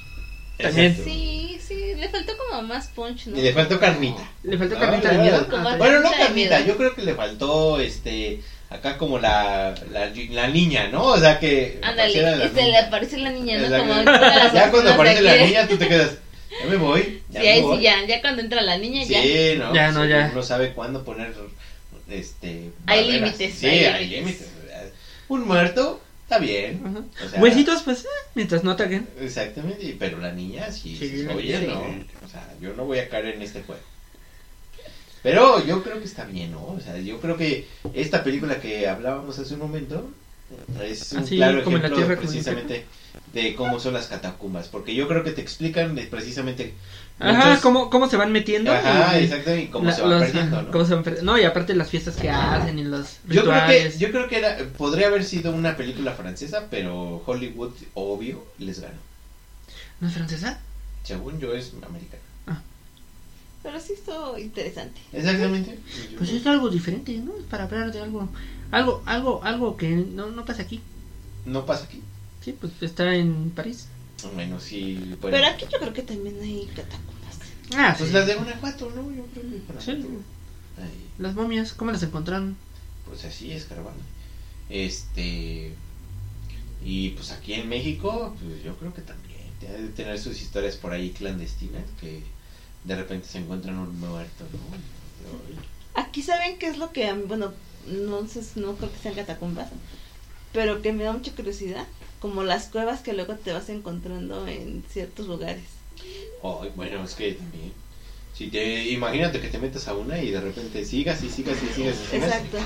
También. 0.59 0.87
exacto. 0.93 1.11
Sí, 1.11 1.61
sí, 1.67 1.95
le 1.97 2.09
faltó 2.09 2.33
como 2.37 2.63
más 2.63 2.89
punch, 2.89 3.27
¿no? 3.29 3.39
Y 3.39 3.43
le 3.43 3.53
faltó 3.53 3.79
carnita. 3.79 4.23
Le 4.43 4.59
faltó 4.59 4.77
Ah, 4.77 4.81
carnita 4.81 5.11
de 5.11 5.19
miedo. 5.19 5.47
Como 5.49 5.69
Ah, 5.69 5.77
Bueno, 5.77 6.01
no 6.01 6.11
Carnita 6.11 6.19
de 6.19 6.25
carnita, 6.27 6.57
miedo. 6.59 6.69
yo 6.69 6.77
creo 6.77 6.95
que 6.95 7.03
le 7.03 7.15
faltó 7.15 7.81
este 7.81 8.41
acá 8.69 8.97
como 8.99 9.19
la, 9.19 9.75
la, 9.91 10.11
la 10.31 10.47
niña, 10.49 10.89
¿no? 10.89 11.05
O 11.05 11.19
sea 11.19 11.39
que 11.41 11.81
apareciera 11.83 12.31
la 12.37 12.45
Ándale, 12.45 12.51
y 12.51 12.55
se 12.55 12.63
le 12.63 12.67
niña. 12.69 12.87
aparece 12.87 13.17
la 13.19 13.31
niña, 13.31 13.59
¿no? 13.59 13.65
Exacto. 13.67 13.87
Como 13.89 14.05
todas 14.05 14.37
las 14.37 14.53
ya 14.53 14.71
cuando 14.71 14.71
personas 14.71 14.93
aparece 14.95 15.23
la 15.23 15.33
aquí. 15.33 15.45
niña 15.45 15.69
tú 15.69 15.77
te 15.77 15.89
quedas, 15.89 16.11
ya 16.63 16.67
me 16.71 16.77
voy, 16.77 17.23
ya 17.31 17.41
Sí, 17.41 17.47
me 17.47 17.53
ahí 17.53 17.63
voy. 17.63 17.77
sí, 17.79 17.83
ya, 17.85 18.07
ya 18.07 18.21
cuando 18.21 18.43
entra 18.43 18.63
la 18.63 18.79
niña, 18.79 19.03
ya. 19.05 19.23
Sí, 19.23 19.55
¿no? 19.59 19.75
Ya, 19.75 19.91
no, 19.93 20.03
Sí, 20.05 20.09
ya. 20.11 20.29
Uno 20.33 20.43
sabe 20.43 20.73
cuándo 20.73 21.05
poner 21.05 21.35
este 22.11 22.71
Hay 22.87 23.05
barreras. 23.07 23.39
límites, 23.39 23.55
Sí, 23.59 23.67
hay 23.67 23.85
hay 23.85 24.09
límites. 24.09 24.41
límites. 24.41 24.93
Un 25.29 25.47
muerto 25.47 26.01
está 26.25 26.39
bien. 26.39 26.83
Ajá. 26.85 27.27
O 27.27 27.29
sea, 27.29 27.41
Huesitos, 27.41 27.83
pues, 27.83 28.05
eh, 28.05 28.09
mientras 28.35 28.65
no 28.65 28.73
ataquen. 28.73 29.09
Exactamente, 29.21 29.97
pero 29.99 30.19
la 30.19 30.33
niña 30.33 30.71
sí, 30.73 30.97
Sí, 30.97 31.27
oye, 31.33 31.61
no, 31.67 31.81
o 32.25 32.29
sea, 32.29 32.49
yo 32.61 32.73
no 32.75 32.85
voy 32.85 32.99
a 32.99 33.09
caer 33.09 33.27
en 33.27 33.43
este 33.43 33.63
juego. 33.63 33.81
Pero 35.23 35.65
yo 35.67 35.83
creo 35.83 35.99
que 35.99 36.07
está 36.07 36.25
bien, 36.25 36.53
¿no? 36.53 36.65
O 36.67 36.81
sea, 36.81 36.97
yo 36.99 37.21
creo 37.21 37.37
que 37.37 37.67
esta 37.95 38.25
película 38.25 38.59
que 38.61 38.89
hablábamos 38.89 39.39
hace 39.39 39.53
un 39.55 39.61
momento 39.61 40.11
es 40.83 41.13
un 41.13 41.19
Así 41.19 41.37
claro 41.37 41.63
como 41.63 41.77
en 41.77 41.83
la 41.83 41.89
ejemplo 41.89 42.07
Tierra 42.07 42.21
precisamente 42.21 42.87
de 43.33 43.55
cómo 43.55 43.78
son 43.81 43.95
las 43.95 44.07
catacumbas, 44.09 44.68
porque 44.68 44.95
yo 44.95 45.07
creo 45.09 45.22
que 45.22 45.31
te 45.33 45.41
explican 45.41 45.95
precisamente 46.11 46.74
Ajá, 47.18 47.49
muchos- 47.49 47.62
cómo, 47.62 47.91
cómo 47.91 48.09
se 48.09 48.16
van 48.16 48.33
metiendo. 48.33 48.72
Ajá, 48.72 49.20
y- 49.20 49.24
exacto, 49.24 49.55
y 49.57 49.66
cómo 49.68 49.87
la- 49.87 49.93
se 49.93 50.03
van 50.03 50.11
los- 50.11 50.22
perdiendo, 50.22 50.62
¿no? 50.62 50.70
cómo 50.72 50.85
se 50.85 50.95
van 50.95 51.05
perdiendo. 51.05 51.33
No, 51.33 51.39
y 51.39 51.45
aparte 51.45 51.74
las 51.74 51.91
fiestas 51.91 52.16
que 52.16 52.28
hacen 52.31 52.78
y 52.78 52.85
los 52.85 53.18
Yo 53.28 53.43
creo 53.43 53.45
que 53.45 53.61
rituales. 53.61 53.99
yo 53.99 54.11
creo 54.11 54.28
que 54.28 54.39
era 54.39 54.57
podría 54.76 55.07
haber 55.09 55.24
sido 55.24 55.53
una 55.53 55.76
película 55.76 56.12
francesa, 56.12 56.66
pero 56.70 57.22
Hollywood 57.26 57.72
obvio 57.95 58.45
les 58.59 58.81
ganó. 58.81 58.99
¿No 60.01 60.09
es 60.09 60.14
francesa? 60.14 60.59
Según 61.05 61.39
yo 61.41 61.53
es 61.55 61.72
americana. 61.87 62.22
Pero 63.62 63.78
sí 63.78 63.93
estuvo 63.93 64.39
interesante. 64.39 64.99
Exactamente. 65.12 65.78
Pues 66.16 66.31
es 66.31 66.47
algo 66.47 66.70
diferente, 66.70 67.12
¿no? 67.18 67.37
Es 67.37 67.45
para 67.45 67.64
hablar 67.64 67.93
de 67.93 68.01
algo. 68.01 68.26
Algo, 68.70 69.03
algo, 69.05 69.43
algo 69.45 69.76
que 69.76 69.89
no, 69.91 70.28
no 70.31 70.47
pasa 70.47 70.62
aquí. 70.62 70.81
No 71.45 71.66
pasa 71.66 71.85
aquí. 71.85 72.01
Sí, 72.43 72.53
pues 72.59 72.72
está 72.80 73.14
en 73.14 73.51
París. 73.51 73.86
Bueno, 74.34 74.61
sí. 74.61 74.95
Bueno. 75.20 75.36
Pero 75.36 75.47
aquí 75.47 75.66
yo 75.70 75.78
creo 75.78 75.93
que 75.93 76.03
también 76.03 76.41
hay 76.41 76.66
catacumbas. 76.74 77.38
Ah, 77.74 77.95
Pues 77.97 78.09
sí. 78.11 78.14
las 78.14 78.26
de 78.26 78.34
Guanajuato, 78.34 78.91
¿no? 78.95 79.11
Yo 79.14 79.24
creo 79.26 79.45
que. 79.45 79.80
Sí. 79.84 79.91
Ahí, 80.78 81.11
Las 81.18 81.34
momias, 81.34 81.72
¿cómo 81.72 81.91
las 81.93 82.03
encontraron? 82.03 82.57
pues 83.07 83.24
así 83.24 83.51
es, 83.51 83.64
caravana. 83.64 83.97
Este. 84.68 85.74
Y 86.84 87.11
pues 87.11 87.30
aquí 87.32 87.55
en 87.55 87.68
México, 87.68 88.36
pues 88.41 88.62
yo 88.62 88.76
creo 88.76 88.95
que 88.95 89.03
también. 89.03 89.41
Debe 89.61 89.82
de 89.82 89.88
tener 89.88 90.18
sus 90.18 90.41
historias 90.41 90.76
por 90.76 90.93
ahí 90.93 91.11
clandestinas 91.11 91.82
que 92.01 92.22
de 92.84 92.97
repente 92.97 93.28
se 93.28 93.38
encuentran 93.38 93.76
un 93.78 93.99
muerto, 94.01 94.45
¿no? 94.53 96.01
Aquí 96.01 96.22
saben 96.22 96.59
qué 96.59 96.68
es 96.68 96.78
lo 96.78 96.93
que, 96.93 97.09
a 97.09 97.14
mí- 97.14 97.24
bueno, 97.26 97.53
no 97.86 98.26
sé, 98.26 98.41
no 98.59 98.76
creo 98.76 98.91
que 98.91 98.99
sean 98.99 99.14
catacumbas, 99.14 99.68
pero 100.55 100.80
que 100.80 100.93
me 100.95 101.05
da 101.05 101.12
mucha 101.12 101.32
curiosidad, 101.32 101.86
como 102.21 102.43
las 102.45 102.66
cuevas 102.66 103.01
que 103.01 103.12
luego 103.14 103.35
te 103.35 103.53
vas 103.53 103.68
encontrando 103.68 104.47
en 104.47 104.85
ciertos 104.91 105.27
lugares. 105.27 105.64
Ay, 106.43 106.71
bueno, 106.77 107.05
es 107.05 107.14
que 107.14 107.33
también. 107.33 107.73
Si 108.35 108.47
te, 108.47 108.89
imagínate 108.91 109.39
que 109.41 109.49
te 109.49 109.59
metas 109.59 109.87
a 109.89 109.95
una 109.95 110.18
y 110.23 110.31
de 110.31 110.41
repente 110.41 110.85
sigas 110.85 111.23
y 111.23 111.29
sigas 111.29 111.59
y 111.62 111.75
sigas 111.75 111.97
y 111.97 112.11
sigas. 112.11 112.29
Exacto. 112.31 112.59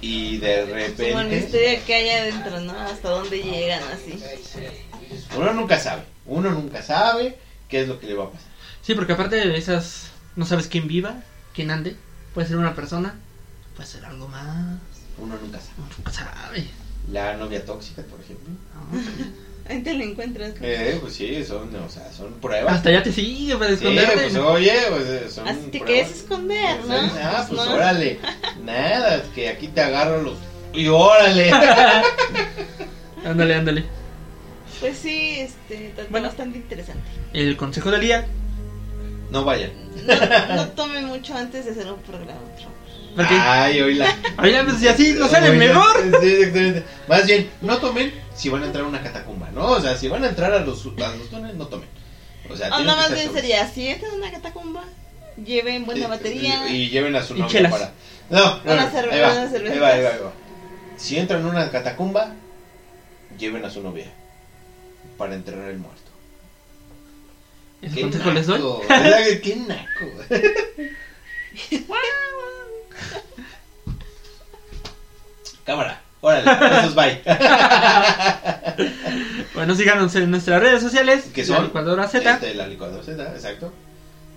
Y 0.00 0.38
de 0.38 0.60
Como 0.62 0.74
el 0.76 0.86
repente. 0.88 1.36
misterio 1.36 1.80
que 1.86 1.94
hay 1.94 2.08
adentro, 2.10 2.60
¿no? 2.60 2.72
Hasta 2.72 3.10
dónde 3.10 3.42
llegan 3.42 3.82
así. 3.92 4.18
Uno 5.36 5.52
nunca 5.52 5.78
sabe. 5.78 6.04
Uno 6.24 6.50
nunca 6.50 6.82
sabe 6.82 7.36
qué 7.68 7.82
es 7.82 7.88
lo 7.88 7.98
que 8.00 8.06
le 8.06 8.14
va 8.14 8.24
a 8.24 8.30
pasar. 8.30 8.48
Sí, 8.80 8.94
porque 8.94 9.12
aparte 9.12 9.36
de 9.36 9.56
esas, 9.56 10.10
no 10.36 10.46
sabes 10.46 10.66
quién 10.68 10.88
viva, 10.88 11.22
quién 11.54 11.70
ande. 11.70 11.96
Puede 12.32 12.48
ser 12.48 12.56
una 12.56 12.74
persona, 12.74 13.18
puede 13.76 13.88
ser 13.88 14.04
algo 14.06 14.28
más. 14.28 14.78
Uno 15.18 15.36
nunca 15.36 15.58
sabe. 15.60 15.72
Uno 15.78 15.88
nunca 15.98 16.10
sabe. 16.12 16.66
La 17.10 17.34
novia 17.34 17.64
tóxica, 17.64 18.02
por 18.02 18.20
ejemplo. 18.20 18.52
Ahí 19.68 19.80
te 19.82 19.94
lo 19.94 20.02
encuentras. 20.02 20.54
Eh, 20.60 20.98
pues 21.00 21.14
sí, 21.14 21.44
son, 21.44 21.74
o 21.76 21.88
sea, 21.88 22.10
son 22.12 22.32
pruebas. 22.34 22.74
Hasta 22.74 22.90
ya 22.90 23.02
te 23.02 23.12
sigue 23.12 23.54
para 23.56 23.68
Sí, 23.68 23.74
esconderte. 23.74 24.14
pues 24.14 24.36
oye, 24.36 24.72
pues 24.90 25.06
eh, 25.06 25.30
son 25.30 25.46
Así 25.48 25.60
te 25.60 25.78
pruebas. 25.78 25.86
quieres 25.88 26.10
esconder, 26.16 26.84
¿no? 26.86 26.94
Ah, 27.22 27.44
pues 27.48 27.60
No. 27.64 27.74
órale. 27.74 28.18
Nada, 28.64 29.22
que 29.34 29.48
aquí 29.48 29.68
te 29.68 29.80
agarro 29.80 30.20
los. 30.22 30.34
Y 30.72 30.88
órale. 30.88 31.50
ándale, 33.24 33.54
ándale. 33.54 33.84
Pues 34.80 34.98
sí, 34.98 35.36
este, 35.38 35.94
Bueno. 36.10 36.26
bastante 36.28 36.58
interesante. 36.58 37.02
El 37.32 37.56
consejo 37.56 37.90
del 37.92 38.00
día. 38.00 38.26
No 39.30 39.44
vayan. 39.44 39.70
No, 40.06 40.56
no 40.56 40.68
tomen 40.70 41.04
mucho 41.06 41.34
antes 41.34 41.64
de 41.64 41.70
hacer 41.70 41.86
un 41.90 42.00
programa. 42.00 42.40
por 42.40 42.58
favor. 42.58 42.72
Porque, 43.14 43.34
Ay, 43.34 43.80
oíla. 43.82 44.16
oye, 44.42 44.64
pues 44.64 44.78
si 44.78 44.88
así 44.88 45.12
no 45.18 45.28
sale 45.28 45.50
mejor. 45.52 45.96
Sí, 46.20 46.26
exactamente. 46.28 46.84
Más 47.08 47.26
bien, 47.26 47.50
no 47.60 47.76
tomen 47.78 48.12
si 48.34 48.48
van 48.48 48.62
a 48.62 48.66
entrar 48.66 48.84
a 48.84 48.88
una 48.88 49.02
catacumba, 49.02 49.50
¿no? 49.50 49.66
O 49.72 49.80
sea, 49.80 49.96
si 49.96 50.08
van 50.08 50.24
a 50.24 50.28
entrar 50.28 50.52
a 50.52 50.60
los, 50.60 50.86
a 50.86 51.16
los 51.16 51.28
túneles, 51.28 51.56
no 51.56 51.66
tomen. 51.66 51.88
O 52.48 52.56
sea, 52.56 52.68
O 52.68 52.76
tienen 52.76 52.86
no, 52.86 52.92
que 52.94 52.98
más 53.02 53.14
bien 53.14 53.32
sería, 53.32 53.68
si 53.68 53.88
entran 53.88 54.12
a 54.12 54.14
una 54.16 54.30
catacumba, 54.30 54.84
lleven 55.44 55.84
buena 55.84 56.04
Sí, 56.06 56.10
batería. 56.10 56.68
Y, 56.70 56.74
y 56.74 56.88
lleven 56.90 57.14
a 57.16 57.22
su 57.22 57.34
novia 57.34 57.48
chelas. 57.48 57.70
para. 57.72 57.92
No, 58.30 58.56
no, 58.64 58.72
Una 58.72 58.84
no, 58.86 58.90
cerve- 58.90 59.12
ahí 59.12 59.20
va, 59.20 59.32
unas 59.32 59.50
cervecitas. 59.50 59.72
ahí 59.74 59.78
va, 59.78 59.88
ahí 59.88 60.02
va, 60.02 60.08
ahí 60.10 60.18
va. 60.24 60.32
Si 60.96 61.18
entran 61.18 61.44
a 61.44 61.48
una 61.48 61.70
catacumba, 61.70 62.34
lleven 63.38 63.64
a 63.64 63.70
su 63.70 63.82
novia 63.82 64.06
para 65.18 65.34
enterrar 65.34 65.68
el 65.68 65.78
muerto. 65.78 66.00
¿Ese 67.82 67.94
¿Qué 67.96 68.00
consejo 68.02 68.30
les 68.30 68.46
doy? 68.46 68.58
naco? 68.58 68.84
¿Verdad 68.88 69.24
que 69.26 69.40
Qué 69.40 69.56
naco. 69.56 70.12
Cámara, 75.64 76.00
órale, 76.20 76.50
es 76.86 76.94
bye. 76.94 77.20
Bueno, 79.54 79.74
síganos 79.76 80.14
en 80.16 80.30
nuestras 80.30 80.60
redes 80.60 80.82
sociales. 80.82 81.24
que 81.32 81.42
la 81.42 81.46
son 81.56 81.64
licuadora 81.66 82.08
Z. 82.08 82.32
Este, 82.34 82.54
la 82.54 82.66
licuadora 82.66 83.02
Z, 83.02 83.22
exacto. 83.34 83.72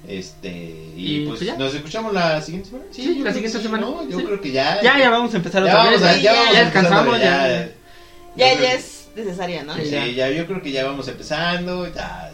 Este, 0.07 0.49
y, 0.95 1.23
Y, 1.23 1.25
pues, 1.25 1.39
pues, 1.39 1.49
ya. 1.49 1.57
nos 1.57 1.73
escuchamos 1.73 2.13
la 2.13 2.39
siguiente 2.41 2.69
semana. 2.69 2.85
Sí, 2.91 3.17
yo 3.17 3.23
la 3.23 3.33
siguiente 3.33 3.57
sí, 3.57 3.63
semana. 3.63 3.87
¿no? 3.87 4.07
Yo 4.07 4.19
Sí. 4.19 4.25
creo 4.25 4.39
que 4.41 4.51
ya. 4.51 4.81
Ya, 4.83 4.99
ya 4.99 5.09
vamos 5.09 5.33
a 5.33 5.37
empezar 5.37 5.63
Ya 5.63 5.69
otra 5.71 5.83
vamos, 5.85 6.01
vez. 6.01 6.09
a, 6.09 6.17
ya, 6.17 6.33
ya 6.33 6.51
ya 6.53 6.63
descansamos, 6.65 7.19
ya. 7.19 7.47
ya. 7.47 7.69
Ya, 8.35 8.57
creo- 8.57 8.69
es 8.75 9.07
necesaria, 9.15 9.63
¿no? 9.63 9.75
Sí. 9.77 9.85
Sí, 9.85 10.13
ya, 10.13 10.29
yo 10.29 10.45
creo 10.45 10.61
que 10.61 10.71
ya 10.71 10.85
vamos 10.85 11.07
empezando. 11.07 11.91
Ya. 11.91 12.31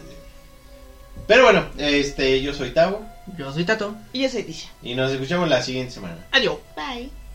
Pero 1.26 1.44
bueno, 1.44 1.64
este, 1.78 2.42
yo 2.42 2.52
soy 2.52 2.72
Tavo 2.72 3.06
Yo 3.38 3.52
soy 3.52 3.64
Tato. 3.64 3.94
Y 4.12 4.22
yo 4.22 4.28
soy 4.28 4.42
Tisha. 4.42 4.68
y 4.82 4.94
nos 4.94 5.10
escuchamos 5.10 5.48
la 5.48 5.62
siguiente 5.62 5.92
semana. 5.92 6.16
Adiós. 6.32 6.58
Bye. 6.76 7.21